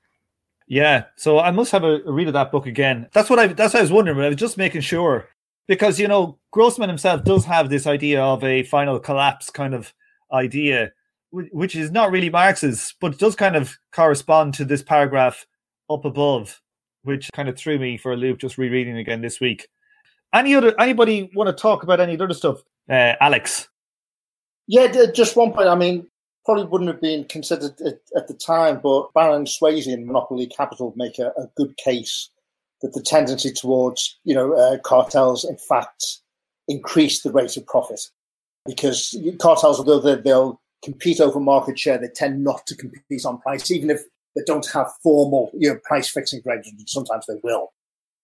Yeah, 0.66 1.04
so 1.16 1.38
I 1.38 1.50
must 1.50 1.72
have 1.72 1.84
a, 1.84 2.00
read 2.06 2.28
of 2.28 2.34
that 2.34 2.52
book 2.52 2.66
again. 2.66 3.08
That's 3.12 3.28
what 3.28 3.38
I. 3.38 3.48
That's 3.48 3.74
what 3.74 3.80
I 3.80 3.82
was 3.82 3.92
wondering. 3.92 4.16
But 4.16 4.24
I 4.24 4.28
was 4.28 4.36
just 4.36 4.56
making 4.56 4.80
sure 4.80 5.28
because 5.66 6.00
you 6.00 6.08
know 6.08 6.38
Grossman 6.50 6.88
himself 6.88 7.24
does 7.24 7.44
have 7.44 7.68
this 7.68 7.86
idea 7.86 8.22
of 8.22 8.42
a 8.42 8.62
final 8.64 8.98
collapse 8.98 9.50
kind 9.50 9.74
of 9.74 9.92
idea, 10.32 10.92
which 11.30 11.76
is 11.76 11.90
not 11.90 12.10
really 12.10 12.30
Marx's, 12.30 12.94
but 13.00 13.18
does 13.18 13.36
kind 13.36 13.56
of 13.56 13.76
correspond 13.92 14.54
to 14.54 14.64
this 14.64 14.82
paragraph 14.82 15.46
up 15.90 16.04
above 16.04 16.61
which 17.02 17.30
kind 17.32 17.48
of 17.48 17.56
threw 17.56 17.78
me 17.78 17.96
for 17.96 18.12
a 18.12 18.16
loop 18.16 18.38
just 18.38 18.58
rereading 18.58 18.96
again 18.96 19.20
this 19.20 19.40
week. 19.40 19.68
Any 20.34 20.54
other 20.54 20.74
anybody 20.80 21.30
want 21.34 21.48
to 21.48 21.60
talk 21.60 21.82
about 21.82 22.00
any 22.00 22.18
other 22.18 22.32
stuff? 22.32 22.62
Uh, 22.88 23.14
Alex. 23.20 23.68
Yeah, 24.66 25.06
just 25.12 25.36
one 25.36 25.52
point. 25.52 25.68
I 25.68 25.74
mean, 25.74 26.06
probably 26.44 26.64
wouldn't 26.64 26.90
have 26.90 27.00
been 27.00 27.24
considered 27.24 27.72
at, 28.16 28.28
the 28.28 28.34
time, 28.34 28.80
but 28.82 29.12
Baran 29.12 29.44
Sweezy 29.44 29.92
and 29.92 30.06
Monopoly 30.06 30.46
Capital 30.46 30.92
make 30.96 31.18
a, 31.18 31.28
a, 31.36 31.48
good 31.56 31.76
case 31.76 32.30
that 32.80 32.92
the 32.94 33.02
tendency 33.02 33.52
towards 33.52 34.18
you 34.24 34.34
know 34.34 34.54
uh, 34.54 34.78
cartels, 34.78 35.44
in 35.44 35.56
fact, 35.56 36.18
increase 36.68 37.22
the 37.22 37.32
rate 37.32 37.56
of 37.56 37.66
profit 37.66 38.00
because 38.66 39.16
cartels, 39.40 39.78
although 39.78 40.16
they'll 40.16 40.60
compete 40.82 41.20
over 41.20 41.40
market 41.40 41.78
share, 41.78 41.98
they 41.98 42.08
tend 42.08 42.42
not 42.42 42.66
to 42.66 42.76
compete 42.76 43.24
on 43.24 43.40
price, 43.40 43.70
even 43.70 43.90
if 43.90 44.02
that 44.34 44.46
don't 44.46 44.66
have 44.72 44.90
formal 45.02 45.50
you 45.54 45.70
know 45.70 45.78
price 45.84 46.08
fixing 46.08 46.42
arrangements. 46.46 46.92
Sometimes 46.92 47.26
they 47.26 47.38
will, 47.42 47.72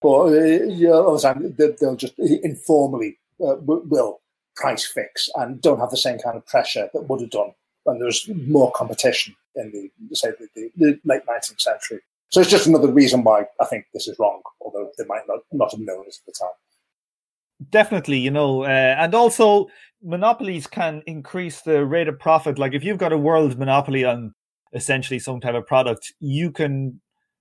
but 0.00 0.26
uh, 0.26 0.30
you 0.30 0.88
know, 0.88 1.14
other 1.14 1.48
they'll 1.80 1.96
just 1.96 2.18
informally 2.18 3.18
uh, 3.44 3.56
will 3.60 4.20
price 4.56 4.84
fix 4.84 5.28
and 5.36 5.60
don't 5.60 5.78
have 5.78 5.90
the 5.90 5.96
same 5.96 6.18
kind 6.18 6.36
of 6.36 6.46
pressure 6.46 6.90
that 6.92 7.08
would 7.08 7.20
have 7.20 7.30
done 7.30 7.52
when 7.84 7.98
there 7.98 8.06
was 8.06 8.28
more 8.46 8.72
competition 8.72 9.34
in 9.54 9.70
the 9.72 10.14
say 10.14 10.30
the, 10.54 10.70
the, 10.76 11.00
late 11.04 11.22
19th 11.26 11.60
century. 11.60 12.00
So 12.30 12.40
it's 12.40 12.50
just 12.50 12.66
another 12.66 12.92
reason 12.92 13.22
why 13.24 13.46
I 13.60 13.64
think 13.64 13.86
this 13.94 14.06
is 14.06 14.18
wrong, 14.18 14.42
although 14.60 14.90
they 14.98 15.04
might 15.04 15.26
not, 15.26 15.40
not 15.52 15.70
have 15.70 15.80
known 15.80 16.04
it 16.06 16.16
at 16.20 16.26
the 16.26 16.32
time. 16.38 17.70
Definitely, 17.70 18.18
you 18.18 18.30
know, 18.30 18.64
uh, 18.64 18.96
and 18.98 19.14
also 19.14 19.68
monopolies 20.02 20.66
can 20.66 21.02
increase 21.06 21.62
the 21.62 21.84
rate 21.84 22.08
of 22.08 22.18
profit. 22.18 22.58
Like 22.58 22.74
if 22.74 22.84
you've 22.84 22.98
got 22.98 23.12
a 23.12 23.18
world 23.18 23.58
monopoly 23.58 24.04
on 24.04 24.34
essentially 24.72 25.18
some 25.18 25.40
type 25.40 25.54
of 25.54 25.66
product, 25.66 26.12
you 26.20 26.50
can 26.50 27.00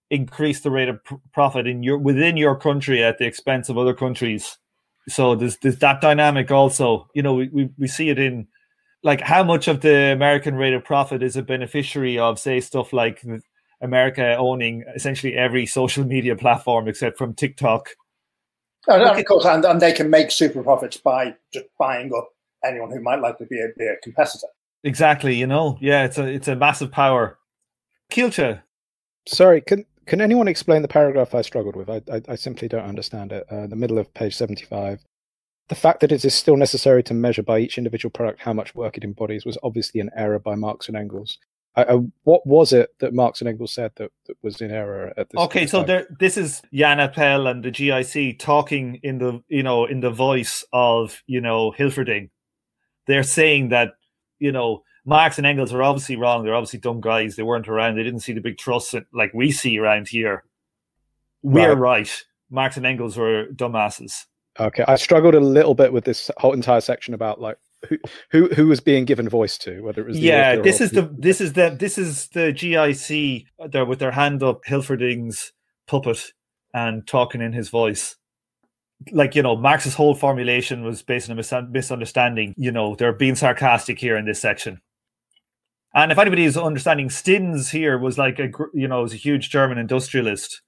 increase 0.10 0.62
the 0.62 0.72
rate 0.72 0.90
of 0.90 1.04
pr- 1.04 1.16
profit 1.34 1.68
in 1.68 1.84
your 1.84 1.98
within 1.98 2.38
your 2.38 2.56
country 2.56 3.04
at 3.04 3.18
the 3.18 3.26
expense 3.26 3.70
of 3.70 3.78
other 3.78 3.94
countries. 3.94 4.58
So 5.10 5.36
there's 5.36 5.58
there's 5.58 5.80
that 5.80 6.02
dynamic 6.02 6.52
also. 6.52 7.08
You 7.14 7.24
know, 7.24 7.34
we, 7.34 7.50
we, 7.50 7.70
we 7.78 7.88
see 7.88 8.10
it 8.10 8.20
in 8.20 8.48
like 9.04 9.22
how 9.22 9.44
much 9.44 9.68
of 9.68 9.82
the 9.82 10.12
American 10.12 10.56
rate 10.56 10.74
of 10.74 10.84
profit 10.84 11.24
is 11.24 11.36
a 11.36 11.42
beneficiary 11.42 12.18
of 12.18 12.40
say 12.40 12.60
stuff 12.60 12.94
like 12.94 13.24
America 13.82 14.36
owning 14.38 14.84
essentially 14.96 15.36
every 15.36 15.66
social 15.66 16.04
media 16.04 16.36
platform 16.36 16.88
except 16.88 17.18
from 17.18 17.34
TikTok. 17.34 17.90
And, 18.88 19.04
of 19.04 19.26
course, 19.26 19.46
and, 19.46 19.66
and 19.66 19.82
they 19.82 19.92
can 19.92 20.10
make 20.10 20.32
super 20.32 20.64
profits 20.64 20.98
by 20.98 21.36
just 21.54 21.66
buying 21.78 22.12
up 22.18 22.30
anyone 22.66 22.90
who 22.90 23.02
might 23.02 23.20
like 23.20 23.38
to 23.38 23.46
be 23.46 23.60
a, 23.60 23.68
be 23.78 23.86
a 23.86 23.98
competitor. 24.02 24.48
Exactly, 24.88 25.36
you 25.36 25.48
know, 25.48 25.78
yeah, 25.82 26.06
it's 26.06 26.18
a 26.18 26.26
it's 26.26 26.48
a 26.48 26.56
massive 26.56 26.92
power. 26.94 27.38
Kilcha. 28.10 28.62
Sorry, 29.28 29.60
can 29.60 29.86
can 30.06 30.22
anyone 30.22 30.48
explain 30.48 30.82
the 30.82 30.88
paragraph 30.88 31.36
I 31.36 31.42
struggled 31.42 31.76
with? 31.76 31.90
I 31.90 32.02
I, 32.10 32.22
I 32.30 32.36
simply 32.36 32.70
don't 32.70 32.86
understand 32.86 33.34
it. 33.34 33.46
Uh, 33.52 33.68
the 33.68 33.76
middle 33.76 33.98
of 33.98 34.14
page 34.14 34.34
seventy 34.34 34.64
five. 34.64 35.04
The 35.68 35.76
fact 35.76 36.00
that 36.00 36.14
it 36.14 36.24
is 36.24 36.34
still 36.34 36.56
necessary 36.56 37.04
to 37.04 37.14
measure 37.14 37.44
by 37.44 37.60
each 37.60 37.78
individual 37.78 38.10
product 38.12 38.40
how 38.40 38.54
much 38.54 38.76
work 38.76 38.96
it 38.96 39.04
embodies 39.04 39.46
was 39.46 39.58
obviously 39.62 40.00
an 40.00 40.10
error 40.16 40.40
by 40.40 40.56
Marx 40.56 40.88
and 40.88 40.96
Engels. 40.96 41.38
I, 41.76 41.84
I, 41.84 41.96
what 42.24 42.48
was 42.48 42.72
it 42.72 42.92
that 43.00 43.14
Marx 43.14 43.42
and 43.42 43.50
Engels 43.50 43.74
said 43.74 43.92
that, 43.98 44.12
that 44.28 44.38
was 44.42 44.62
in 44.62 44.72
error 44.72 45.14
at 45.18 45.30
this? 45.30 45.42
Okay, 45.42 45.68
so 45.68 45.84
there, 45.84 46.08
this 46.18 46.38
is 46.38 46.62
Jan 46.74 47.02
Appel 47.02 47.46
and 47.46 47.62
the 47.62 47.72
GIC 47.72 48.40
talking 48.40 49.02
in 49.04 49.18
the 49.18 49.44
you 49.50 49.64
know 49.64 49.84
in 49.84 50.00
the 50.00 50.12
voice 50.12 50.64
of 50.72 51.22
you 51.28 51.42
know 51.42 51.74
Hilferding. 51.78 52.30
They're 53.06 53.24
saying 53.24 53.68
that 53.70 53.97
you 54.40 54.52
know, 54.52 54.84
Marx 55.06 55.38
and 55.38 55.48
Engels 55.48 55.74
are 55.74 55.84
obviously 55.84 56.16
wrong. 56.16 56.44
They're 56.44 56.56
obviously 56.56 56.80
dumb 56.80 57.02
guys. 57.02 57.36
They 57.36 57.44
weren't 57.44 57.68
around. 57.68 57.96
They 57.96 58.04
didn't 58.04 58.20
see 58.22 58.34
the 58.34 58.42
big 58.42 58.58
trusts 58.58 58.94
like 59.14 59.34
we 59.34 59.52
see 59.52 59.80
around 59.80 60.10
here. 60.10 60.44
We're 61.44 61.76
right. 61.76 62.00
right. 62.00 62.24
Marx 62.50 62.78
and 62.78 62.86
Engels 62.86 63.18
were 63.18 63.48
dumbasses. 63.54 64.26
Okay, 64.60 64.84
I 64.88 64.96
struggled 64.96 65.36
a 65.36 65.40
little 65.40 65.76
bit 65.76 65.94
with 65.94 66.06
this 66.06 66.32
whole 66.38 66.54
entire 66.54 66.82
section 66.82 67.14
about 67.14 67.40
like 67.40 67.58
who 67.88 67.98
who 68.32 68.48
who 68.50 68.68
was 68.68 68.80
being 68.80 69.06
given 69.06 69.30
voice 69.30 69.58
to, 69.60 69.82
whether 69.82 70.02
it 70.02 70.08
was 70.08 70.20
yeah. 70.20 70.56
This 70.56 70.82
is 70.82 70.92
the 70.92 71.14
this 71.18 71.40
is 71.40 71.54
the 71.54 71.70
this 71.70 71.98
is 71.98 72.28
the 72.30 72.52
GIC 72.54 73.46
uh, 73.60 73.68
there 73.68 73.86
with 73.86 74.00
their 74.00 74.12
hand 74.12 74.42
up, 74.42 74.66
Hilferding's 74.66 75.54
puppet 75.88 76.34
and 76.74 77.06
talking 77.08 77.42
in 77.42 77.54
his 77.54 77.70
voice 77.70 78.18
like 79.12 79.36
you 79.36 79.44
know 79.44 79.56
marx's 79.56 79.94
whole 79.94 80.16
formulation 80.16 80.84
was 80.84 81.02
based 81.04 81.30
on 81.30 81.34
a 81.34 81.36
mis- 81.36 81.70
misunderstanding 81.70 82.54
you 82.58 82.72
know 82.72 82.96
they're 82.96 83.14
being 83.14 83.36
sarcastic 83.36 84.00
here 84.00 84.18
in 84.18 84.26
this 84.26 84.42
section. 84.42 84.82
And 85.94 86.12
if 86.12 86.18
anybody 86.20 86.44
is 86.44 86.58
understanding 86.58 87.10
stinnes 87.10 87.72
here 87.72 87.98
was 87.98 88.18
like 88.18 88.40
a 88.40 88.50
you 88.74 88.88
know 88.88 89.02
was 89.02 89.14
a 89.14 89.18
huge 89.18 89.50
german 89.50 89.78
industrialist. 89.78 90.62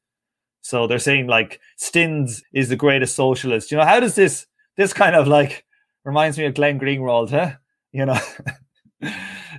So 0.62 0.88
they're 0.88 1.00
saying 1.00 1.28
like 1.28 1.60
stinnes 1.80 2.42
is 2.54 2.70
the 2.70 2.76
greatest 2.76 3.16
socialist. 3.16 3.72
You 3.72 3.78
know 3.78 3.86
how 3.86 4.00
does 4.00 4.16
this 4.16 4.46
this 4.78 4.94
kind 4.94 5.16
of 5.16 5.28
like 5.28 5.66
reminds 6.04 6.38
me 6.38 6.46
of 6.46 6.56
glenn 6.56 6.80
greenwald 6.80 7.32
huh? 7.32 7.54
You 7.92 8.06
know 8.06 8.20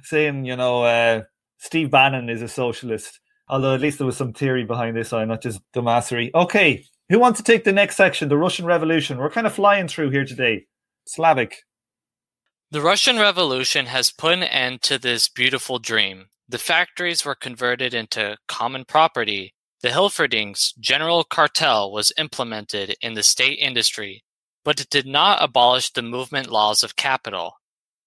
saying 0.02 0.44
you 0.44 0.56
know 0.56 0.84
uh, 0.84 1.22
steve 1.58 1.90
bannon 1.90 2.28
is 2.28 2.42
a 2.42 2.48
socialist. 2.48 3.20
Although 3.48 3.74
at 3.74 3.80
least 3.80 3.98
there 3.98 4.06
was 4.06 4.16
some 4.16 4.32
theory 4.32 4.64
behind 4.64 4.96
this 4.96 5.12
i'm 5.12 5.28
not 5.28 5.42
just 5.42 5.60
dumbassery. 5.72 6.30
Okay 6.34 6.84
who 7.10 7.18
wants 7.18 7.38
to 7.38 7.44
take 7.44 7.64
the 7.64 7.72
next 7.72 7.96
section, 7.96 8.28
the 8.28 8.38
Russian 8.38 8.64
Revolution? 8.64 9.18
We're 9.18 9.30
kind 9.30 9.46
of 9.46 9.52
flying 9.52 9.88
through 9.88 10.10
here 10.10 10.24
today. 10.24 10.66
Slavic. 11.06 11.64
The 12.70 12.80
Russian 12.80 13.18
Revolution 13.18 13.86
has 13.86 14.12
put 14.12 14.32
an 14.32 14.44
end 14.44 14.80
to 14.82 14.96
this 14.96 15.28
beautiful 15.28 15.80
dream. 15.80 16.26
The 16.48 16.58
factories 16.58 17.24
were 17.24 17.34
converted 17.34 17.94
into 17.94 18.36
common 18.46 18.84
property. 18.84 19.54
The 19.82 19.88
Hilferdings 19.88 20.78
general 20.78 21.24
cartel 21.24 21.90
was 21.90 22.12
implemented 22.16 22.94
in 23.00 23.14
the 23.14 23.24
state 23.24 23.58
industry, 23.58 24.22
but 24.64 24.80
it 24.80 24.88
did 24.88 25.06
not 25.06 25.42
abolish 25.42 25.90
the 25.90 26.02
movement 26.02 26.48
laws 26.48 26.84
of 26.84 26.94
capital. 26.94 27.54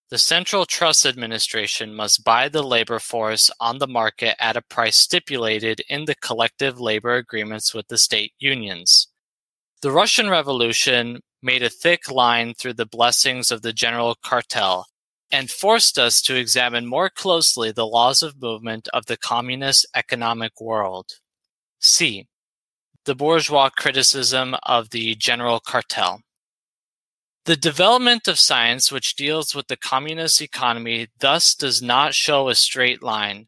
The 0.09 0.17
Central 0.17 0.65
Trust 0.65 1.05
Administration 1.05 1.95
must 1.95 2.23
buy 2.23 2.49
the 2.49 2.61
labor 2.61 2.99
force 2.99 3.49
on 3.59 3.79
the 3.79 3.87
market 3.87 4.35
at 4.39 4.57
a 4.57 4.61
price 4.61 4.97
stipulated 4.97 5.81
in 5.89 6.05
the 6.05 6.15
collective 6.15 6.79
labor 6.79 7.15
agreements 7.15 7.73
with 7.73 7.87
the 7.87 7.97
state 7.97 8.33
unions. 8.37 9.07
The 9.81 9.91
Russian 9.91 10.29
Revolution 10.29 11.21
made 11.41 11.63
a 11.63 11.69
thick 11.69 12.09
line 12.09 12.53
through 12.53 12.73
the 12.73 12.85
blessings 12.85 13.51
of 13.51 13.61
the 13.61 13.73
general 13.73 14.15
cartel 14.23 14.87
and 15.31 15.49
forced 15.49 15.97
us 15.97 16.21
to 16.21 16.35
examine 16.35 16.85
more 16.85 17.09
closely 17.09 17.71
the 17.71 17.87
laws 17.87 18.21
of 18.21 18.41
movement 18.41 18.87
of 18.93 19.07
the 19.07 19.17
communist 19.17 19.85
economic 19.95 20.61
world. 20.61 21.07
C. 21.79 22.27
The 23.05 23.15
bourgeois 23.15 23.69
criticism 23.69 24.55
of 24.63 24.91
the 24.91 25.15
general 25.15 25.59
cartel. 25.59 26.21
The 27.45 27.57
development 27.57 28.29
of 28.29 28.39
science 28.39 28.89
which 28.89 29.15
deals 29.15 29.53
with 29.53 29.67
the 29.67 29.75
communist 29.75 30.41
economy 30.41 31.09
thus 31.19 31.53
does 31.55 31.81
not 31.81 32.13
show 32.13 32.47
a 32.47 32.55
straight 32.55 33.03
line. 33.03 33.47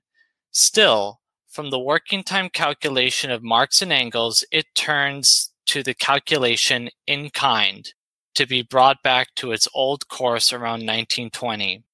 Still, 0.51 1.21
from 1.47 1.69
the 1.69 1.79
working 1.79 2.21
time 2.21 2.49
calculation 2.49 3.31
of 3.31 3.41
Marx 3.41 3.81
and 3.81 3.93
Engels, 3.93 4.43
it 4.51 4.65
turns 4.75 5.53
to 5.67 5.81
the 5.81 5.93
calculation 5.93 6.89
in 7.07 7.29
kind 7.29 7.93
to 8.33 8.45
be 8.45 8.61
brought 8.61 9.01
back 9.01 9.33
to 9.35 9.53
its 9.53 9.65
old 9.73 10.09
course 10.09 10.51
around 10.51 10.81
1920. 10.81 11.85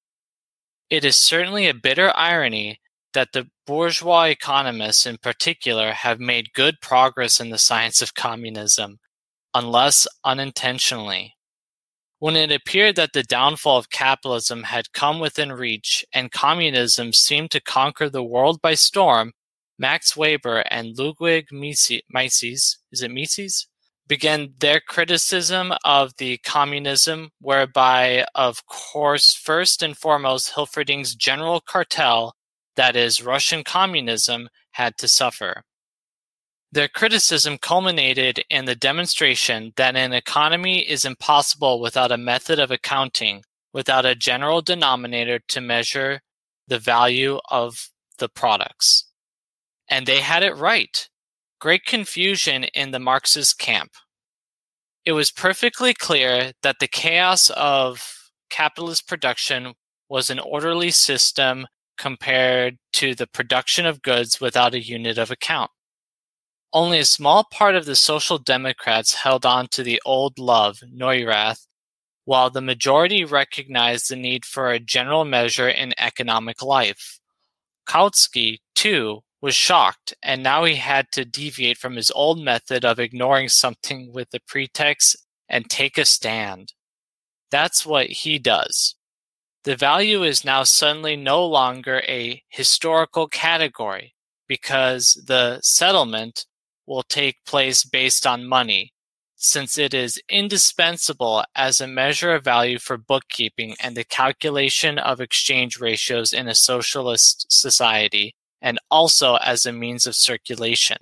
It 0.90 1.04
is 1.04 1.16
certainly 1.16 1.68
a 1.68 1.74
bitter 1.74 2.12
irony 2.16 2.80
that 3.12 3.28
the 3.32 3.48
bourgeois 3.64 4.24
economists 4.24 5.06
in 5.06 5.18
particular 5.18 5.92
have 5.92 6.18
made 6.18 6.52
good 6.52 6.80
progress 6.80 7.38
in 7.38 7.50
the 7.50 7.58
science 7.58 8.02
of 8.02 8.14
communism, 8.14 8.98
unless 9.54 10.08
unintentionally. 10.24 11.36
When 12.22 12.36
it 12.36 12.52
appeared 12.52 12.94
that 12.94 13.14
the 13.14 13.24
downfall 13.24 13.78
of 13.78 13.90
capitalism 13.90 14.62
had 14.62 14.92
come 14.92 15.18
within 15.18 15.50
reach 15.50 16.04
and 16.14 16.30
communism 16.30 17.12
seemed 17.12 17.50
to 17.50 17.60
conquer 17.60 18.08
the 18.08 18.22
world 18.22 18.62
by 18.62 18.74
storm, 18.74 19.32
Max 19.76 20.16
Weber 20.16 20.58
and 20.70 20.96
Ludwig 20.96 21.48
Mises, 21.50 22.78
is 22.92 23.02
it 23.02 23.10
Mises? 23.10 23.66
began 24.06 24.54
their 24.60 24.78
criticism 24.78 25.72
of 25.84 26.12
the 26.18 26.38
communism, 26.44 27.30
whereby, 27.40 28.24
of 28.36 28.66
course, 28.66 29.34
first 29.34 29.82
and 29.82 29.98
foremost, 29.98 30.54
Hilferding's 30.54 31.16
general 31.16 31.60
cartel, 31.60 32.36
that 32.76 32.94
is, 32.94 33.20
Russian 33.20 33.64
communism, 33.64 34.48
had 34.70 34.96
to 34.98 35.08
suffer. 35.08 35.64
Their 36.72 36.88
criticism 36.88 37.58
culminated 37.58 38.42
in 38.48 38.64
the 38.64 38.74
demonstration 38.74 39.74
that 39.76 39.94
an 39.94 40.14
economy 40.14 40.80
is 40.80 41.04
impossible 41.04 41.80
without 41.80 42.10
a 42.10 42.16
method 42.16 42.58
of 42.58 42.70
accounting, 42.70 43.42
without 43.74 44.06
a 44.06 44.14
general 44.14 44.62
denominator 44.62 45.38
to 45.48 45.60
measure 45.60 46.20
the 46.68 46.78
value 46.78 47.38
of 47.50 47.90
the 48.18 48.30
products. 48.30 49.04
And 49.90 50.06
they 50.06 50.20
had 50.20 50.42
it 50.42 50.56
right. 50.56 51.10
Great 51.60 51.84
confusion 51.84 52.64
in 52.64 52.90
the 52.90 52.98
Marxist 52.98 53.58
camp. 53.58 53.90
It 55.04 55.12
was 55.12 55.30
perfectly 55.30 55.92
clear 55.92 56.52
that 56.62 56.76
the 56.80 56.88
chaos 56.88 57.50
of 57.50 58.30
capitalist 58.48 59.06
production 59.06 59.74
was 60.08 60.30
an 60.30 60.38
orderly 60.38 60.90
system 60.90 61.66
compared 61.98 62.78
to 62.94 63.14
the 63.14 63.26
production 63.26 63.84
of 63.84 64.00
goods 64.00 64.40
without 64.40 64.72
a 64.72 64.82
unit 64.82 65.18
of 65.18 65.30
account. 65.30 65.70
Only 66.74 66.98
a 66.98 67.04
small 67.04 67.44
part 67.44 67.74
of 67.74 67.84
the 67.84 67.96
Social 67.96 68.38
Democrats 68.38 69.12
held 69.12 69.44
on 69.44 69.68
to 69.68 69.82
the 69.82 70.00
old 70.06 70.38
love, 70.38 70.78
Neurath, 70.90 71.66
while 72.24 72.48
the 72.48 72.62
majority 72.62 73.24
recognized 73.24 74.08
the 74.08 74.16
need 74.16 74.46
for 74.46 74.70
a 74.70 74.78
general 74.78 75.26
measure 75.26 75.68
in 75.68 75.92
economic 75.98 76.62
life. 76.62 77.18
Kautsky, 77.86 78.60
too, 78.74 79.20
was 79.42 79.54
shocked, 79.54 80.14
and 80.22 80.42
now 80.42 80.64
he 80.64 80.76
had 80.76 81.08
to 81.12 81.26
deviate 81.26 81.76
from 81.76 81.96
his 81.96 82.10
old 82.12 82.42
method 82.42 82.86
of 82.86 82.98
ignoring 82.98 83.50
something 83.50 84.10
with 84.12 84.30
the 84.30 84.40
pretext 84.46 85.16
and 85.48 85.68
take 85.68 85.98
a 85.98 86.06
stand. 86.06 86.72
That's 87.50 87.84
what 87.84 88.06
he 88.06 88.38
does. 88.38 88.94
The 89.64 89.76
value 89.76 90.22
is 90.22 90.44
now 90.44 90.62
suddenly 90.62 91.16
no 91.16 91.44
longer 91.44 92.02
a 92.08 92.42
historical 92.48 93.28
category 93.28 94.14
because 94.48 95.22
the 95.26 95.60
settlement 95.60 96.46
will 96.86 97.02
take 97.02 97.44
place 97.44 97.84
based 97.84 98.26
on 98.26 98.46
money, 98.46 98.92
since 99.36 99.78
it 99.78 99.92
is 99.92 100.20
indispensable 100.28 101.44
as 101.54 101.80
a 101.80 101.86
measure 101.86 102.32
of 102.32 102.44
value 102.44 102.78
for 102.78 102.96
bookkeeping 102.96 103.74
and 103.80 103.96
the 103.96 104.04
calculation 104.04 104.98
of 104.98 105.20
exchange 105.20 105.80
ratios 105.80 106.32
in 106.32 106.48
a 106.48 106.54
socialist 106.54 107.46
society, 107.50 108.34
and 108.60 108.78
also 108.90 109.36
as 109.36 109.66
a 109.66 109.72
means 109.72 110.06
of 110.06 110.14
circulation. 110.14 110.98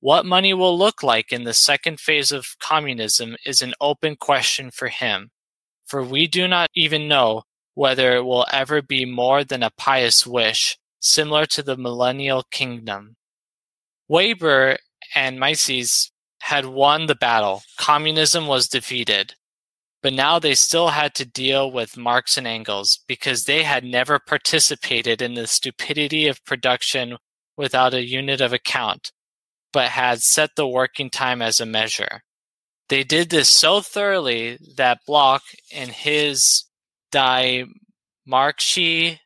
What 0.00 0.26
money 0.26 0.54
will 0.54 0.78
look 0.78 1.02
like 1.02 1.32
in 1.32 1.44
the 1.44 1.54
second 1.54 1.98
phase 1.98 2.30
of 2.30 2.56
communism 2.60 3.36
is 3.44 3.62
an 3.62 3.74
open 3.80 4.16
question 4.16 4.70
for 4.70 4.88
him, 4.88 5.30
for 5.86 6.02
we 6.04 6.26
do 6.26 6.46
not 6.46 6.68
even 6.74 7.08
know 7.08 7.42
whether 7.74 8.16
it 8.16 8.24
will 8.24 8.46
ever 8.52 8.82
be 8.82 9.04
more 9.04 9.44
than 9.44 9.62
a 9.62 9.70
pious 9.76 10.26
wish, 10.26 10.76
similar 11.00 11.46
to 11.46 11.62
the 11.62 11.76
millennial 11.76 12.42
kingdom. 12.50 13.14
Weber 14.08 14.78
and 15.14 15.38
Mises 15.38 16.10
had 16.40 16.66
won 16.66 17.06
the 17.06 17.14
battle. 17.14 17.62
Communism 17.78 18.46
was 18.46 18.68
defeated. 18.68 19.34
But 20.02 20.12
now 20.12 20.38
they 20.38 20.54
still 20.54 20.88
had 20.88 21.14
to 21.16 21.24
deal 21.24 21.70
with 21.72 21.96
Marx 21.96 22.38
and 22.38 22.46
Engels 22.46 23.00
because 23.08 23.44
they 23.44 23.64
had 23.64 23.82
never 23.84 24.20
participated 24.20 25.20
in 25.20 25.34
the 25.34 25.46
stupidity 25.46 26.28
of 26.28 26.44
production 26.44 27.16
without 27.56 27.94
a 27.94 28.06
unit 28.06 28.40
of 28.40 28.52
account, 28.52 29.10
but 29.72 29.88
had 29.88 30.22
set 30.22 30.50
the 30.54 30.68
working 30.68 31.10
time 31.10 31.42
as 31.42 31.58
a 31.58 31.66
measure. 31.66 32.22
They 32.88 33.02
did 33.02 33.30
this 33.30 33.48
so 33.48 33.80
thoroughly 33.80 34.58
that 34.76 35.00
Bloch, 35.06 35.42
in 35.70 35.88
his 35.88 36.64
Die 37.10 37.64
Marxische 38.26 39.18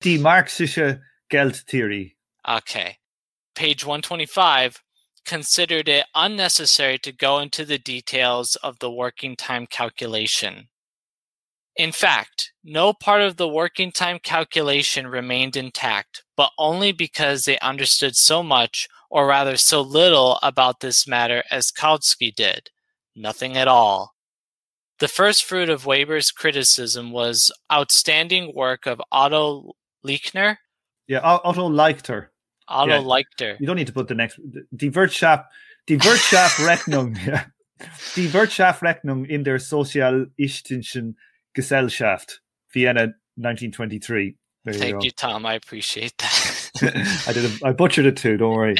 Die 0.00 0.16
Marxische 0.16 1.00
Geldtheorie. 1.30 2.12
Okay. 2.48 2.96
Page 3.54 3.84
125 3.84 4.82
considered 5.24 5.88
it 5.88 6.06
unnecessary 6.14 6.98
to 6.98 7.12
go 7.12 7.38
into 7.38 7.64
the 7.64 7.78
details 7.78 8.56
of 8.56 8.78
the 8.78 8.90
working 8.90 9.36
time 9.36 9.66
calculation. 9.66 10.68
In 11.76 11.92
fact, 11.92 12.52
no 12.64 12.92
part 12.92 13.22
of 13.22 13.36
the 13.36 13.48
working 13.48 13.92
time 13.92 14.18
calculation 14.18 15.06
remained 15.06 15.56
intact, 15.56 16.24
but 16.36 16.50
only 16.58 16.92
because 16.92 17.44
they 17.44 17.58
understood 17.60 18.16
so 18.16 18.42
much, 18.42 18.88
or 19.08 19.26
rather 19.26 19.56
so 19.56 19.80
little, 19.80 20.38
about 20.42 20.80
this 20.80 21.06
matter 21.06 21.42
as 21.50 21.70
Kautsky 21.70 22.34
did. 22.34 22.70
Nothing 23.14 23.56
at 23.56 23.68
all. 23.68 24.14
The 24.98 25.08
first 25.08 25.44
fruit 25.44 25.70
of 25.70 25.86
Weber's 25.86 26.30
criticism 26.30 27.12
was 27.12 27.50
outstanding 27.72 28.52
work 28.54 28.86
of 28.86 29.00
Otto 29.10 29.72
Lechner. 30.04 30.56
Yeah, 31.06 31.20
Otto 31.22 31.68
Leichter. 31.68 32.29
Otto 32.70 33.02
yeah. 33.02 33.22
her. 33.40 33.56
You 33.58 33.66
don't 33.66 33.76
need 33.76 33.88
to 33.88 33.92
put 33.92 34.08
the 34.08 34.14
next. 34.14 34.38
Die 34.74 34.94
Wirtschaft, 34.94 35.50
die 35.86 35.96
Wirtschaftsrechnung. 35.96 37.16
yeah. 37.26 37.46
Die 38.14 38.32
Wirtschaftsrechnung 38.32 39.24
in 39.24 39.44
der 39.44 39.58
Sozialistischen 39.58 41.16
Gesellschaft, 41.54 42.40
Vienna, 42.72 43.12
1923. 43.36 44.36
There 44.64 44.74
Thank 44.74 45.02
you, 45.02 45.06
you, 45.06 45.10
Tom. 45.10 45.46
I 45.46 45.54
appreciate 45.54 46.12
that. 46.18 46.70
I 47.26 47.32
did. 47.32 47.62
A, 47.62 47.68
I 47.68 47.72
butchered 47.72 48.04
it 48.06 48.16
too. 48.16 48.36
Don't 48.36 48.54
worry. 48.54 48.74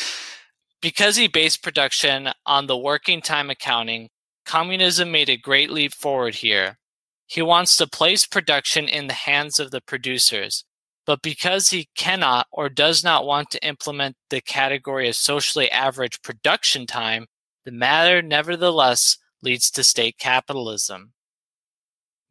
because 0.82 1.16
he 1.16 1.26
based 1.26 1.62
production 1.62 2.30
on 2.44 2.66
the 2.66 2.76
working 2.76 3.22
time 3.22 3.48
accounting, 3.48 4.10
Communism 4.44 5.10
made 5.10 5.28
a 5.28 5.36
great 5.36 5.70
leap 5.70 5.94
forward 5.94 6.34
here. 6.36 6.78
He 7.26 7.40
wants 7.40 7.76
to 7.76 7.86
place 7.86 8.26
production 8.26 8.88
in 8.88 9.06
the 9.06 9.14
hands 9.14 9.60
of 9.60 9.70
the 9.70 9.80
producers, 9.80 10.64
but 11.06 11.22
because 11.22 11.70
he 11.70 11.88
cannot 11.96 12.46
or 12.52 12.68
does 12.68 13.02
not 13.02 13.26
want 13.26 13.50
to 13.50 13.66
implement 13.66 14.16
the 14.28 14.40
category 14.40 15.08
of 15.08 15.16
socially 15.16 15.70
average 15.70 16.22
production 16.22 16.86
time, 16.86 17.26
the 17.64 17.72
matter 17.72 18.22
nevertheless 18.22 19.16
leads 19.42 19.70
to 19.70 19.82
state 19.82 20.18
capitalism. 20.18 21.12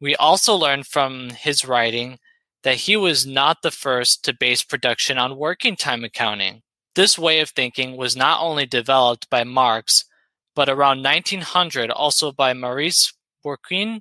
We 0.00 0.16
also 0.16 0.54
learn 0.54 0.84
from 0.84 1.30
his 1.30 1.64
writing 1.64 2.18
that 2.62 2.76
he 2.76 2.96
was 2.96 3.26
not 3.26 3.58
the 3.62 3.70
first 3.70 4.24
to 4.24 4.34
base 4.34 4.62
production 4.62 5.18
on 5.18 5.36
working 5.36 5.76
time 5.76 6.04
accounting. 6.04 6.62
This 6.94 7.18
way 7.18 7.40
of 7.40 7.50
thinking 7.50 7.96
was 7.96 8.16
not 8.16 8.42
only 8.42 8.66
developed 8.66 9.30
by 9.30 9.44
Marx, 9.44 10.04
but 10.54 10.68
around 10.68 11.02
1900 11.02 11.90
also 11.90 12.32
by 12.32 12.52
Maurice 12.52 13.12
Bourguin, 13.44 14.00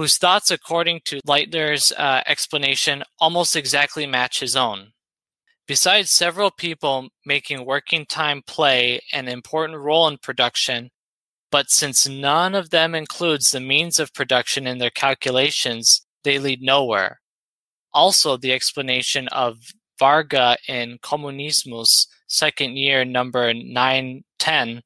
whose 0.00 0.16
thoughts, 0.16 0.50
according 0.50 0.98
to 1.04 1.20
Leitner's 1.28 1.92
uh, 1.92 2.22
explanation, 2.26 3.02
almost 3.18 3.54
exactly 3.54 4.06
match 4.06 4.40
his 4.40 4.56
own. 4.56 4.92
Besides 5.68 6.10
several 6.10 6.50
people 6.50 7.10
making 7.26 7.66
working 7.66 8.06
time 8.06 8.40
play 8.46 9.00
an 9.12 9.28
important 9.28 9.78
role 9.78 10.08
in 10.08 10.16
production, 10.16 10.88
but 11.50 11.68
since 11.68 12.08
none 12.08 12.54
of 12.54 12.70
them 12.70 12.94
includes 12.94 13.50
the 13.50 13.60
means 13.60 13.98
of 13.98 14.14
production 14.14 14.66
in 14.66 14.78
their 14.78 14.88
calculations, 14.88 16.06
they 16.24 16.38
lead 16.38 16.62
nowhere. 16.62 17.20
Also, 17.92 18.38
the 18.38 18.54
explanation 18.54 19.28
of 19.28 19.58
Varga 19.98 20.56
in 20.66 20.96
Kommunismus, 21.02 22.06
second 22.26 22.78
year, 22.78 23.04
number 23.04 23.52
910, 23.52 24.80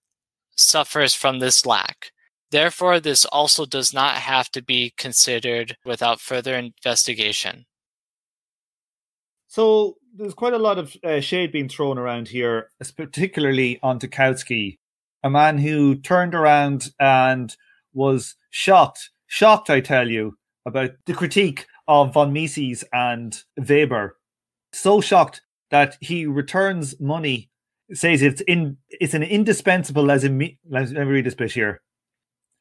suffers 0.56 1.14
from 1.14 1.38
this 1.38 1.64
lack. 1.64 2.10
Therefore, 2.50 3.00
this 3.00 3.24
also 3.24 3.66
does 3.66 3.92
not 3.92 4.16
have 4.16 4.50
to 4.52 4.62
be 4.62 4.92
considered 4.96 5.76
without 5.84 6.20
further 6.20 6.54
investigation. 6.54 7.66
So 9.48 9.96
there's 10.14 10.34
quite 10.34 10.52
a 10.52 10.58
lot 10.58 10.78
of 10.78 10.96
uh, 11.04 11.20
shade 11.20 11.52
being 11.52 11.68
thrown 11.68 11.98
around 11.98 12.28
here, 12.28 12.70
particularly 12.96 13.78
on 13.82 13.98
Kautsky, 13.98 14.78
a 15.22 15.30
man 15.30 15.58
who 15.58 15.96
turned 15.96 16.34
around 16.34 16.90
and 17.00 17.56
was 17.92 18.36
shocked, 18.50 19.10
shocked, 19.26 19.70
I 19.70 19.80
tell 19.80 20.08
you, 20.08 20.36
about 20.66 20.90
the 21.06 21.14
critique 21.14 21.66
of 21.86 22.14
von 22.14 22.32
Mises 22.32 22.84
and 22.92 23.36
Weber. 23.56 24.16
So 24.72 25.00
shocked 25.00 25.42
that 25.70 25.96
he 26.00 26.26
returns 26.26 27.00
money 27.00 27.50
says 27.92 28.22
it's 28.22 28.40
in 28.42 28.78
it's 28.88 29.14
an 29.14 29.22
indispensable 29.22 30.10
as 30.10 30.24
in 30.24 30.38
let 30.68 30.90
me 30.90 31.00
read 31.00 31.26
this 31.26 31.34
bit 31.34 31.52
here. 31.52 31.82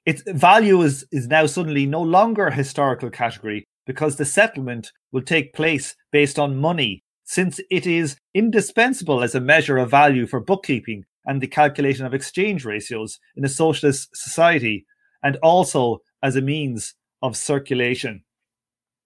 Its 0.05 0.21
value 0.27 0.81
is 0.81 1.05
is 1.11 1.27
now 1.27 1.45
suddenly 1.45 1.85
no 1.85 2.01
longer 2.01 2.47
a 2.47 2.53
historical 2.53 3.09
category 3.09 3.63
because 3.85 4.15
the 4.15 4.25
settlement 4.25 4.91
will 5.11 5.21
take 5.21 5.53
place 5.53 5.95
based 6.11 6.39
on 6.39 6.57
money, 6.59 7.03
since 7.23 7.59
it 7.69 7.85
is 7.85 8.17
indispensable 8.33 9.23
as 9.23 9.35
a 9.35 9.41
measure 9.41 9.77
of 9.77 9.91
value 9.91 10.25
for 10.25 10.39
bookkeeping 10.39 11.03
and 11.25 11.41
the 11.41 11.47
calculation 11.47 12.05
of 12.05 12.13
exchange 12.13 12.65
ratios 12.65 13.19
in 13.35 13.45
a 13.45 13.49
socialist 13.49 14.09
society, 14.13 14.85
and 15.21 15.37
also 15.37 16.01
as 16.21 16.35
a 16.35 16.41
means 16.41 16.95
of 17.21 17.37
circulation. 17.37 18.23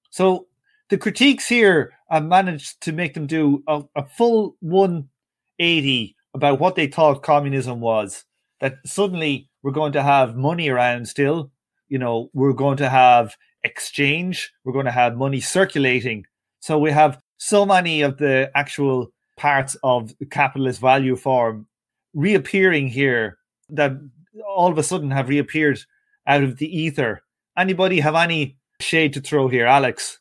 So 0.09 0.47
the 0.89 0.97
critiques 0.97 1.47
here 1.47 1.93
have 2.09 2.25
managed 2.25 2.81
to 2.81 2.91
make 2.91 3.13
them 3.13 3.27
do 3.27 3.63
a, 3.67 3.83
a 3.95 4.05
full 4.05 4.55
180 4.61 6.15
about 6.33 6.59
what 6.59 6.75
they 6.75 6.87
thought 6.87 7.21
communism 7.21 7.81
was. 7.81 8.23
That 8.61 8.77
suddenly 8.85 9.49
we're 9.67 9.73
going 9.73 9.91
to 9.91 10.01
have 10.01 10.37
money 10.37 10.69
around 10.69 11.09
still. 11.09 11.51
You 11.89 11.99
know, 11.99 12.29
we're 12.33 12.53
going 12.53 12.77
to 12.77 12.87
have 12.87 13.35
exchange. 13.65 14.53
We're 14.63 14.71
going 14.71 14.85
to 14.85 14.93
have 14.93 15.17
money 15.17 15.41
circulating. 15.41 16.25
So 16.61 16.79
we 16.79 16.89
have 16.91 17.19
so 17.35 17.65
many 17.65 18.01
of 18.01 18.17
the 18.17 18.49
actual 18.55 19.11
parts 19.35 19.75
of 19.83 20.17
the 20.19 20.25
capitalist 20.25 20.79
value 20.79 21.17
form 21.17 21.67
reappearing 22.13 22.87
here 22.87 23.39
that 23.67 23.91
all 24.47 24.71
of 24.71 24.77
a 24.77 24.83
sudden 24.83 25.11
have 25.11 25.27
reappeared 25.27 25.81
out 26.27 26.43
of 26.43 26.59
the 26.59 26.73
ether. 26.73 27.21
Anybody 27.57 27.99
have 27.99 28.15
any 28.15 28.55
shade 28.79 29.11
to 29.15 29.19
throw 29.19 29.49
here, 29.49 29.65
Alex? 29.65 30.17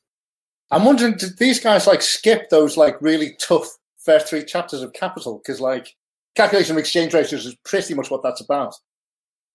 I'm 0.73 0.85
wondering, 0.85 1.19
did 1.19 1.39
these 1.39 1.61
guys 1.61 1.87
like 1.87 2.03
skip 2.03 2.49
those 2.51 2.77
like 2.77 3.01
really 3.01 3.37
tough 3.39 3.69
first 3.97 4.27
three 4.27 4.45
chapters 4.45 4.83
of 4.83 4.93
Capital? 4.93 5.39
Because 5.39 5.61
like 5.61 5.95
calculation 6.35 6.75
of 6.75 6.81
exchange 6.81 7.15
ratios 7.15 7.47
is 7.47 7.55
pretty 7.65 7.95
much 7.95 8.11
what 8.11 8.25
that's 8.25 8.41
about. 8.41 8.75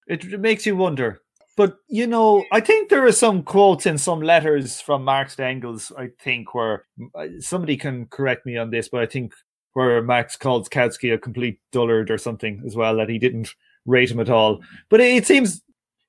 It, 0.08 0.26
it 0.26 0.40
makes 0.40 0.66
you 0.66 0.76
wonder. 0.76 1.22
But 1.58 1.78
you 1.90 2.08
know, 2.08 2.46
I 2.52 2.60
think 2.60 2.90
there 2.90 3.06
are 3.06 3.12
some 3.12 3.44
quotes 3.44 3.86
in 3.86 3.98
some 3.98 4.22
letters 4.22 4.80
from 4.80 5.04
Marx 5.04 5.36
to 5.36 5.46
Engels. 5.46 5.92
I 5.98 6.10
think 6.20 6.56
where 6.56 6.86
uh, 7.14 7.28
somebody 7.40 7.78
can 7.78 8.06
correct 8.06 8.46
me 8.46 8.58
on 8.58 8.72
this, 8.72 8.90
but 8.90 9.02
I 9.02 9.06
think 9.06 9.34
where 9.74 10.02
Marx 10.02 10.36
calls 10.36 10.70
Kautsky 10.70 11.14
a 11.14 11.18
complete 11.18 11.60
dullard 11.72 12.10
or 12.10 12.18
something 12.18 12.64
as 12.66 12.76
well 12.76 12.96
that 12.98 13.10
he 13.10 13.20
didn't 13.20 13.54
rate 13.86 14.12
him 14.12 14.20
at 14.20 14.30
all. 14.30 14.62
But 14.90 15.02
it, 15.02 15.16
it 15.18 15.28
seems 15.28 15.62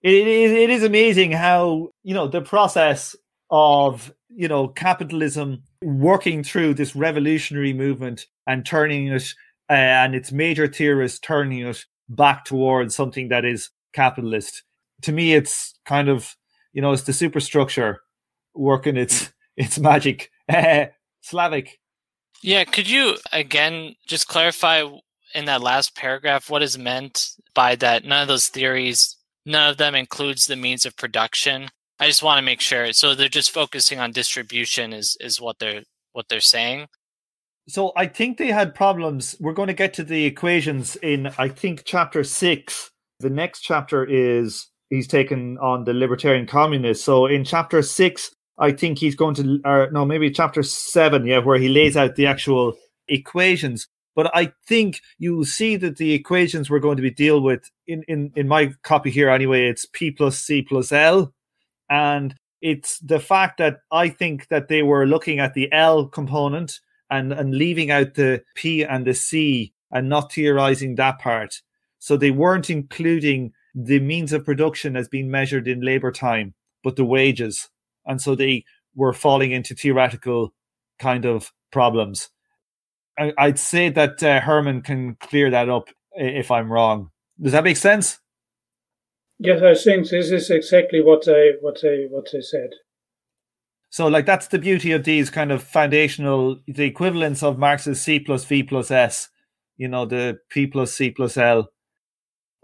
it, 0.03 0.26
it, 0.26 0.51
it 0.53 0.70
is 0.70 0.82
amazing 0.84 1.32
how 1.32 1.90
you 2.03 2.14
know 2.14 2.28
the 2.28 2.40
process 2.40 3.16
of 3.51 4.12
you 4.28 4.49
know 4.49 4.68
capitalism 4.68 5.62
working 5.82 6.43
through 6.43 6.74
this 6.74 6.95
revolutionary 6.95 7.72
movement 7.72 8.26
and 8.47 8.64
turning 8.64 9.09
it 9.09 9.34
uh, 9.70 9.72
and 9.72 10.14
its 10.14 10.32
major 10.32 10.66
theorists 10.66 11.18
turning 11.18 11.66
it 11.66 11.84
back 12.09 12.45
towards 12.45 12.95
something 12.95 13.28
that 13.28 13.45
is 13.45 13.70
capitalist. 13.93 14.62
To 15.03 15.12
me 15.12 15.34
it's 15.34 15.74
kind 15.84 16.09
of 16.09 16.36
you 16.72 16.82
know 16.82 16.93
it's 16.93 17.03
the 17.03 17.12
superstructure 17.12 18.01
working 18.55 18.97
its 18.97 19.32
its 19.57 19.78
magic. 19.78 20.30
Slavic. 21.20 21.78
Yeah 22.43 22.64
could 22.64 22.88
you 22.88 23.16
again 23.32 23.95
just 24.07 24.28
clarify 24.28 24.84
in 25.34 25.47
that 25.47 25.62
last 25.62 25.97
paragraph 25.97 26.51
what 26.51 26.62
is 26.62 26.78
meant 26.78 27.30
by 27.55 27.76
that? 27.76 28.05
None 28.05 28.22
of 28.22 28.28
those 28.28 28.49
theories 28.49 29.16
none 29.45 29.70
of 29.70 29.76
them 29.76 29.95
includes 29.95 30.47
the 30.47 30.57
means 30.57 30.86
of 30.86 30.97
production. 30.97 31.68
I 31.99 32.07
just 32.07 32.22
want 32.22 32.38
to 32.38 32.45
make 32.45 32.61
sure. 32.61 32.93
So 32.93 33.14
they're 33.14 33.28
just 33.28 33.51
focusing 33.51 33.99
on 34.01 34.12
distribution 34.12 34.93
is 34.93 35.16
is 35.20 35.40
what 35.40 35.59
they're 35.59 35.82
what 36.12 36.28
they're 36.28 36.40
saying? 36.40 36.88
So 37.68 37.93
i 37.97 38.07
think 38.07 38.38
they 38.38 38.49
had 38.49 38.74
problems. 38.74 39.36
We're 39.40 39.53
going 39.53 39.68
to 39.68 39.74
get 39.74 39.95
to 39.95 40.05
the 40.05 40.24
equations 40.24 40.97
in 40.97 41.28
i 41.38 41.49
think 41.49 41.82
chapter 41.84 42.24
6 42.24 42.90
the 43.22 43.30
next 43.30 43.60
chapter 43.60 44.04
is 44.04 44.68
he's 44.90 45.08
taken 45.08 45.56
on 45.58 45.84
the 45.84 45.94
libertarian 45.94 46.46
communists 46.46 47.04
so 47.04 47.26
in 47.26 47.44
chapter 47.44 47.82
6 47.82 48.34
i 48.58 48.70
think 48.70 48.98
he's 48.98 49.14
going 49.14 49.34
to 49.34 49.60
or 49.64 49.90
no 49.90 50.04
maybe 50.04 50.30
chapter 50.30 50.62
7 50.62 51.24
yeah 51.26 51.38
where 51.38 51.58
he 51.58 51.68
lays 51.68 51.96
out 51.96 52.16
the 52.16 52.26
actual 52.26 52.74
equations 53.08 53.88
but 54.14 54.30
I 54.34 54.52
think 54.66 55.00
you 55.18 55.44
see 55.44 55.76
that 55.76 55.96
the 55.96 56.12
equations 56.12 56.68
we're 56.68 56.80
going 56.80 56.96
to 56.96 57.02
be 57.02 57.10
deal 57.10 57.40
with 57.40 57.70
in, 57.86 58.02
in, 58.08 58.32
in 58.36 58.46
my 58.46 58.72
copy 58.82 59.10
here 59.10 59.30
anyway, 59.30 59.66
it's 59.66 59.86
P 59.86 60.10
plus 60.10 60.38
C 60.38 60.62
plus 60.62 60.92
L. 60.92 61.32
And 61.88 62.34
it's 62.60 62.98
the 62.98 63.20
fact 63.20 63.58
that 63.58 63.78
I 63.90 64.08
think 64.08 64.48
that 64.48 64.68
they 64.68 64.82
were 64.82 65.06
looking 65.06 65.40
at 65.40 65.54
the 65.54 65.72
L 65.72 66.06
component 66.06 66.80
and, 67.10 67.32
and 67.32 67.54
leaving 67.54 67.90
out 67.90 68.14
the 68.14 68.42
P 68.54 68.84
and 68.84 69.06
the 69.06 69.14
C 69.14 69.72
and 69.90 70.08
not 70.08 70.32
theorizing 70.32 70.94
that 70.96 71.18
part. 71.18 71.60
So 72.03 72.16
they 72.16 72.32
weren't 72.32 72.68
including 72.68 73.53
the 73.76 74.00
means 74.00 74.32
of 74.32 74.44
production 74.44 74.96
as 74.96 75.07
being 75.07 75.30
measured 75.30 75.68
in 75.68 75.82
labor 75.82 76.11
time, 76.11 76.53
but 76.82 76.96
the 76.96 77.05
wages. 77.05 77.68
And 78.05 78.20
so 78.20 78.34
they 78.34 78.64
were 78.96 79.12
falling 79.12 79.53
into 79.53 79.76
theoretical 79.76 80.53
kind 80.98 81.24
of 81.24 81.53
problems. 81.70 82.28
I, 83.16 83.46
would 83.46 83.59
say 83.61 83.88
that 83.90 84.20
uh, 84.20 84.40
Herman 84.40 84.82
can 84.82 85.14
clear 85.20 85.48
that 85.50 85.68
up 85.68 85.90
if 86.11 86.50
I'm 86.50 86.72
wrong. 86.72 87.11
Does 87.40 87.53
that 87.53 87.62
make 87.62 87.76
sense? 87.76 88.18
Yes, 89.38 89.62
I 89.62 89.80
think 89.80 90.09
this 90.09 90.32
is 90.32 90.50
exactly 90.50 91.00
what 91.00 91.24
they 91.24 91.53
what 91.61 91.82
they 91.82 92.09
what 92.11 92.28
they 92.32 92.40
said. 92.40 92.70
So, 93.90 94.09
like, 94.09 94.26
that's 94.26 94.48
the 94.48 94.59
beauty 94.59 94.90
of 94.90 95.05
these 95.05 95.30
kind 95.30 95.53
of 95.53 95.62
foundational, 95.62 96.59
the 96.66 96.84
equivalents 96.84 97.44
of 97.44 97.61
Marx's 97.61 98.03
C 98.03 98.18
plus 98.18 98.44
V 98.44 98.64
plus 98.64 98.90
S. 98.90 99.28
You 99.76 99.86
know, 99.86 100.05
the 100.05 100.40
P 100.48 100.66
plus 100.66 100.92
C 100.92 101.12
plus 101.12 101.36
L. 101.36 101.68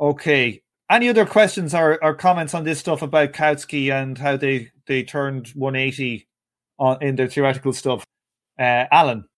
Okay. 0.00 0.62
Any 0.90 1.08
other 1.08 1.26
questions 1.26 1.74
or, 1.74 2.02
or 2.02 2.14
comments 2.14 2.54
on 2.54 2.64
this 2.64 2.78
stuff 2.78 3.02
about 3.02 3.32
Kautsky 3.32 3.92
and 3.92 4.16
how 4.16 4.36
they 4.36 4.70
they 4.86 5.02
turned 5.02 5.48
180 5.48 6.26
on 6.78 7.02
in 7.02 7.16
their 7.16 7.28
theoretical 7.28 7.72
stuff? 7.72 8.04
Uh, 8.58 8.86
Alan. 8.90 9.28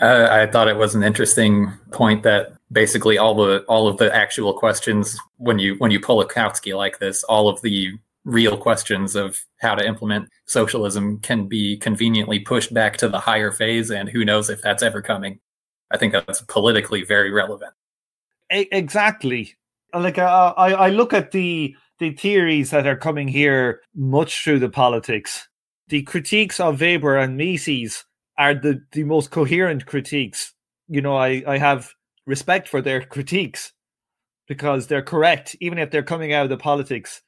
Uh, 0.00 0.28
I 0.30 0.46
thought 0.46 0.68
it 0.68 0.76
was 0.76 0.94
an 0.94 1.02
interesting 1.02 1.72
point 1.92 2.22
that 2.24 2.52
basically 2.70 3.16
all 3.16 3.34
the 3.34 3.64
all 3.68 3.88
of 3.88 3.96
the 3.96 4.14
actual 4.14 4.52
questions 4.52 5.16
when 5.38 5.58
you 5.58 5.76
when 5.76 5.90
you 5.90 6.00
pull 6.00 6.20
a 6.20 6.28
Kautsky 6.28 6.76
like 6.76 6.98
this, 6.98 7.22
all 7.24 7.48
of 7.48 7.62
the 7.62 7.92
real 8.24 8.56
questions 8.56 9.14
of 9.14 9.40
how 9.60 9.74
to 9.74 9.86
implement 9.86 10.28
socialism 10.46 11.20
can 11.20 11.46
be 11.46 11.76
conveniently 11.78 12.40
pushed 12.40 12.74
back 12.74 12.96
to 12.98 13.08
the 13.08 13.20
higher 13.20 13.52
phase, 13.52 13.90
and 13.90 14.08
who 14.08 14.24
knows 14.24 14.50
if 14.50 14.60
that's 14.60 14.82
ever 14.82 15.00
coming. 15.00 15.38
I 15.90 15.96
think 15.96 16.12
that's 16.12 16.42
politically 16.42 17.04
very 17.04 17.30
relevant. 17.30 17.72
Exactly. 18.50 19.54
Like 19.94 20.18
uh, 20.18 20.54
I, 20.56 20.72
I 20.72 20.88
look 20.90 21.12
at 21.12 21.32
the 21.32 21.74
the 21.98 22.10
theories 22.12 22.70
that 22.70 22.86
are 22.86 22.96
coming 22.96 23.28
here 23.28 23.80
much 23.94 24.42
through 24.42 24.58
the 24.58 24.68
politics. 24.68 25.48
The 25.88 26.02
critiques 26.02 26.60
of 26.60 26.80
Weber 26.80 27.16
and 27.16 27.36
Mises 27.36 28.04
are 28.38 28.54
the, 28.54 28.82
the 28.92 29.04
most 29.04 29.30
coherent 29.30 29.86
critiques. 29.86 30.52
You 30.88 31.00
know, 31.00 31.16
I, 31.16 31.42
I 31.46 31.58
have 31.58 31.92
respect 32.26 32.68
for 32.68 32.82
their 32.82 33.00
critiques 33.06 33.72
because 34.46 34.86
they're 34.86 35.02
correct, 35.02 35.56
even 35.60 35.78
if 35.78 35.90
they're 35.90 36.02
coming 36.02 36.32
out 36.32 36.44
of 36.44 36.50
the 36.50 36.56
politics. 36.56 37.22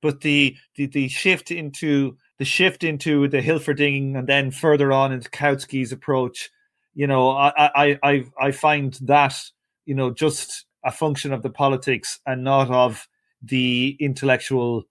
But 0.00 0.20
the 0.20 0.56
the, 0.76 0.86
the 0.86 1.08
shift 1.08 1.50
into 1.50 2.16
the 2.38 2.44
shift 2.44 2.84
into 2.84 3.28
the 3.28 3.40
Hilferding 3.40 4.16
and 4.16 4.28
then 4.28 4.50
further 4.50 4.92
on 4.92 5.12
into 5.12 5.28
Kautsky's 5.28 5.90
approach, 5.90 6.50
you 6.94 7.06
know, 7.06 7.30
I, 7.30 7.52
I 7.74 7.98
I 8.02 8.24
I 8.40 8.50
find 8.52 8.96
that 9.02 9.40
you 9.86 9.94
know 9.96 10.10
just 10.12 10.66
a 10.84 10.92
function 10.92 11.32
of 11.32 11.42
the 11.42 11.50
politics 11.50 12.20
and 12.26 12.44
not 12.44 12.70
of 12.70 13.08
the 13.42 13.96
intellectual 14.00 14.84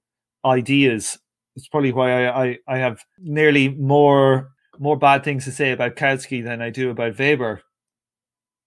ideas. 0.46 1.18
It's 1.56 1.68
probably 1.68 1.92
why 1.92 2.26
I, 2.26 2.46
I, 2.46 2.58
I 2.68 2.78
have 2.78 3.04
nearly 3.20 3.70
more 3.70 4.52
more 4.80 4.98
bad 4.98 5.24
things 5.24 5.46
to 5.46 5.52
say 5.52 5.72
about 5.72 5.96
Kautsky 5.96 6.44
than 6.44 6.62
I 6.62 6.70
do 6.70 6.92
about 6.92 7.18
Weber. 7.18 7.64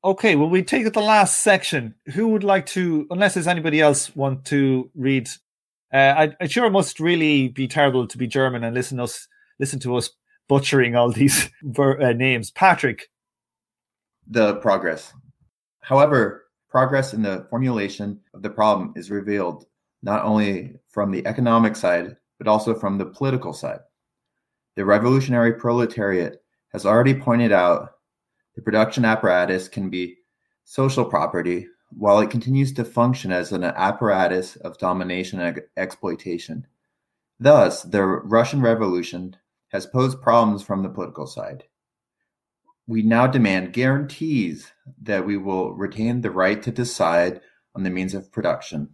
Okay, 0.02 0.34
well, 0.34 0.48
we 0.48 0.62
take 0.62 0.86
it 0.86 0.94
the 0.94 1.00
last 1.00 1.40
section. 1.40 1.94
Who 2.14 2.28
would 2.28 2.42
like 2.42 2.66
to, 2.66 3.06
unless 3.10 3.34
there's 3.34 3.46
anybody 3.46 3.80
else 3.80 4.14
want 4.16 4.44
to 4.46 4.90
read? 4.94 5.28
Uh, 5.92 5.96
I, 6.16 6.36
I 6.40 6.46
sure 6.46 6.70
must 6.70 7.00
really 7.00 7.48
be 7.48 7.68
terrible 7.68 8.06
to 8.06 8.18
be 8.18 8.26
German 8.26 8.64
and 8.64 8.74
listen 8.74 8.98
us 8.98 9.28
listen 9.58 9.78
to 9.80 9.96
us 9.96 10.10
butchering 10.48 10.96
all 10.96 11.12
these 11.12 11.50
ver, 11.62 12.00
uh, 12.00 12.12
names. 12.12 12.50
Patrick, 12.50 13.08
the 14.26 14.56
progress. 14.56 15.12
However, 15.80 16.46
progress 16.70 17.12
in 17.12 17.22
the 17.22 17.46
formulation 17.50 18.20
of 18.32 18.42
the 18.42 18.50
problem 18.50 18.92
is 18.96 19.10
revealed 19.10 19.66
not 20.02 20.24
only 20.24 20.76
from 20.88 21.10
the 21.10 21.26
economic 21.26 21.76
side 21.76 22.16
but 22.38 22.48
also 22.48 22.74
from 22.74 22.96
the 22.96 23.06
political 23.06 23.52
side. 23.52 23.80
The 24.76 24.84
revolutionary 24.84 25.52
proletariat 25.52 26.42
has 26.72 26.86
already 26.86 27.14
pointed 27.14 27.52
out 27.52 27.90
the 28.54 28.62
production 28.62 29.04
apparatus 29.04 29.68
can 29.68 29.90
be 29.90 30.16
social 30.64 31.04
property 31.04 31.66
while 31.90 32.20
it 32.20 32.30
continues 32.30 32.72
to 32.74 32.84
function 32.84 33.32
as 33.32 33.52
an 33.52 33.64
apparatus 33.64 34.56
of 34.56 34.78
domination 34.78 35.40
and 35.40 35.60
exploitation. 35.76 36.66
Thus, 37.38 37.82
the 37.82 38.02
Russian 38.04 38.62
Revolution 38.62 39.36
has 39.68 39.86
posed 39.86 40.22
problems 40.22 40.62
from 40.62 40.82
the 40.82 40.88
political 40.88 41.26
side. 41.26 41.64
We 42.90 43.02
now 43.02 43.28
demand 43.28 43.72
guarantees 43.72 44.72
that 45.02 45.24
we 45.24 45.36
will 45.36 45.74
retain 45.74 46.22
the 46.22 46.32
right 46.32 46.60
to 46.60 46.72
decide 46.72 47.40
on 47.76 47.84
the 47.84 47.90
means 47.90 48.14
of 48.14 48.32
production. 48.32 48.88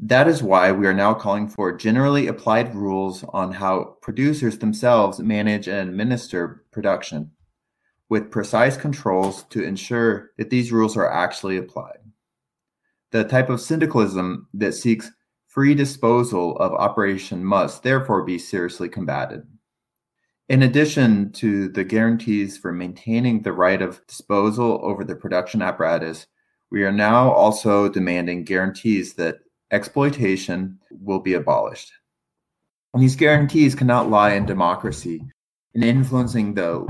That 0.00 0.26
is 0.26 0.42
why 0.42 0.72
we 0.72 0.88
are 0.88 0.92
now 0.92 1.14
calling 1.14 1.46
for 1.46 1.76
generally 1.76 2.26
applied 2.26 2.74
rules 2.74 3.22
on 3.28 3.52
how 3.52 3.98
producers 4.02 4.58
themselves 4.58 5.20
manage 5.20 5.68
and 5.68 5.88
administer 5.88 6.64
production, 6.72 7.30
with 8.08 8.32
precise 8.32 8.76
controls 8.76 9.44
to 9.50 9.62
ensure 9.62 10.32
that 10.36 10.50
these 10.50 10.72
rules 10.72 10.96
are 10.96 11.08
actually 11.08 11.56
applied. 11.56 12.00
The 13.12 13.22
type 13.22 13.48
of 13.48 13.60
syndicalism 13.60 14.48
that 14.54 14.74
seeks 14.74 15.08
free 15.46 15.76
disposal 15.76 16.56
of 16.56 16.72
operation 16.72 17.44
must 17.44 17.84
therefore 17.84 18.24
be 18.24 18.40
seriously 18.40 18.88
combated. 18.88 19.46
In 20.50 20.64
addition 20.64 21.30
to 21.34 21.68
the 21.68 21.84
guarantees 21.84 22.58
for 22.58 22.72
maintaining 22.72 23.40
the 23.40 23.52
right 23.52 23.80
of 23.80 24.04
disposal 24.08 24.80
over 24.82 25.04
the 25.04 25.14
production 25.14 25.62
apparatus, 25.62 26.26
we 26.72 26.82
are 26.82 26.90
now 26.90 27.30
also 27.30 27.88
demanding 27.88 28.42
guarantees 28.42 29.14
that 29.14 29.38
exploitation 29.70 30.76
will 30.90 31.20
be 31.20 31.34
abolished. 31.34 31.92
And 32.92 33.00
these 33.00 33.14
guarantees 33.14 33.76
cannot 33.76 34.10
lie 34.10 34.32
in 34.32 34.44
democracy 34.44 35.22
in 35.74 35.84
influencing 35.84 36.54
the 36.54 36.84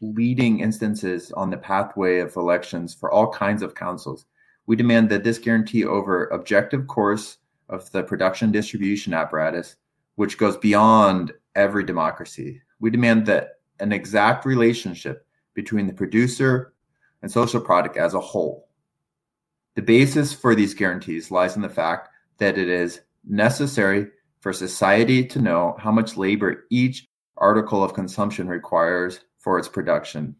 leading 0.00 0.58
instances 0.58 1.30
on 1.30 1.50
the 1.50 1.56
pathway 1.56 2.18
of 2.18 2.34
elections 2.34 2.94
for 2.94 3.12
all 3.12 3.32
kinds 3.32 3.62
of 3.62 3.76
councils. 3.76 4.26
We 4.66 4.74
demand 4.74 5.08
that 5.10 5.22
this 5.22 5.38
guarantee 5.38 5.84
over 5.84 6.26
objective 6.30 6.88
course 6.88 7.38
of 7.68 7.92
the 7.92 8.02
production 8.02 8.50
distribution 8.50 9.14
apparatus, 9.14 9.76
which 10.16 10.36
goes 10.36 10.56
beyond 10.56 11.32
every 11.54 11.84
democracy. 11.84 12.60
We 12.80 12.90
demand 12.90 13.26
that 13.26 13.60
an 13.80 13.92
exact 13.92 14.44
relationship 14.44 15.26
between 15.54 15.86
the 15.86 15.92
producer 15.92 16.72
and 17.22 17.30
social 17.30 17.60
product 17.60 17.96
as 17.96 18.14
a 18.14 18.20
whole. 18.20 18.68
The 19.74 19.82
basis 19.82 20.32
for 20.32 20.54
these 20.54 20.74
guarantees 20.74 21.30
lies 21.30 21.56
in 21.56 21.62
the 21.62 21.68
fact 21.68 22.08
that 22.38 22.58
it 22.58 22.68
is 22.68 23.00
necessary 23.24 24.08
for 24.40 24.52
society 24.52 25.24
to 25.26 25.40
know 25.40 25.76
how 25.78 25.90
much 25.90 26.16
labor 26.16 26.64
each 26.70 27.08
article 27.36 27.82
of 27.82 27.94
consumption 27.94 28.48
requires 28.48 29.20
for 29.38 29.58
its 29.58 29.68
production. 29.68 30.36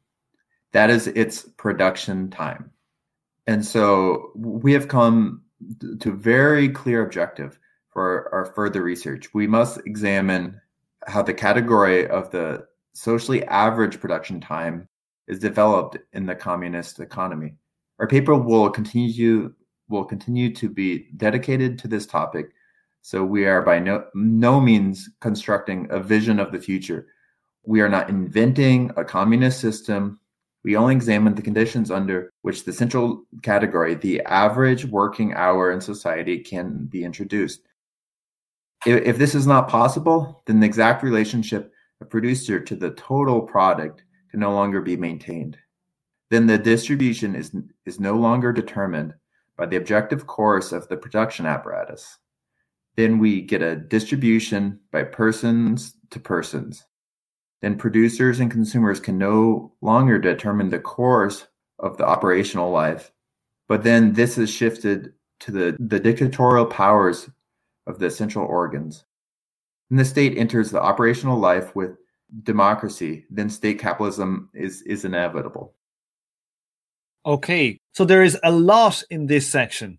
That 0.73 0.91
is 0.91 1.07
its 1.09 1.43
production 1.57 2.31
time. 2.31 2.71
And 3.47 3.65
so 3.65 4.31
we 4.35 4.73
have 4.73 4.89
come 4.89 5.43
to 6.01 6.11
a 6.11 6.17
very 6.17 6.69
clear 6.69 7.03
objective 7.05 7.59
for 7.89 8.29
our 8.33 8.47
further 8.47 8.83
research. 8.83 9.33
We 9.35 9.47
must 9.47 9.81
examine 9.87 10.61
how 11.09 11.23
the 11.23 11.35
category 11.35 12.07
of 12.07 12.31
the 12.31 12.67
socially 12.93 13.45
average 13.47 14.01
production 14.01 14.41
time 14.41 14.89
is 15.27 15.39
developed 15.39 15.99
in 16.13 16.27
the 16.27 16.35
communist 16.35 17.01
economy. 17.01 17.55
Our 17.99 18.07
paper 18.07 18.35
will 18.35 18.71
continue 18.71 19.55
will 19.89 20.05
continue 20.05 20.55
to 20.55 20.69
be 20.69 21.07
dedicated 21.17 21.79
to 21.79 21.89
this 21.89 22.07
topic. 22.07 22.51
So 23.01 23.25
we 23.25 23.47
are 23.47 23.63
by 23.63 23.79
no, 23.79 24.05
no 24.15 24.61
means 24.61 25.09
constructing 25.21 25.87
a 25.91 25.99
vision 25.99 26.39
of 26.39 26.53
the 26.53 26.61
future. 26.61 27.07
We 27.65 27.81
are 27.81 27.89
not 27.89 28.11
inventing 28.11 28.91
a 28.99 29.05
communist 29.05 29.61
system. 29.61 30.21
We 30.63 30.77
only 30.77 30.95
examine 30.95 31.35
the 31.35 31.41
conditions 31.41 31.91
under 31.91 32.33
which 32.43 32.65
the 32.65 32.73
central 32.73 33.25
category, 33.43 33.95
the 33.95 34.21
average 34.23 34.85
working 34.85 35.33
hour 35.33 35.73
in 35.73 35.81
society, 35.81 36.41
can 36.41 36.85
be 36.85 37.03
introduced. 37.03 37.63
If, 38.87 39.03
if 39.03 39.19
this 39.19 39.35
is 39.35 39.47
not 39.47 39.69
possible, 39.69 40.43
then 40.47 40.61
the 40.61 40.67
exact 40.67 41.03
relationship 41.03 41.73
of 42.01 42.11
producer 42.11 42.61
to 42.61 42.77
the 42.77 42.91
total 42.91 43.41
product 43.41 44.05
can 44.31 44.41
no 44.41 44.53
longer 44.53 44.81
be 44.81 44.97
maintained. 44.97 45.57
Then 46.31 46.47
the 46.47 46.59
distribution 46.59 47.35
is, 47.35 47.53
is 47.87 47.99
no 47.99 48.15
longer 48.15 48.53
determined 48.53 49.15
by 49.57 49.67
the 49.67 49.77
objective 49.77 50.27
course 50.27 50.73
of 50.73 50.87
the 50.89 50.97
production 50.97 51.47
apparatus. 51.47 52.19
Then 52.97 53.19
we 53.19 53.41
get 53.41 53.63
a 53.63 53.77
distribution 53.77 54.81
by 54.93 55.05
persons 55.05 55.95
to 56.11 56.21
persons 56.21 56.85
then 57.61 57.77
producers 57.77 58.41
and 58.41 58.51
consumers 58.51 59.01
can 59.01 59.19
no 59.19 59.73
longer 59.81 60.19
determine 60.19 60.69
the 60.69 60.79
course 60.79 61.47
of 61.79 61.97
the 61.97 62.07
operational 62.07 62.71
life. 62.71 63.11
But 63.67 63.83
then 63.83 64.13
this 64.13 64.39
is 64.39 64.51
shifted 64.51 65.13
to 65.41 65.51
the, 65.51 65.77
the 65.79 66.01
dictatorial 66.01 66.67
powers 66.67 67.29
of 67.89 67.99
the 67.99 68.11
central 68.11 68.47
organs. 68.47 69.05
And 69.91 69.99
the 69.99 70.05
state 70.05 70.37
enters 70.37 70.71
the 70.71 70.83
operational 70.83 71.39
life 71.39 71.75
with 71.75 71.97
democracy, 72.43 73.25
then 73.31 73.49
state 73.49 73.79
capitalism 73.79 74.51
is, 74.55 74.83
is 74.83 75.05
inevitable. 75.05 75.75
Okay, 77.25 77.79
so 77.95 78.05
there 78.05 78.23
is 78.23 78.39
a 78.45 78.53
lot 78.53 79.03
in 79.11 79.27
this 79.27 79.51
section. 79.51 79.99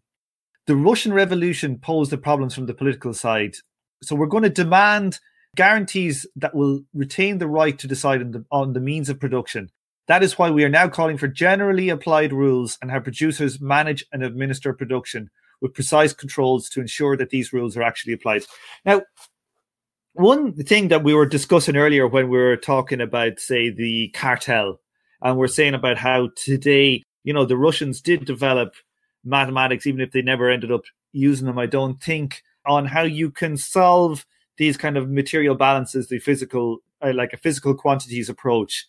The 0.67 0.75
Russian 0.75 1.13
Revolution 1.13 1.79
posed 1.79 2.11
the 2.11 2.17
problems 2.17 2.53
from 2.53 2.67
the 2.67 2.73
political 2.73 3.13
side. 3.13 3.55
So 4.03 4.15
we're 4.15 4.27
going 4.27 4.43
to 4.43 4.49
demand 4.49 5.19
guarantees 5.55 6.27
that 6.35 6.53
will 6.53 6.81
retain 6.93 7.39
the 7.39 7.47
right 7.47 7.77
to 7.79 7.87
decide 7.87 8.21
on 8.21 8.31
the, 8.31 8.45
on 8.51 8.73
the 8.73 8.79
means 8.79 9.09
of 9.09 9.19
production. 9.19 9.69
That 10.07 10.23
is 10.23 10.37
why 10.37 10.49
we 10.49 10.63
are 10.63 10.69
now 10.69 10.87
calling 10.87 11.17
for 11.17 11.27
generally 11.27 11.89
applied 11.89 12.33
rules 12.33 12.77
and 12.81 12.91
how 12.91 12.99
producers 12.99 13.59
manage 13.59 14.05
and 14.11 14.23
administer 14.23 14.73
production 14.73 15.29
with 15.61 15.73
precise 15.73 16.13
controls 16.13 16.69
to 16.69 16.81
ensure 16.81 17.17
that 17.17 17.29
these 17.29 17.53
rules 17.53 17.75
are 17.75 17.83
actually 17.83 18.13
applied. 18.13 18.43
Now, 18.85 19.01
one 20.13 20.53
thing 20.53 20.87
that 20.89 21.03
we 21.03 21.13
were 21.13 21.25
discussing 21.25 21.77
earlier 21.77 22.07
when 22.07 22.29
we 22.29 22.37
were 22.37 22.57
talking 22.57 23.01
about, 23.01 23.39
say, 23.39 23.69
the 23.69 24.09
cartel, 24.09 24.79
and 25.21 25.37
we're 25.37 25.47
saying 25.47 25.73
about 25.73 25.97
how 25.97 26.29
today, 26.35 27.03
you 27.23 27.33
know, 27.33 27.45
the 27.45 27.57
Russians 27.57 28.01
did 28.01 28.25
develop 28.25 28.73
mathematics, 29.23 29.85
even 29.85 30.01
if 30.01 30.11
they 30.11 30.21
never 30.21 30.49
ended 30.49 30.71
up 30.71 30.83
using 31.11 31.47
them, 31.47 31.59
I 31.59 31.65
don't 31.65 32.01
think, 32.01 32.43
on 32.65 32.85
how 32.85 33.03
you 33.03 33.31
can 33.31 33.57
solve 33.57 34.25
these 34.57 34.77
kind 34.77 34.97
of 34.97 35.09
material 35.09 35.55
balances, 35.55 36.07
the 36.07 36.19
physical, 36.19 36.79
uh, 37.01 37.13
like 37.13 37.33
a 37.33 37.37
physical 37.37 37.73
quantities 37.73 38.29
approach. 38.29 38.87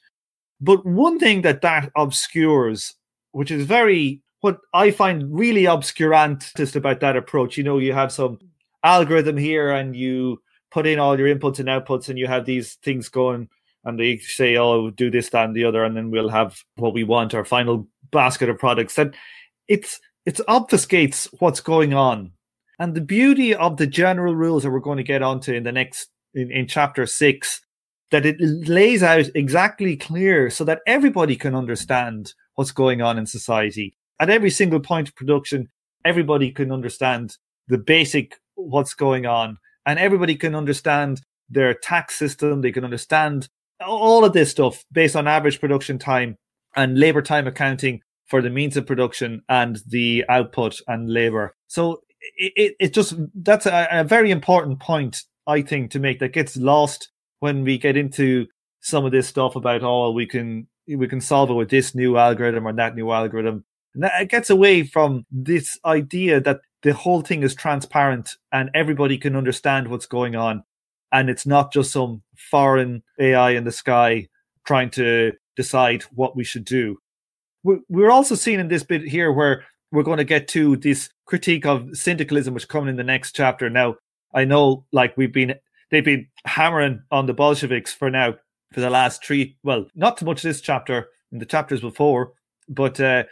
But 0.60 0.84
one 0.84 1.18
thing 1.18 1.42
that 1.42 1.62
that 1.62 1.90
obscures, 1.96 2.94
which 3.32 3.50
is 3.50 3.64
very, 3.64 4.20
what 4.40 4.58
I 4.72 4.90
find 4.90 5.32
really 5.32 5.64
obscurantist 5.64 6.76
about 6.76 7.00
that 7.00 7.16
approach, 7.16 7.56
you 7.56 7.64
know, 7.64 7.78
you 7.78 7.92
have 7.92 8.12
some 8.12 8.38
algorithm 8.82 9.36
here 9.36 9.70
and 9.70 9.94
you 9.94 10.40
put 10.70 10.86
in 10.86 10.98
all 10.98 11.18
your 11.18 11.34
inputs 11.34 11.58
and 11.58 11.68
outputs 11.68 12.08
and 12.08 12.18
you 12.18 12.26
have 12.26 12.46
these 12.46 12.74
things 12.76 13.08
going 13.08 13.48
and 13.84 13.98
they 13.98 14.18
say, 14.18 14.56
oh, 14.56 14.90
do 14.90 15.10
this, 15.10 15.30
that, 15.30 15.46
and 15.46 15.56
the 15.56 15.64
other, 15.64 15.84
and 15.84 15.96
then 15.96 16.10
we'll 16.10 16.28
have 16.28 16.62
what 16.76 16.92
we 16.92 17.02
want, 17.02 17.34
our 17.34 17.44
final 17.44 17.86
basket 18.10 18.48
of 18.48 18.58
products. 18.58 18.98
And 18.98 19.14
it's, 19.68 20.00
it 20.26 20.36
obfuscates 20.48 21.28
what's 21.38 21.60
going 21.60 21.94
on 21.94 22.32
and 22.78 22.94
the 22.94 23.00
beauty 23.00 23.54
of 23.54 23.76
the 23.76 23.86
general 23.86 24.34
rules 24.34 24.62
that 24.62 24.70
we're 24.70 24.80
going 24.80 24.96
to 24.96 25.02
get 25.04 25.22
onto 25.22 25.52
in 25.52 25.64
the 25.64 25.72
next 25.72 26.08
in, 26.34 26.50
in 26.50 26.66
chapter 26.66 27.06
six, 27.06 27.60
that 28.10 28.26
it 28.26 28.36
lays 28.40 29.02
out 29.02 29.26
exactly 29.34 29.96
clear 29.96 30.50
so 30.50 30.64
that 30.64 30.80
everybody 30.86 31.36
can 31.36 31.54
understand 31.54 32.34
what's 32.54 32.72
going 32.72 33.02
on 33.02 33.18
in 33.18 33.26
society. 33.26 33.94
At 34.20 34.30
every 34.30 34.50
single 34.50 34.80
point 34.80 35.08
of 35.08 35.16
production, 35.16 35.68
everybody 36.04 36.52
can 36.52 36.70
understand 36.70 37.36
the 37.68 37.78
basic 37.78 38.36
what's 38.54 38.94
going 38.94 39.26
on, 39.26 39.58
and 39.86 39.98
everybody 39.98 40.36
can 40.36 40.54
understand 40.54 41.22
their 41.48 41.74
tax 41.74 42.16
system. 42.16 42.60
They 42.60 42.72
can 42.72 42.84
understand 42.84 43.48
all 43.84 44.24
of 44.24 44.32
this 44.32 44.50
stuff 44.50 44.84
based 44.92 45.16
on 45.16 45.26
average 45.26 45.58
production 45.58 45.98
time 45.98 46.36
and 46.76 46.98
labor 46.98 47.22
time 47.22 47.46
accounting 47.46 48.00
for 48.26 48.40
the 48.40 48.50
means 48.50 48.76
of 48.76 48.86
production 48.86 49.42
and 49.48 49.80
the 49.86 50.24
output 50.28 50.80
and 50.86 51.10
labor. 51.10 51.56
So 51.66 52.02
it, 52.36 52.76
it 52.78 52.94
just 52.94 53.14
that's 53.34 53.66
a, 53.66 53.88
a 53.90 54.04
very 54.04 54.30
important 54.30 54.80
point 54.80 55.22
I 55.46 55.62
think 55.62 55.90
to 55.92 55.98
make 55.98 56.20
that 56.20 56.32
gets 56.32 56.56
lost 56.56 57.10
when 57.40 57.64
we 57.64 57.78
get 57.78 57.96
into 57.96 58.46
some 58.80 59.04
of 59.04 59.12
this 59.12 59.26
stuff 59.26 59.56
about 59.56 59.82
oh 59.82 60.10
we 60.10 60.26
can 60.26 60.68
we 60.86 61.08
can 61.08 61.20
solve 61.20 61.50
it 61.50 61.54
with 61.54 61.70
this 61.70 61.94
new 61.94 62.16
algorithm 62.16 62.66
or 62.66 62.72
that 62.74 62.94
new 62.94 63.10
algorithm. 63.10 63.64
And 63.94 64.02
that, 64.02 64.22
it 64.22 64.28
gets 64.28 64.50
away 64.50 64.82
from 64.82 65.26
this 65.30 65.78
idea 65.84 66.40
that 66.40 66.60
the 66.82 66.94
whole 66.94 67.22
thing 67.22 67.42
is 67.42 67.54
transparent 67.54 68.36
and 68.52 68.70
everybody 68.74 69.18
can 69.18 69.36
understand 69.36 69.88
what's 69.88 70.06
going 70.06 70.36
on. 70.36 70.64
And 71.12 71.28
it's 71.28 71.46
not 71.46 71.72
just 71.72 71.92
some 71.92 72.22
foreign 72.36 73.02
AI 73.18 73.50
in 73.50 73.64
the 73.64 73.72
sky 73.72 74.28
trying 74.64 74.90
to 74.90 75.32
decide 75.56 76.02
what 76.14 76.36
we 76.36 76.44
should 76.44 76.64
do. 76.64 76.98
We're 77.62 78.10
also 78.10 78.34
seeing 78.34 78.60
in 78.60 78.68
this 78.68 78.84
bit 78.84 79.02
here 79.02 79.32
where 79.32 79.64
we're 79.92 80.04
going 80.04 80.18
to 80.18 80.24
get 80.24 80.48
to 80.48 80.76
this 80.76 81.10
critique 81.26 81.66
of 81.66 81.90
syndicalism, 81.92 82.54
which 82.54 82.68
coming 82.68 82.88
in 82.88 82.96
the 82.96 83.04
next 83.04 83.32
chapter. 83.32 83.68
Now, 83.68 83.96
I 84.32 84.44
know, 84.44 84.86
like 84.92 85.16
we've 85.16 85.32
been, 85.32 85.54
they've 85.90 86.04
been 86.04 86.28
hammering 86.46 87.02
on 87.10 87.26
the 87.26 87.34
Bolsheviks 87.34 87.92
for 87.92 88.08
now 88.08 88.36
for 88.72 88.80
the 88.80 88.88
last 88.88 89.24
three. 89.24 89.56
Well, 89.62 89.86
not 89.94 90.18
so 90.18 90.24
much 90.24 90.42
this 90.42 90.60
chapter, 90.60 91.08
in 91.32 91.38
the 91.38 91.46
chapters 91.46 91.80
before, 91.80 92.32
but 92.68 93.00
uh, 93.00 93.24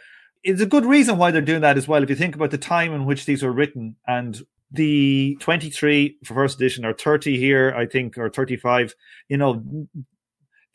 it's 0.43 0.61
a 0.61 0.65
good 0.65 0.85
reason 0.85 1.17
why 1.17 1.31
they're 1.31 1.41
doing 1.41 1.61
that 1.61 1.77
as 1.77 1.87
well. 1.87 2.03
If 2.03 2.09
you 2.09 2.15
think 2.15 2.35
about 2.35 2.51
the 2.51 2.57
time 2.57 2.93
in 2.93 3.05
which 3.05 3.25
these 3.25 3.43
were 3.43 3.51
written 3.51 3.95
and 4.07 4.41
the 4.71 5.37
23 5.39 6.17
for 6.23 6.33
first 6.33 6.57
edition 6.57 6.85
or 6.85 6.93
30 6.93 7.37
here, 7.37 7.73
I 7.75 7.85
think, 7.85 8.17
or 8.17 8.29
35, 8.29 8.93
you 9.27 9.37
know, 9.37 9.63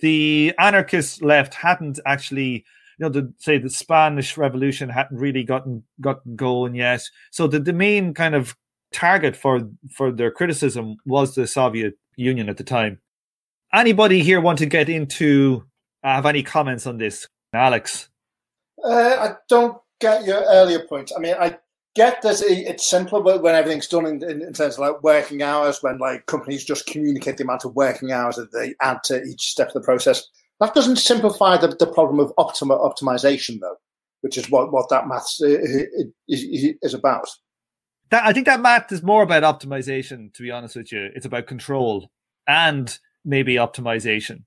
the 0.01 0.53
anarchist 0.59 1.23
left 1.23 1.55
hadn't 1.55 2.01
actually 2.05 2.65
you 2.99 3.05
know, 3.05 3.09
the 3.09 3.33
say 3.39 3.59
the 3.59 3.71
Spanish 3.71 4.37
Revolution 4.37 4.89
hadn't 4.89 5.19
really 5.19 5.43
gotten 5.43 5.83
gotten 6.01 6.37
going 6.37 6.75
yet. 6.75 7.03
So 7.31 7.47
the, 7.47 7.59
the 7.59 7.73
main 7.73 8.15
kind 8.15 8.35
of 8.35 8.57
target 8.93 9.35
for 9.37 9.69
for 9.93 10.13
their 10.13 10.31
criticism 10.31 10.97
was 11.05 11.35
the 11.35 11.47
Soviet 11.47 11.95
Union 12.17 12.49
at 12.49 12.57
the 12.57 12.65
time. 12.65 13.01
Anybody 13.73 14.23
here 14.23 14.41
want 14.41 14.59
to 14.61 14.67
get 14.67 14.89
into 14.89 15.65
uh, 16.05 16.15
have 16.15 16.27
any 16.27 16.43
comments 16.43 16.87
on 16.87 16.99
this, 16.99 17.27
Alex? 17.53 18.09
Uh, 18.83 19.17
I 19.21 19.35
don't 19.49 19.79
get 20.01 20.25
your 20.25 20.43
earlier 20.45 20.81
point. 20.81 21.13
I 21.17 21.21
mean, 21.21 21.35
I 21.39 21.59
get 21.95 22.23
that 22.23 22.43
it's 22.43 22.89
simpler 22.89 23.21
when 23.21 23.55
everything's 23.55 23.87
done 23.87 24.07
in, 24.07 24.23
in, 24.23 24.43
in, 24.43 24.53
terms 24.53 24.75
of 24.75 24.81
like 24.81 25.03
working 25.03 25.43
hours, 25.43 25.79
when 25.83 25.99
like 25.99 26.27
companies 26.27 26.65
just 26.65 26.87
communicate 26.87 27.37
the 27.37 27.45
amount 27.45 27.65
of 27.65 27.75
working 27.75 28.13
hours 28.13 28.37
that 28.37 28.53
they 28.53 28.75
add 28.83 28.99
to 29.05 29.23
each 29.23 29.43
step 29.43 29.69
of 29.69 29.75
the 29.75 29.81
process. 29.81 30.27
That 30.61 30.75
doesn't 30.75 30.97
simplify 30.97 31.57
the, 31.57 31.69
the 31.69 31.87
problem 31.87 32.21
of 32.21 32.33
optima, 32.39 32.77
optimization, 32.77 33.61
though, 33.61 33.77
which 34.21 34.39
is 34.39 34.51
what, 34.51 34.73
what 34.73 34.89
that 34.91 35.09
maths 35.09 35.41
is, 35.41 36.75
is 36.83 36.95
about. 36.95 37.29
That, 38.11 38.25
I 38.25 38.33
think 38.33 38.47
that 38.47 38.61
math 38.61 38.93
is 38.93 39.03
more 39.03 39.23
about 39.23 39.43
optimization, 39.43 40.33
to 40.35 40.43
be 40.43 40.51
honest 40.51 40.77
with 40.77 40.93
you. 40.93 41.11
It's 41.15 41.27
about 41.27 41.47
control 41.47 42.11
and 42.47 42.97
maybe 43.25 43.55
optimization. 43.55 44.45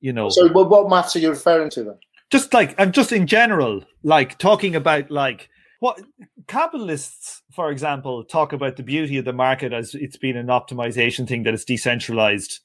You 0.00 0.12
know. 0.12 0.30
So, 0.30 0.48
what, 0.48 0.68
what 0.68 0.90
maths 0.90 1.14
are 1.14 1.20
you 1.20 1.30
referring 1.30 1.70
to 1.70 1.84
then? 1.84 1.98
Just 2.32 2.54
like 2.54 2.74
I'm 2.78 2.92
just 2.92 3.12
in 3.12 3.26
general, 3.26 3.84
like 4.02 4.38
talking 4.38 4.74
about 4.74 5.10
like 5.10 5.50
what 5.80 6.00
capitalists, 6.46 7.42
for 7.52 7.70
example, 7.70 8.24
talk 8.24 8.52
about 8.52 8.76
the 8.76 8.82
beauty 8.82 9.18
of 9.18 9.24
the 9.24 9.34
market 9.34 9.72
as 9.72 9.94
it's 9.94 10.16
been 10.16 10.36
an 10.36 10.46
optimization 10.46 11.28
thing 11.28 11.42
that 11.42 11.54
is 11.54 11.64
decentralized. 11.64 12.60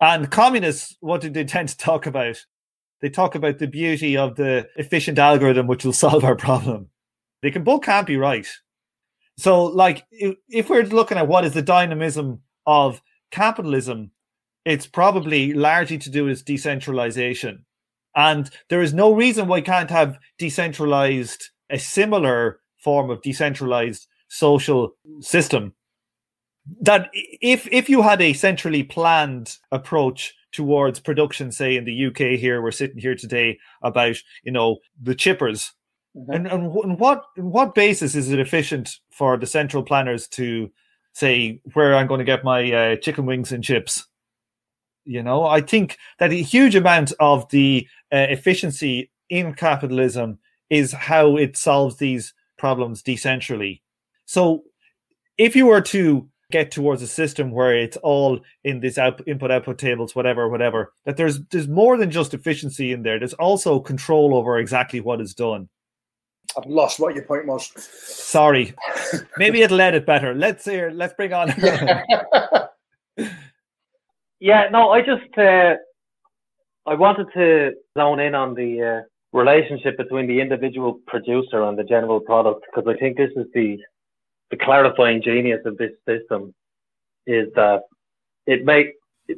And 0.00 0.30
communists, 0.30 0.96
what 1.00 1.20
do 1.20 1.30
they 1.30 1.44
tend 1.44 1.68
to 1.68 1.76
talk 1.78 2.06
about? 2.06 2.44
They 3.00 3.08
talk 3.08 3.36
about 3.36 3.58
the 3.58 3.68
beauty 3.68 4.16
of 4.16 4.34
the 4.34 4.68
efficient 4.76 5.18
algorithm 5.18 5.68
which 5.68 5.84
will 5.84 5.92
solve 6.04 6.24
our 6.24 6.36
problem. 6.36 6.88
They 7.40 7.52
can 7.52 7.62
both 7.62 7.82
can't 7.82 8.06
be 8.06 8.16
right. 8.16 8.48
So, 9.36 9.66
like, 9.66 10.04
if 10.10 10.68
we're 10.68 10.82
looking 10.82 11.18
at 11.18 11.28
what 11.28 11.44
is 11.44 11.54
the 11.54 11.62
dynamism 11.62 12.40
of 12.66 13.00
capitalism, 13.30 14.10
it's 14.64 14.88
probably 14.88 15.52
largely 15.52 15.98
to 15.98 16.10
do 16.10 16.24
with 16.24 16.44
decentralization. 16.44 17.64
And 18.18 18.50
there 18.68 18.82
is 18.82 18.92
no 18.92 19.12
reason 19.12 19.46
why 19.46 19.58
we 19.58 19.62
can't 19.62 19.90
have 19.90 20.18
decentralized, 20.38 21.50
a 21.70 21.78
similar 21.78 22.58
form 22.76 23.10
of 23.10 23.22
decentralized 23.22 24.08
social 24.26 24.96
system. 25.20 25.72
That 26.80 27.10
if 27.14 27.68
if 27.70 27.88
you 27.88 28.02
had 28.02 28.20
a 28.20 28.32
centrally 28.32 28.82
planned 28.82 29.56
approach 29.70 30.34
towards 30.50 30.98
production, 30.98 31.52
say 31.52 31.76
in 31.76 31.84
the 31.84 32.06
UK 32.06 32.40
here, 32.40 32.60
we're 32.60 32.72
sitting 32.72 32.98
here 32.98 33.14
today 33.14 33.56
about, 33.82 34.16
you 34.42 34.50
know, 34.50 34.78
the 35.00 35.14
chippers. 35.14 35.70
Mm-hmm. 36.16 36.32
And, 36.32 36.46
and, 36.48 36.62
and 36.74 36.98
what 36.98 37.22
what 37.36 37.76
basis 37.76 38.16
is 38.16 38.32
it 38.32 38.40
efficient 38.40 38.96
for 39.12 39.36
the 39.36 39.46
central 39.46 39.84
planners 39.84 40.26
to 40.30 40.72
say 41.12 41.60
where 41.72 41.94
I'm 41.94 42.08
going 42.08 42.18
to 42.18 42.24
get 42.24 42.42
my 42.42 42.72
uh, 42.72 42.96
chicken 42.96 43.26
wings 43.26 43.52
and 43.52 43.62
chips? 43.62 44.08
You 45.08 45.22
know, 45.22 45.44
I 45.46 45.62
think 45.62 45.96
that 46.18 46.32
a 46.32 46.42
huge 46.42 46.74
amount 46.74 47.14
of 47.18 47.48
the 47.48 47.88
uh, 48.12 48.26
efficiency 48.28 49.10
in 49.30 49.54
capitalism 49.54 50.38
is 50.68 50.92
how 50.92 51.38
it 51.38 51.56
solves 51.56 51.96
these 51.96 52.34
problems 52.58 53.02
decentrally. 53.02 53.80
So, 54.26 54.64
if 55.38 55.56
you 55.56 55.64
were 55.64 55.80
to 55.80 56.28
get 56.52 56.70
towards 56.70 57.00
a 57.00 57.06
system 57.06 57.50
where 57.50 57.74
it's 57.74 57.96
all 57.98 58.40
in 58.64 58.80
this 58.80 58.98
out, 58.98 59.26
input 59.26 59.50
output 59.50 59.78
tables, 59.78 60.14
whatever, 60.14 60.46
whatever, 60.46 60.92
that 61.06 61.16
there's 61.16 61.40
there's 61.46 61.68
more 61.68 61.96
than 61.96 62.10
just 62.10 62.34
efficiency 62.34 62.92
in 62.92 63.02
there. 63.02 63.18
There's 63.18 63.32
also 63.32 63.80
control 63.80 64.34
over 64.34 64.58
exactly 64.58 65.00
what 65.00 65.22
is 65.22 65.32
done. 65.32 65.70
I've 66.54 66.66
lost 66.66 67.00
what 67.00 67.14
your 67.14 67.24
point 67.24 67.46
was. 67.46 67.72
Sorry, 68.02 68.74
maybe 69.38 69.62
it'll 69.62 69.80
edit 69.80 70.04
better. 70.04 70.34
Let's 70.34 70.66
hear. 70.66 70.90
Let's 70.90 71.14
bring 71.14 71.32
on. 71.32 71.54
yeah, 74.40 74.68
no, 74.70 74.90
I 74.90 75.00
just 75.00 75.36
uh, 75.36 75.74
I 76.86 76.94
wanted 76.94 77.26
to 77.34 77.72
zone 77.96 78.20
in 78.20 78.34
on 78.34 78.54
the 78.54 78.82
uh, 78.82 79.36
relationship 79.36 79.96
between 79.96 80.26
the 80.26 80.40
individual 80.40 81.00
producer 81.06 81.62
and 81.64 81.78
the 81.78 81.84
general 81.84 82.20
product 82.20 82.64
because 82.66 82.88
I 82.88 82.98
think 82.98 83.16
this 83.16 83.30
is 83.36 83.46
the 83.54 83.78
the 84.50 84.56
clarifying 84.56 85.22
genius 85.22 85.60
of 85.66 85.76
this 85.76 85.92
system 86.06 86.54
is 87.26 87.48
that 87.54 87.82
it 88.46 88.64
make 88.64 88.94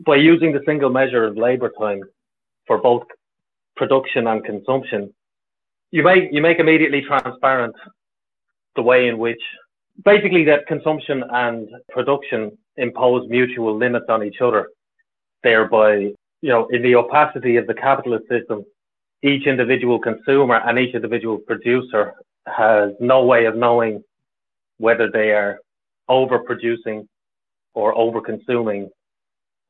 by 0.06 0.16
using 0.16 0.52
the 0.52 0.62
single 0.64 0.90
measure 0.90 1.24
of 1.24 1.36
labor 1.36 1.72
time 1.78 2.02
for 2.66 2.78
both 2.78 3.02
production 3.76 4.28
and 4.28 4.44
consumption, 4.44 5.12
you 5.90 6.04
make 6.04 6.24
you 6.30 6.40
make 6.40 6.58
immediately 6.60 7.02
transparent 7.02 7.74
the 8.76 8.82
way 8.82 9.08
in 9.08 9.18
which 9.18 9.42
basically 10.04 10.44
that 10.44 10.66
consumption 10.66 11.24
and 11.32 11.68
production 11.88 12.56
impose 12.76 13.28
mutual 13.28 13.76
limits 13.76 14.06
on 14.08 14.22
each 14.22 14.40
other, 14.40 14.68
thereby 15.42 16.12
you 16.42 16.48
know 16.48 16.66
in 16.68 16.82
the 16.82 16.94
opacity 16.96 17.56
of 17.56 17.66
the 17.66 17.74
capitalist 17.74 18.28
system, 18.28 18.64
each 19.22 19.46
individual 19.46 19.98
consumer 19.98 20.60
and 20.66 20.78
each 20.78 20.94
individual 20.94 21.38
producer 21.38 22.14
has 22.46 22.92
no 23.00 23.24
way 23.24 23.44
of 23.44 23.56
knowing 23.56 24.02
whether 24.78 25.10
they 25.10 25.30
are 25.30 25.60
overproducing 26.08 27.06
or 27.74 27.94
overconsuming 27.94 28.88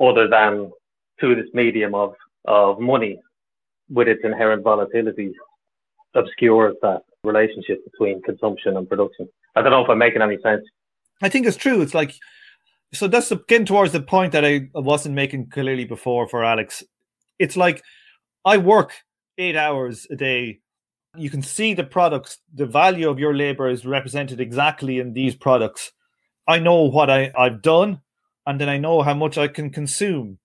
other 0.00 0.28
than 0.28 0.70
through 1.18 1.36
this 1.36 1.52
medium 1.52 1.94
of, 1.94 2.14
of 2.46 2.80
money 2.80 3.20
with 3.90 4.08
its 4.08 4.22
inherent 4.24 4.62
volatility 4.62 5.32
obscures 6.14 6.74
that 6.80 7.02
relationship 7.24 7.84
between 7.84 8.22
consumption 8.22 8.76
and 8.76 8.88
production. 8.88 9.28
I 9.54 9.62
don't 9.62 9.72
know 9.72 9.84
if 9.84 9.90
I'm 9.90 9.98
making 9.98 10.22
any 10.22 10.38
sense. 10.42 10.64
I 11.20 11.28
think 11.28 11.46
it's 11.46 11.56
true. 11.56 11.82
It's 11.82 11.94
like 11.94 12.14
so 12.92 13.08
that's 13.08 13.32
getting 13.48 13.66
towards 13.66 13.92
the 13.92 14.02
point 14.02 14.32
that 14.32 14.44
I 14.44 14.68
wasn't 14.74 15.14
making 15.14 15.50
clearly 15.50 15.84
before 15.84 16.28
for 16.28 16.44
Alex. 16.44 16.82
It's 17.38 17.56
like 17.56 17.82
I 18.44 18.56
work 18.56 18.92
eight 19.38 19.56
hours 19.56 20.06
a 20.10 20.16
day 20.16 20.60
you 21.16 21.30
can 21.30 21.42
see 21.42 21.74
the 21.74 21.84
products, 21.84 22.38
the 22.54 22.66
value 22.66 23.08
of 23.08 23.18
your 23.18 23.34
labor 23.34 23.68
is 23.68 23.84
represented 23.84 24.40
exactly 24.40 24.98
in 24.98 25.12
these 25.12 25.34
products. 25.34 25.92
I 26.46 26.58
know 26.58 26.84
what 26.84 27.10
I, 27.10 27.32
I've 27.36 27.62
done, 27.62 28.00
and 28.46 28.60
then 28.60 28.68
I 28.68 28.78
know 28.78 29.02
how 29.02 29.14
much 29.14 29.36
I 29.36 29.48
can 29.48 29.70
consume. 29.70 30.38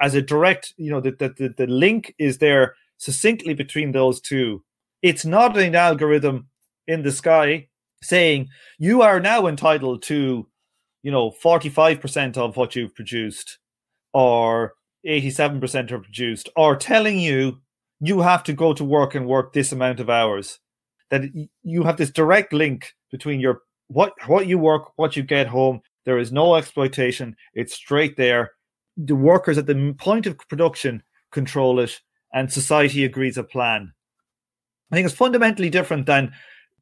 As 0.00 0.14
a 0.14 0.22
direct, 0.22 0.74
you 0.76 0.90
know, 0.90 1.00
the, 1.00 1.12
the, 1.12 1.54
the 1.56 1.66
link 1.66 2.14
is 2.18 2.38
there 2.38 2.74
succinctly 2.96 3.54
between 3.54 3.92
those 3.92 4.20
two. 4.20 4.64
It's 5.02 5.24
not 5.24 5.56
an 5.56 5.74
algorithm 5.74 6.48
in 6.86 7.02
the 7.02 7.12
sky 7.12 7.68
saying 8.02 8.48
you 8.78 9.02
are 9.02 9.20
now 9.20 9.46
entitled 9.46 10.02
to, 10.04 10.48
you 11.06 11.12
know, 11.12 11.30
45% 11.30 12.36
of 12.36 12.56
what 12.56 12.74
you've 12.74 12.92
produced 12.92 13.58
or 14.12 14.74
87% 15.06 15.92
are 15.92 16.00
produced 16.00 16.48
or 16.56 16.74
telling 16.74 17.20
you 17.20 17.60
you 18.00 18.20
have 18.22 18.42
to 18.42 18.52
go 18.52 18.74
to 18.74 18.82
work 18.82 19.14
and 19.14 19.24
work 19.24 19.52
this 19.52 19.70
amount 19.70 20.00
of 20.00 20.10
hours. 20.10 20.58
That 21.10 21.22
you 21.62 21.84
have 21.84 21.96
this 21.96 22.10
direct 22.10 22.52
link 22.52 22.92
between 23.12 23.38
your 23.38 23.60
what 23.86 24.14
what 24.26 24.48
you 24.48 24.58
work, 24.58 24.94
what 24.96 25.14
you 25.14 25.22
get 25.22 25.46
home. 25.46 25.80
There 26.06 26.18
is 26.18 26.32
no 26.32 26.56
exploitation. 26.56 27.36
It's 27.54 27.74
straight 27.74 28.16
there. 28.16 28.50
The 28.96 29.14
workers 29.14 29.58
at 29.58 29.66
the 29.66 29.94
point 29.96 30.26
of 30.26 30.36
production 30.48 31.04
control 31.30 31.78
it, 31.78 32.00
and 32.34 32.52
society 32.52 33.04
agrees 33.04 33.38
a 33.38 33.44
plan. 33.44 33.92
I 34.90 34.96
think 34.96 35.06
it's 35.06 35.14
fundamentally 35.14 35.70
different 35.70 36.06
than 36.06 36.32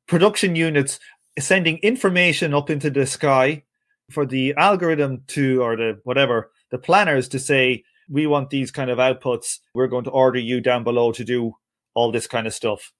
production 0.07 0.57
units 0.57 0.99
sending 1.39 1.77
information 1.81 2.55
up 2.55 2.71
into 2.71 2.89
the 2.89 3.05
sky 3.05 3.65
for 4.11 4.27
the 4.27 4.55
algorithm 4.57 5.23
to 5.29 5.63
or 5.63 5.77
the 5.77 6.01
whatever 6.05 6.51
the 6.71 6.79
planners 6.79 7.29
to 7.29 7.39
say 7.39 7.85
we 8.09 8.27
want 8.27 8.51
these 8.51 8.71
kind 8.71 8.91
of 8.91 8.99
outputs. 8.99 9.59
We're 9.75 9.87
going 9.87 10.05
to 10.05 10.11
order 10.11 10.39
you 10.39 10.61
down 10.61 10.85
below 10.85 11.13
to 11.13 11.25
do 11.25 11.55
all 11.95 12.13
this 12.13 12.27
kind 12.27 12.47
of 12.47 12.55
stuff. 12.55 12.93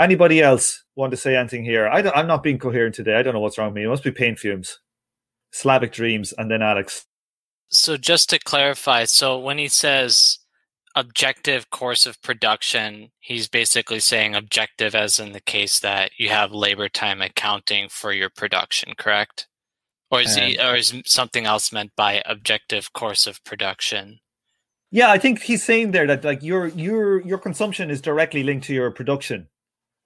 Anybody 0.00 0.40
else 0.40 0.84
want 0.94 1.10
to 1.10 1.16
say 1.16 1.36
anything 1.36 1.64
here? 1.64 1.88
I 1.88 2.00
am 2.00 2.26
not 2.28 2.42
being 2.42 2.58
coherent 2.58 2.94
today. 2.94 3.16
I 3.16 3.22
don't 3.22 3.34
know 3.34 3.40
what's 3.40 3.58
wrong 3.58 3.68
with 3.68 3.74
me. 3.74 3.84
It 3.84 3.88
must 3.88 4.04
be 4.04 4.12
pain 4.12 4.36
fumes. 4.36 4.78
Slavic 5.50 5.92
dreams, 5.92 6.32
and 6.38 6.50
then 6.50 6.62
Alex. 6.62 7.06
So 7.68 7.96
just 7.96 8.30
to 8.30 8.38
clarify, 8.38 9.04
so 9.04 9.38
when 9.38 9.58
he 9.58 9.68
says 9.68 10.38
objective 10.94 11.70
course 11.70 12.06
of 12.06 12.22
production, 12.22 13.10
he's 13.18 13.48
basically 13.48 14.00
saying 14.00 14.34
objective 14.34 14.94
as 14.94 15.18
in 15.18 15.32
the 15.32 15.40
case 15.40 15.80
that 15.80 16.12
you 16.16 16.28
have 16.28 16.52
labor 16.52 16.88
time 16.88 17.20
accounting 17.20 17.88
for 17.88 18.12
your 18.12 18.30
production, 18.30 18.94
correct? 18.96 19.47
Or 20.10 20.22
is 20.22 20.36
he, 20.36 20.58
or 20.58 20.74
is 20.74 20.94
something 21.04 21.44
else 21.44 21.70
meant 21.70 21.92
by 21.94 22.22
objective 22.24 22.92
course 22.94 23.26
of 23.26 23.44
production? 23.44 24.20
Yeah, 24.90 25.10
I 25.10 25.18
think 25.18 25.42
he's 25.42 25.62
saying 25.62 25.90
there 25.90 26.06
that 26.06 26.24
like 26.24 26.42
your 26.42 26.68
your 26.68 27.20
your 27.20 27.38
consumption 27.38 27.90
is 27.90 28.00
directly 28.00 28.42
linked 28.42 28.66
to 28.66 28.74
your 28.74 28.90
production. 28.90 29.48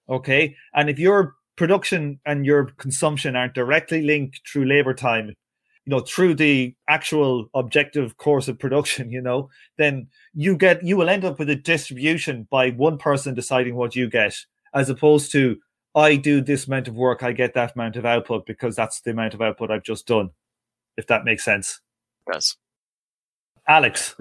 Okay, 0.09 0.57
and 0.73 0.89
if 0.89 0.99
your 0.99 1.35
production 1.55 2.19
and 2.25 2.45
your 2.45 2.65
consumption 2.77 3.35
aren't 3.35 3.53
directly 3.53 4.01
linked 4.01 4.41
through 4.51 4.65
labor 4.65 4.93
time, 4.93 5.29
you 5.85 5.91
know, 5.91 6.01
through 6.01 6.35
the 6.35 6.75
actual 6.89 7.47
objective 7.53 8.17
course 8.17 8.49
of 8.49 8.59
production, 8.59 9.09
you 9.17 9.21
know, 9.21 9.49
then 9.77 10.07
you 10.33 10.57
get 10.57 10.83
you 10.83 10.97
will 10.97 11.09
end 11.09 11.23
up 11.23 11.39
with 11.39 11.49
a 11.49 11.55
distribution 11.55 12.45
by 12.51 12.71
one 12.71 12.97
person 12.97 13.33
deciding 13.33 13.75
what 13.75 13.95
you 13.95 14.09
get, 14.09 14.35
as 14.73 14.89
opposed 14.89 15.31
to 15.31 15.57
I 15.95 16.15
do 16.15 16.41
this 16.41 16.67
amount 16.67 16.87
of 16.87 16.95
work, 16.95 17.23
I 17.23 17.31
get 17.31 17.53
that 17.53 17.75
amount 17.75 17.95
of 17.95 18.05
output 18.05 18.45
because 18.45 18.75
that's 18.75 19.01
the 19.01 19.11
amount 19.11 19.33
of 19.33 19.41
output 19.41 19.71
I've 19.71 19.83
just 19.83 20.07
done. 20.07 20.31
If 20.97 21.07
that 21.07 21.25
makes 21.25 21.43
sense. 21.43 21.81
Yes. 22.31 22.55
Alex. 23.67 24.15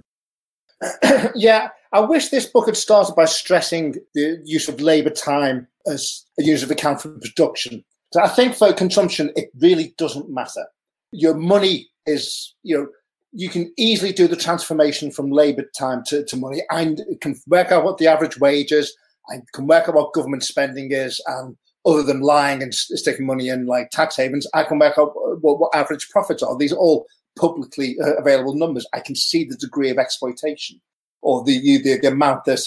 yeah, 1.35 1.69
I 1.93 2.01
wish 2.01 2.29
this 2.29 2.47
book 2.47 2.67
had 2.67 2.77
started 2.77 3.15
by 3.15 3.27
stressing 3.27 3.97
the 4.15 4.41
use 4.45 4.69
of 4.69 4.81
labour 4.81 5.11
time 5.11 5.69
as 5.87 6.25
a 6.39 6.43
use 6.43 6.63
of 6.63 6.71
account 6.71 7.01
for 7.01 7.11
production. 7.11 7.85
So 8.13 8.21
I 8.21 8.29
think 8.29 8.55
for 8.55 8.73
consumption, 8.73 9.33
it 9.37 9.51
really 9.59 9.95
doesn't 9.97 10.31
matter. 10.31 10.67
Your 11.13 11.35
money 11.35 11.89
is, 12.07 12.55
you 12.63 12.77
know, 12.77 12.89
you 13.33 13.49
can 13.49 13.73
easily 13.79 14.13
do 14.13 14.29
the 14.29 14.37
transformation 14.37 15.11
from 15.11 15.31
labour 15.31 15.65
time 15.77 16.03
to, 16.07 16.25
to 16.25 16.37
money 16.37 16.63
and 16.71 17.01
can 17.21 17.35
work 17.47 17.73
out 17.73 17.85
what 17.85 17.97
the 17.99 18.07
average 18.07 18.39
wage 18.39 18.73
is 18.73 18.95
and 19.29 19.43
can 19.53 19.67
work 19.67 19.89
out 19.89 19.95
what 19.95 20.13
government 20.13 20.43
spending 20.43 20.93
is. 20.93 21.21
And 21.27 21.57
other 21.85 22.03
than 22.03 22.21
lying 22.21 22.63
and 22.63 22.73
sticking 22.75 23.27
money 23.27 23.49
in 23.49 23.67
like 23.67 23.91
tax 23.91 24.17
havens, 24.17 24.47
I 24.55 24.65
can 24.65 24.79
work 24.79 24.99
out 24.99 25.13
what, 25.41 25.59
what 25.59 25.75
average 25.75 26.09
profits 26.11 26.43
are. 26.43 26.57
These 26.57 26.73
are 26.73 26.79
all 26.79 27.07
publicly 27.39 27.97
uh, 28.03 28.15
available 28.15 28.55
numbers, 28.55 28.87
I 28.93 29.01
can 29.01 29.15
see 29.15 29.45
the 29.45 29.57
degree 29.57 29.91
of 29.91 29.99
exploitation. 29.99 30.81
or 31.23 31.45
the 31.45 31.81
the, 31.83 31.99
the 31.99 32.09
amount 32.09 32.45
that 32.45 32.61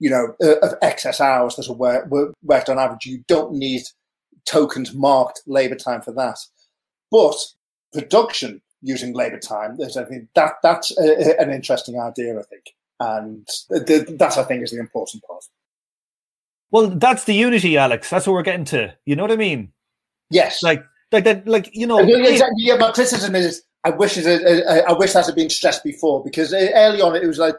you 0.00 0.10
know 0.10 0.34
uh, 0.42 0.58
of 0.60 0.74
excess 0.82 1.20
hours 1.20 1.56
that 1.56 1.68
are 1.68 2.32
worked 2.42 2.68
on 2.68 2.78
average. 2.78 3.06
You 3.06 3.24
don't 3.28 3.52
need 3.52 3.82
tokens 4.46 4.94
marked 4.94 5.42
labor 5.46 5.74
time 5.74 6.00
for 6.00 6.12
that, 6.12 6.38
but 7.10 7.36
production 7.92 8.62
using 8.80 9.12
labor 9.12 9.38
time. 9.38 9.76
I 9.80 10.04
think 10.04 10.28
that 10.34 10.54
that's 10.62 10.96
a, 10.96 11.40
an 11.40 11.50
interesting 11.50 12.00
idea. 12.00 12.38
I 12.38 12.42
think, 12.44 12.64
and 13.00 13.46
the, 13.68 14.16
that 14.18 14.38
I 14.38 14.44
think 14.44 14.62
is 14.62 14.70
the 14.70 14.78
important 14.78 15.22
part. 15.24 15.44
Well, 16.70 16.90
that's 16.90 17.24
the 17.24 17.34
unity, 17.34 17.76
Alex. 17.76 18.10
That's 18.10 18.26
what 18.26 18.34
we're 18.34 18.42
getting 18.42 18.66
to. 18.66 18.94
You 19.06 19.16
know 19.16 19.22
what 19.22 19.32
I 19.32 19.36
mean? 19.36 19.72
Yes. 20.30 20.62
Like, 20.62 20.84
like 21.12 21.24
that, 21.24 21.46
like 21.46 21.70
you 21.74 21.86
know. 21.86 21.98
Exactly. 21.98 22.64
Yeah, 22.64 22.76
my 22.76 22.92
criticism 22.92 23.34
is 23.34 23.62
I 23.84 23.90
wish 23.90 24.18
it, 24.18 24.26
uh, 24.26 24.82
I 24.88 24.92
wish 24.92 25.12
that 25.12 25.26
had 25.26 25.34
been 25.34 25.50
stressed 25.50 25.84
before 25.84 26.22
because 26.22 26.52
early 26.52 27.00
on 27.00 27.14
it 27.16 27.26
was 27.26 27.38
like 27.38 27.56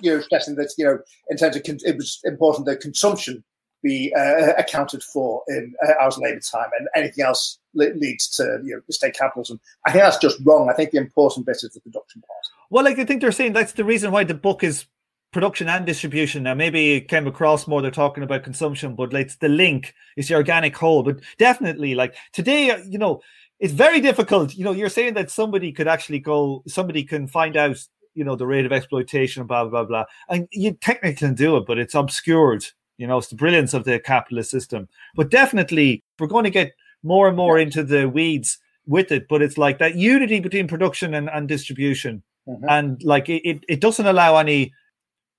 you 0.00 0.16
know 0.16 0.20
stressing 0.20 0.56
that 0.56 0.72
you 0.78 0.84
know 0.84 0.98
in 1.28 1.36
terms 1.36 1.56
of 1.56 1.62
con- 1.62 1.78
it 1.84 1.96
was 1.96 2.20
important 2.24 2.66
that 2.66 2.80
consumption 2.80 3.44
be 3.82 4.12
uh, 4.16 4.54
accounted 4.58 5.04
for 5.04 5.42
in 5.46 5.72
uh, 5.86 5.92
hours 6.00 6.18
labour 6.18 6.40
time, 6.40 6.70
and 6.78 6.88
anything 6.96 7.24
else 7.24 7.58
leads 7.74 8.28
to 8.30 8.60
you 8.64 8.74
know 8.74 8.80
state 8.90 9.14
capitalism. 9.14 9.60
I 9.86 9.92
think 9.92 10.02
that's 10.02 10.18
just 10.18 10.40
wrong. 10.44 10.68
I 10.68 10.72
think 10.72 10.90
the 10.90 10.98
important 10.98 11.46
bit 11.46 11.58
is 11.62 11.70
the 11.74 11.80
production 11.80 12.22
part. 12.22 12.46
Well, 12.70 12.84
like 12.84 12.98
I 12.98 13.04
think 13.04 13.20
they're 13.20 13.30
saying 13.30 13.52
that's 13.52 13.72
the 13.72 13.84
reason 13.84 14.10
why 14.10 14.24
the 14.24 14.34
book 14.34 14.64
is 14.64 14.86
production 15.32 15.68
and 15.68 15.84
distribution. 15.84 16.42
Now, 16.42 16.54
maybe 16.54 16.94
it 16.94 17.08
came 17.08 17.26
across 17.26 17.66
more 17.66 17.82
they're 17.82 17.90
talking 17.90 18.22
about 18.22 18.44
consumption, 18.44 18.94
but 18.94 19.12
like 19.12 19.38
the 19.38 19.48
link 19.48 19.94
is 20.16 20.28
the 20.28 20.34
organic 20.34 20.76
whole. 20.76 21.02
But 21.02 21.20
definitely, 21.38 21.94
like 21.94 22.14
today, 22.32 22.82
you 22.88 22.98
know, 22.98 23.20
it's 23.60 23.72
very 23.72 24.00
difficult. 24.00 24.54
You 24.54 24.64
know, 24.64 24.72
you're 24.72 24.88
saying 24.88 25.14
that 25.14 25.30
somebody 25.30 25.72
could 25.72 25.88
actually 25.88 26.20
go, 26.20 26.62
somebody 26.66 27.02
can 27.02 27.26
find 27.26 27.56
out, 27.56 27.76
you 28.14 28.24
know, 28.24 28.36
the 28.36 28.46
rate 28.46 28.66
of 28.66 28.72
exploitation, 28.72 29.46
blah 29.46 29.64
blah 29.64 29.84
blah, 29.84 29.84
blah. 29.84 30.04
and 30.28 30.48
you 30.50 30.72
technically 30.72 31.14
can 31.14 31.34
do 31.34 31.56
it, 31.56 31.66
but 31.66 31.78
it's 31.78 31.94
obscured. 31.94 32.64
You 32.96 33.06
know, 33.06 33.18
it's 33.18 33.28
the 33.28 33.36
brilliance 33.36 33.74
of 33.74 33.84
the 33.84 34.00
capitalist 34.00 34.50
system. 34.50 34.88
But 35.14 35.30
definitely, 35.30 36.02
we're 36.18 36.26
going 36.26 36.44
to 36.44 36.50
get 36.50 36.72
more 37.04 37.28
and 37.28 37.36
more 37.36 37.58
into 37.58 37.84
the 37.84 38.08
weeds 38.08 38.58
with 38.86 39.12
it. 39.12 39.28
But 39.28 39.42
it's 39.42 39.58
like 39.58 39.78
that 39.78 39.94
unity 39.94 40.40
between 40.40 40.66
production 40.66 41.14
and, 41.14 41.30
and 41.30 41.46
distribution, 41.46 42.22
mm-hmm. 42.48 42.64
and 42.68 43.02
like 43.04 43.28
it, 43.28 43.62
it 43.68 43.80
doesn't 43.80 44.06
allow 44.06 44.36
any 44.36 44.72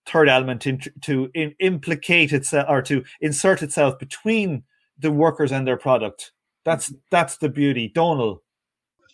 third 0.10 0.30
element 0.30 0.66
in, 0.66 0.80
to 1.02 1.30
in, 1.34 1.54
implicate 1.60 2.34
itself 2.34 2.66
or 2.70 2.82
to 2.84 3.04
insert 3.22 3.62
itself 3.62 4.00
between 4.00 4.64
the 4.98 5.12
workers 5.12 5.52
and 5.52 5.68
their 5.68 5.78
product. 5.78 6.32
That's 6.66 6.94
that's 7.10 7.38
the 7.38 7.50
beauty, 7.50 7.88
Donal. 7.88 8.44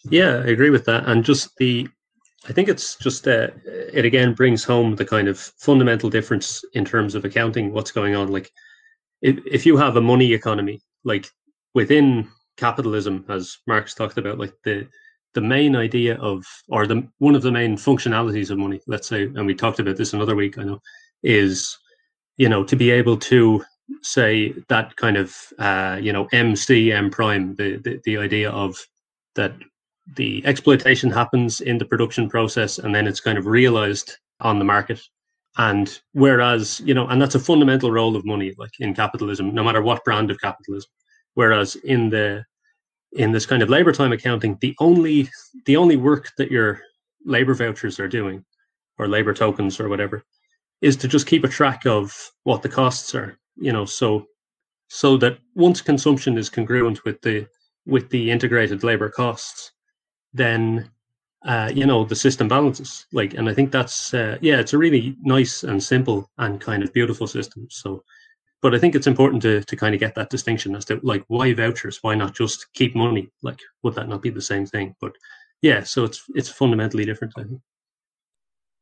Yeah, 0.09 0.43
I 0.45 0.47
agree 0.47 0.69
with 0.69 0.85
that, 0.85 1.05
and 1.07 1.23
just 1.23 1.55
the. 1.57 1.87
I 2.47 2.53
think 2.53 2.69
it's 2.69 2.95
just 2.95 3.27
uh, 3.27 3.47
it 3.65 4.05
again 4.05 4.33
brings 4.33 4.63
home 4.63 4.95
the 4.95 5.05
kind 5.05 5.27
of 5.27 5.39
fundamental 5.39 6.11
difference 6.11 6.63
in 6.73 6.85
terms 6.85 7.15
of 7.15 7.25
accounting. 7.25 7.71
What's 7.71 7.91
going 7.91 8.15
on? 8.15 8.31
Like, 8.31 8.51
if 9.21 9.39
if 9.45 9.65
you 9.65 9.77
have 9.77 9.95
a 9.95 10.01
money 10.01 10.33
economy, 10.33 10.81
like 11.03 11.27
within 11.73 12.27
capitalism, 12.57 13.25
as 13.29 13.57
Marx 13.67 13.93
talked 13.93 14.17
about, 14.17 14.37
like 14.37 14.53
the 14.63 14.87
the 15.35 15.41
main 15.41 15.75
idea 15.75 16.15
of 16.15 16.43
or 16.69 16.87
the 16.87 17.07
one 17.19 17.35
of 17.35 17.43
the 17.43 17.51
main 17.51 17.77
functionalities 17.77 18.49
of 18.49 18.57
money 18.57 18.81
let's 18.87 19.07
say 19.07 19.23
and 19.23 19.45
we 19.45 19.53
talked 19.53 19.79
about 19.79 19.97
this 19.97 20.13
another 20.13 20.35
week 20.35 20.57
i 20.57 20.63
know 20.63 20.79
is 21.21 21.77
you 22.37 22.49
know 22.49 22.63
to 22.63 22.75
be 22.75 22.89
able 22.89 23.17
to 23.17 23.63
say 24.01 24.51
that 24.67 24.95
kind 24.95 25.17
of 25.17 25.35
uh, 25.59 25.99
you 26.01 26.11
know 26.11 26.27
mc 26.31 26.91
m 26.91 27.09
prime 27.09 27.53
the, 27.55 27.77
the 27.77 28.01
the 28.05 28.17
idea 28.17 28.49
of 28.49 28.75
that 29.35 29.53
the 30.15 30.45
exploitation 30.45 31.09
happens 31.09 31.61
in 31.61 31.77
the 31.77 31.85
production 31.85 32.29
process 32.29 32.77
and 32.77 32.93
then 32.93 33.07
it's 33.07 33.19
kind 33.19 33.37
of 33.37 33.47
realized 33.47 34.17
on 34.41 34.59
the 34.59 34.65
market. 34.65 35.01
And 35.57 35.99
whereas 36.11 36.81
you 36.81 36.93
know 36.93 37.07
and 37.07 37.21
that's 37.21 37.35
a 37.35 37.39
fundamental 37.39 37.89
role 37.89 38.15
of 38.15 38.25
money 38.25 38.53
like 38.57 38.73
in 38.79 38.93
capitalism 38.93 39.53
no 39.53 39.63
matter 39.63 39.81
what 39.81 40.03
brand 40.03 40.29
of 40.29 40.39
capitalism. 40.41 40.89
Whereas 41.35 41.75
in 41.77 42.09
the 42.09 42.43
in 43.15 43.31
this 43.31 43.45
kind 43.45 43.63
of 43.63 43.69
labor 43.69 43.91
time 43.91 44.11
accounting, 44.11 44.57
the 44.61 44.75
only 44.79 45.29
the 45.65 45.77
only 45.77 45.95
work 45.95 46.31
that 46.37 46.51
your 46.51 46.81
labor 47.25 47.53
vouchers 47.53 47.99
are 47.99 48.07
doing, 48.07 48.43
or 48.97 49.07
labor 49.07 49.33
tokens 49.33 49.79
or 49.79 49.89
whatever, 49.89 50.23
is 50.81 50.95
to 50.97 51.07
just 51.07 51.27
keep 51.27 51.43
a 51.43 51.49
track 51.49 51.85
of 51.85 52.13
what 52.43 52.61
the 52.61 52.69
costs 52.69 53.15
are. 53.15 53.37
You 53.55 53.71
know, 53.71 53.85
so 53.85 54.27
so 54.89 55.17
that 55.17 55.39
once 55.55 55.81
consumption 55.81 56.37
is 56.37 56.49
congruent 56.49 57.03
with 57.05 57.21
the 57.21 57.47
with 57.85 58.09
the 58.09 58.31
integrated 58.31 58.83
labor 58.83 59.09
costs, 59.09 59.71
then 60.33 60.89
uh, 61.45 61.71
you 61.73 61.85
know 61.85 62.03
the 62.03 62.15
system 62.15 62.47
balances. 62.47 63.05
Like, 63.13 63.33
and 63.33 63.49
I 63.49 63.53
think 63.53 63.71
that's 63.71 64.13
uh, 64.13 64.37
yeah, 64.41 64.59
it's 64.59 64.73
a 64.73 64.77
really 64.77 65.15
nice 65.21 65.63
and 65.63 65.81
simple 65.81 66.29
and 66.37 66.59
kind 66.59 66.83
of 66.83 66.93
beautiful 66.93 67.27
system. 67.27 67.67
So 67.69 68.03
but 68.61 68.73
I 68.73 68.79
think 68.79 68.95
it's 68.95 69.07
important 69.07 69.41
to 69.43 69.61
to 69.61 69.75
kind 69.75 69.93
of 69.93 69.99
get 69.99 70.15
that 70.15 70.29
distinction 70.29 70.75
as 70.75 70.85
to 70.85 70.99
like 71.03 71.23
why 71.27 71.53
vouchers, 71.53 71.99
why 72.01 72.15
not 72.15 72.35
just 72.35 72.71
keep 72.73 72.95
money? 72.95 73.29
Like, 73.41 73.59
would 73.83 73.95
that 73.95 74.09
not 74.09 74.21
be 74.21 74.29
the 74.29 74.41
same 74.41 74.65
thing? 74.65 74.95
But 74.99 75.13
yeah, 75.61 75.83
so 75.83 76.03
it's 76.03 76.23
it's 76.35 76.49
fundamentally 76.49 77.05
different. 77.05 77.33
I 77.37 77.43
think. 77.43 77.61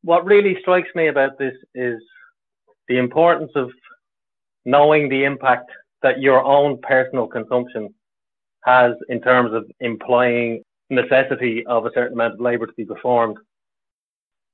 What 0.03 0.25
really 0.25 0.57
strikes 0.61 0.89
me 0.95 1.07
about 1.07 1.37
this 1.37 1.53
is 1.75 2.01
the 2.87 2.97
importance 2.97 3.51
of 3.55 3.71
knowing 4.65 5.09
the 5.09 5.23
impact 5.23 5.71
that 6.01 6.19
your 6.21 6.43
own 6.43 6.79
personal 6.81 7.27
consumption 7.27 7.93
has 8.65 8.93
in 9.09 9.21
terms 9.21 9.53
of 9.53 9.65
implying 9.79 10.61
necessity 10.89 11.65
of 11.67 11.85
a 11.85 11.91
certain 11.93 12.13
amount 12.13 12.33
of 12.33 12.41
labor 12.41 12.67
to 12.67 12.73
be 12.73 12.85
performed. 12.85 13.37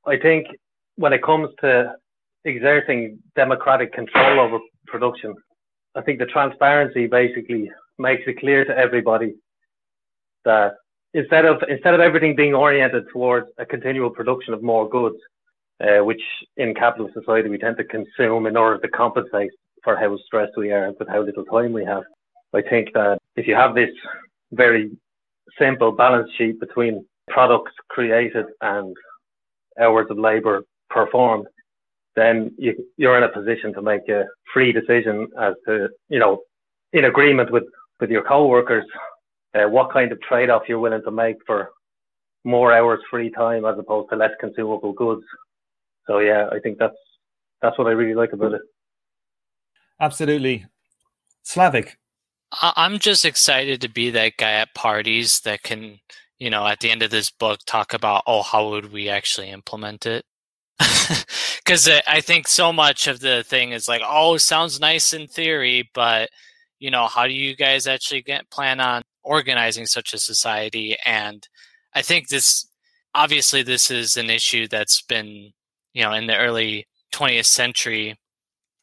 I 0.05 0.17
think 0.17 0.47
when 0.95 1.13
it 1.13 1.23
comes 1.23 1.49
to 1.61 1.93
exerting 2.45 3.19
democratic 3.35 3.93
control 3.93 4.39
over 4.39 4.59
production. 4.89 5.33
I 5.95 6.01
think 6.01 6.19
the 6.19 6.25
transparency 6.25 7.07
basically 7.07 7.71
makes 7.97 8.23
it 8.27 8.39
clear 8.39 8.65
to 8.65 8.77
everybody 8.77 9.35
that 10.45 10.75
instead 11.13 11.45
of 11.45 11.61
instead 11.67 11.93
of 11.93 11.99
everything 11.99 12.35
being 12.35 12.53
oriented 12.53 13.05
towards 13.11 13.47
a 13.57 13.65
continual 13.65 14.09
production 14.09 14.53
of 14.53 14.61
more 14.63 14.87
goods, 14.87 15.17
uh, 15.81 16.03
which 16.03 16.21
in 16.57 16.73
capitalist 16.73 17.13
society 17.13 17.49
we 17.49 17.57
tend 17.57 17.77
to 17.77 17.83
consume 17.83 18.45
in 18.45 18.55
order 18.55 18.77
to 18.79 18.87
compensate 18.89 19.51
for 19.83 19.95
how 19.97 20.17
stressed 20.25 20.57
we 20.57 20.71
are 20.71 20.85
and 20.85 20.95
with 20.99 21.07
how 21.07 21.21
little 21.21 21.45
time 21.45 21.73
we 21.73 21.85
have. 21.85 22.03
I 22.53 22.61
think 22.61 22.89
that 22.93 23.17
if 23.35 23.47
you 23.47 23.55
have 23.55 23.75
this 23.75 23.91
very 24.51 24.91
simple 25.57 25.91
balance 25.91 26.29
sheet 26.37 26.59
between 26.59 27.05
products 27.29 27.71
created 27.89 28.45
and 28.61 28.95
hours 29.79 30.07
of 30.09 30.17
labour 30.17 30.63
performed, 30.89 31.47
then 32.15 32.51
you, 32.57 32.75
you're 32.97 33.17
in 33.17 33.23
a 33.23 33.29
position 33.29 33.73
to 33.73 33.81
make 33.81 34.07
a 34.09 34.25
free 34.53 34.71
decision 34.71 35.27
as 35.39 35.53
to, 35.67 35.89
you 36.09 36.19
know, 36.19 36.41
in 36.93 37.05
agreement 37.05 37.51
with, 37.51 37.63
with 37.99 38.09
your 38.09 38.23
co-workers, 38.23 38.85
uh, 39.55 39.67
what 39.69 39.91
kind 39.91 40.11
of 40.11 40.19
trade-off 40.21 40.63
you're 40.67 40.79
willing 40.79 41.03
to 41.03 41.11
make 41.11 41.37
for 41.45 41.69
more 42.43 42.73
hours 42.73 42.99
free 43.09 43.29
time 43.29 43.65
as 43.65 43.77
opposed 43.77 44.09
to 44.09 44.15
less 44.15 44.31
consumable 44.39 44.93
goods. 44.93 45.23
So 46.07 46.19
yeah, 46.19 46.49
I 46.51 46.59
think 46.59 46.77
that's 46.79 46.95
that's 47.61 47.77
what 47.77 47.87
I 47.87 47.91
really 47.91 48.15
like 48.15 48.33
about 48.33 48.53
it. 48.53 48.61
Absolutely, 49.99 50.65
Slavic. 51.43 51.97
I'm 52.61 52.97
just 52.97 53.25
excited 53.25 53.81
to 53.81 53.89
be 53.89 54.09
that 54.11 54.37
guy 54.37 54.53
at 54.53 54.73
parties 54.73 55.41
that 55.41 55.61
can, 55.61 55.99
you 56.39 56.49
know, 56.49 56.65
at 56.65 56.79
the 56.79 56.89
end 56.89 57.03
of 57.03 57.11
this 57.11 57.29
book 57.29 57.59
talk 57.67 57.93
about, 57.93 58.23
oh, 58.25 58.41
how 58.41 58.69
would 58.69 58.91
we 58.91 59.09
actually 59.09 59.49
implement 59.49 60.07
it? 60.07 60.25
because 61.57 61.89
I 62.07 62.21
think 62.21 62.47
so 62.47 62.71
much 62.71 63.07
of 63.07 63.19
the 63.19 63.43
thing 63.43 63.71
is 63.71 63.87
like, 63.87 64.01
oh, 64.05 64.37
sounds 64.37 64.79
nice 64.79 65.13
in 65.13 65.27
theory, 65.27 65.89
but 65.93 66.29
you 66.79 66.89
know, 66.89 67.07
how 67.07 67.27
do 67.27 67.33
you 67.33 67.55
guys 67.55 67.87
actually 67.87 68.21
get 68.21 68.49
plan 68.49 68.79
on 68.79 69.01
organizing 69.23 69.85
such 69.85 70.13
a 70.13 70.17
society? 70.17 70.97
And 71.05 71.47
I 71.93 72.01
think 72.01 72.29
this, 72.29 72.67
obviously, 73.13 73.63
this 73.63 73.91
is 73.91 74.15
an 74.17 74.29
issue 74.29 74.67
that's 74.67 75.01
been, 75.01 75.51
you 75.93 76.03
know, 76.03 76.13
in 76.13 76.27
the 76.27 76.37
early 76.37 76.87
20th 77.13 77.45
century, 77.45 78.17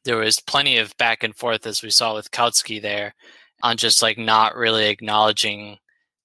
there 0.04 0.18
was 0.18 0.40
plenty 0.40 0.76
of 0.78 0.96
back 0.98 1.22
and 1.24 1.34
forth, 1.34 1.66
as 1.66 1.82
we 1.82 1.90
saw 1.90 2.14
with 2.14 2.30
Kautsky 2.30 2.80
there, 2.80 3.14
on 3.62 3.76
just 3.76 4.02
like 4.02 4.18
not 4.18 4.54
really 4.54 4.88
acknowledging 4.88 5.78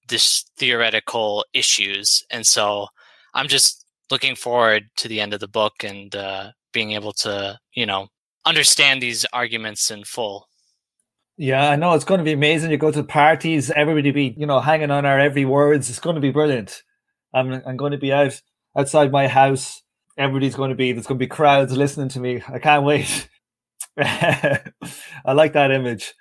this 0.08 0.44
theoretical 0.58 1.44
issues. 1.54 2.22
And 2.30 2.46
so 2.46 2.88
I'm 3.34 3.48
just 3.48 3.81
looking 4.12 4.36
forward 4.36 4.90
to 4.98 5.08
the 5.08 5.22
end 5.22 5.32
of 5.32 5.40
the 5.40 5.48
book 5.48 5.72
and 5.82 6.14
uh, 6.14 6.50
being 6.74 6.92
able 6.92 7.14
to, 7.14 7.58
you 7.72 7.86
know, 7.86 8.08
understand 8.44 9.00
these 9.00 9.24
arguments 9.32 9.90
in 9.90 10.04
full. 10.04 10.46
Yeah, 11.38 11.70
I 11.70 11.76
know 11.76 11.94
it's 11.94 12.04
going 12.04 12.18
to 12.18 12.24
be 12.24 12.32
amazing. 12.32 12.70
You 12.70 12.76
go 12.76 12.90
to 12.90 13.02
parties, 13.02 13.70
everybody 13.70 14.10
be, 14.10 14.34
you 14.36 14.44
know, 14.44 14.60
hanging 14.60 14.90
on 14.90 15.06
our 15.06 15.18
every 15.18 15.46
words. 15.46 15.88
It's 15.88 15.98
going 15.98 16.16
to 16.16 16.20
be 16.20 16.30
brilliant. 16.30 16.82
I'm, 17.32 17.62
I'm 17.66 17.78
going 17.78 17.92
to 17.92 17.98
be 17.98 18.12
out 18.12 18.38
outside 18.76 19.10
my 19.10 19.28
house. 19.28 19.82
Everybody's 20.18 20.56
going 20.56 20.68
to 20.68 20.76
be, 20.76 20.92
there's 20.92 21.06
going 21.06 21.18
to 21.18 21.24
be 21.24 21.26
crowds 21.26 21.74
listening 21.74 22.10
to 22.10 22.20
me. 22.20 22.42
I 22.46 22.58
can't 22.58 22.84
wait. 22.84 23.30
I 23.98 25.32
like 25.32 25.54
that 25.54 25.70
image. 25.70 26.12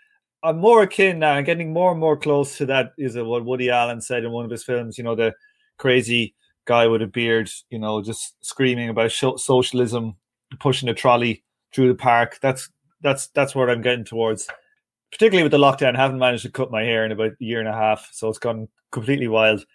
I'm 0.41 0.59
more 0.59 0.83
akin 0.83 1.19
now. 1.19 1.33
I'm 1.33 1.43
getting 1.43 1.73
more 1.73 1.91
and 1.91 1.99
more 1.99 2.15
close 2.15 2.57
to 2.57 2.65
that. 2.67 2.93
Is 2.97 3.17
what 3.17 3.43
Woody 3.43 3.69
Allen 3.69 3.99
said 3.99 4.23
in 4.23 4.31
one 4.31 4.45
of 4.45 4.51
his 4.51 4.63
films? 4.63 4.97
You 4.97 5.03
know, 5.03 5.15
the 5.15 5.33
crazy 5.77 6.35
guy 6.65 6.87
with 6.87 7.01
a 7.01 7.07
beard, 7.07 7.49
you 7.69 7.79
know, 7.79 8.01
just 8.01 8.35
screaming 8.43 8.89
about 8.89 9.11
socialism 9.11 10.15
pushing 10.59 10.89
a 10.89 10.93
trolley 10.93 11.43
through 11.73 11.87
the 11.87 11.95
park. 11.95 12.39
That's 12.41 12.69
that's 13.01 13.27
that's 13.27 13.55
what 13.55 13.69
I'm 13.69 13.81
getting 13.81 14.05
towards. 14.05 14.47
Particularly 15.11 15.43
with 15.43 15.51
the 15.51 15.57
lockdown, 15.57 15.95
I 15.95 16.01
haven't 16.01 16.19
managed 16.19 16.43
to 16.43 16.51
cut 16.51 16.71
my 16.71 16.83
hair 16.83 17.05
in 17.05 17.11
about 17.11 17.31
a 17.31 17.43
year 17.43 17.59
and 17.59 17.67
a 17.67 17.73
half, 17.73 18.09
so 18.13 18.29
it's 18.29 18.39
gone 18.39 18.67
completely 18.91 19.27
wild. 19.27 19.65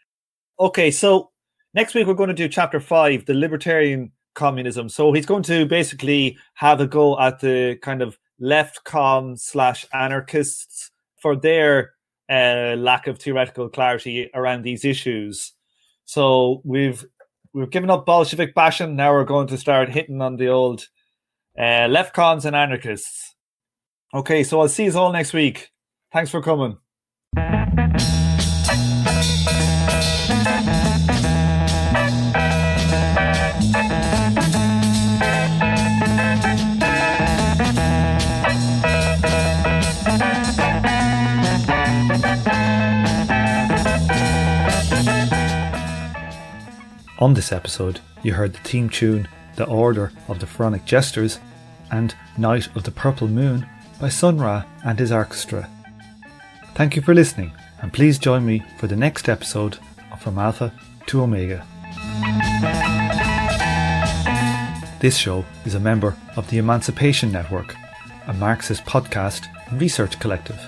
Okay, 0.58 0.90
so 0.90 1.30
next 1.74 1.94
week 1.94 2.06
we're 2.06 2.14
going 2.14 2.28
to 2.28 2.34
do 2.34 2.48
chapter 2.48 2.80
five, 2.80 3.26
the 3.26 3.34
libertarian 3.34 4.12
communism. 4.34 4.88
So 4.88 5.12
he's 5.12 5.26
going 5.26 5.42
to 5.44 5.66
basically 5.66 6.38
have 6.54 6.80
a 6.80 6.86
go 6.86 7.18
at 7.20 7.40
the 7.40 7.78
kind 7.82 8.00
of 8.00 8.18
left 8.38 8.84
com 8.84 9.36
slash 9.36 9.84
anarchists 9.92 10.90
for 11.16 11.36
their 11.36 11.92
uh, 12.30 12.76
lack 12.76 13.06
of 13.06 13.18
theoretical 13.18 13.68
clarity 13.68 14.30
around 14.34 14.62
these 14.62 14.84
issues. 14.84 15.52
So 16.06 16.62
we've 16.64 17.04
we've 17.52 17.70
given 17.70 17.90
up 17.90 18.06
Bolshevik 18.06 18.54
bashing. 18.54 18.96
Now 18.96 19.12
we're 19.12 19.24
going 19.24 19.48
to 19.48 19.58
start 19.58 19.90
hitting 19.90 20.22
on 20.22 20.36
the 20.36 20.48
old 20.48 20.86
uh, 21.58 21.88
left 21.88 22.14
coms 22.14 22.44
and 22.44 22.56
anarchists. 22.56 23.34
Okay, 24.14 24.44
so 24.44 24.60
I'll 24.60 24.68
see 24.68 24.84
you 24.84 24.96
all 24.96 25.12
next 25.12 25.32
week. 25.32 25.70
Thanks 26.12 26.30
for 26.30 26.40
coming. 26.40 26.78
On 47.18 47.32
this 47.32 47.50
episode, 47.50 48.00
you 48.22 48.34
heard 48.34 48.52
the 48.52 48.58
theme 48.58 48.90
tune 48.90 49.26
The 49.54 49.64
Order 49.64 50.12
of 50.28 50.38
the 50.38 50.46
Pharaonic 50.46 50.84
Jesters 50.84 51.38
and 51.90 52.14
Night 52.36 52.68
of 52.76 52.82
the 52.82 52.90
Purple 52.90 53.26
Moon 53.26 53.66
by 53.98 54.10
Sun 54.10 54.36
Ra 54.36 54.64
and 54.84 54.98
his 54.98 55.10
orchestra. 55.10 55.66
Thank 56.74 56.94
you 56.94 57.00
for 57.00 57.14
listening, 57.14 57.52
and 57.80 57.90
please 57.90 58.18
join 58.18 58.44
me 58.44 58.62
for 58.76 58.86
the 58.86 58.96
next 58.96 59.30
episode 59.30 59.78
of 60.12 60.20
From 60.20 60.38
Alpha 60.38 60.74
to 61.06 61.22
Omega. 61.22 61.64
This 65.00 65.16
show 65.16 65.46
is 65.64 65.74
a 65.74 65.80
member 65.80 66.16
of 66.36 66.50
the 66.50 66.58
Emancipation 66.58 67.32
Network, 67.32 67.74
a 68.26 68.34
Marxist 68.34 68.84
podcast 68.84 69.46
and 69.70 69.80
research 69.80 70.20
collective. 70.20 70.60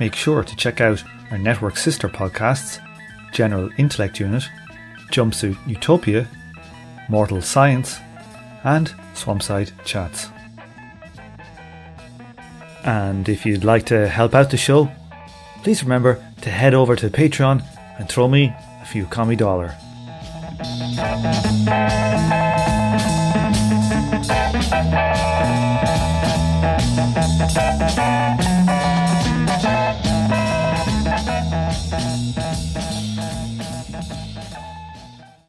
Make 0.00 0.16
sure 0.16 0.42
to 0.42 0.56
check 0.56 0.80
out 0.80 1.04
our 1.30 1.38
network 1.38 1.76
sister 1.76 2.08
podcasts, 2.08 2.80
General 3.32 3.70
Intellect 3.78 4.18
Unit 4.18 4.42
Jumpsuit 5.10 5.56
Utopia, 5.66 6.26
Mortal 7.08 7.42
Science, 7.42 7.98
and 8.64 8.88
Swampside 9.14 9.72
Chats. 9.84 10.28
And 12.84 13.28
if 13.28 13.44
you'd 13.44 13.64
like 13.64 13.86
to 13.86 14.08
help 14.08 14.34
out 14.34 14.50
the 14.50 14.56
show, 14.56 14.90
please 15.62 15.82
remember 15.82 16.24
to 16.42 16.50
head 16.50 16.74
over 16.74 16.96
to 16.96 17.10
Patreon 17.10 17.62
and 17.98 18.08
throw 18.08 18.28
me 18.28 18.54
a 18.80 18.86
few 18.86 19.06
commie 19.06 19.36
dollar. 19.36 19.74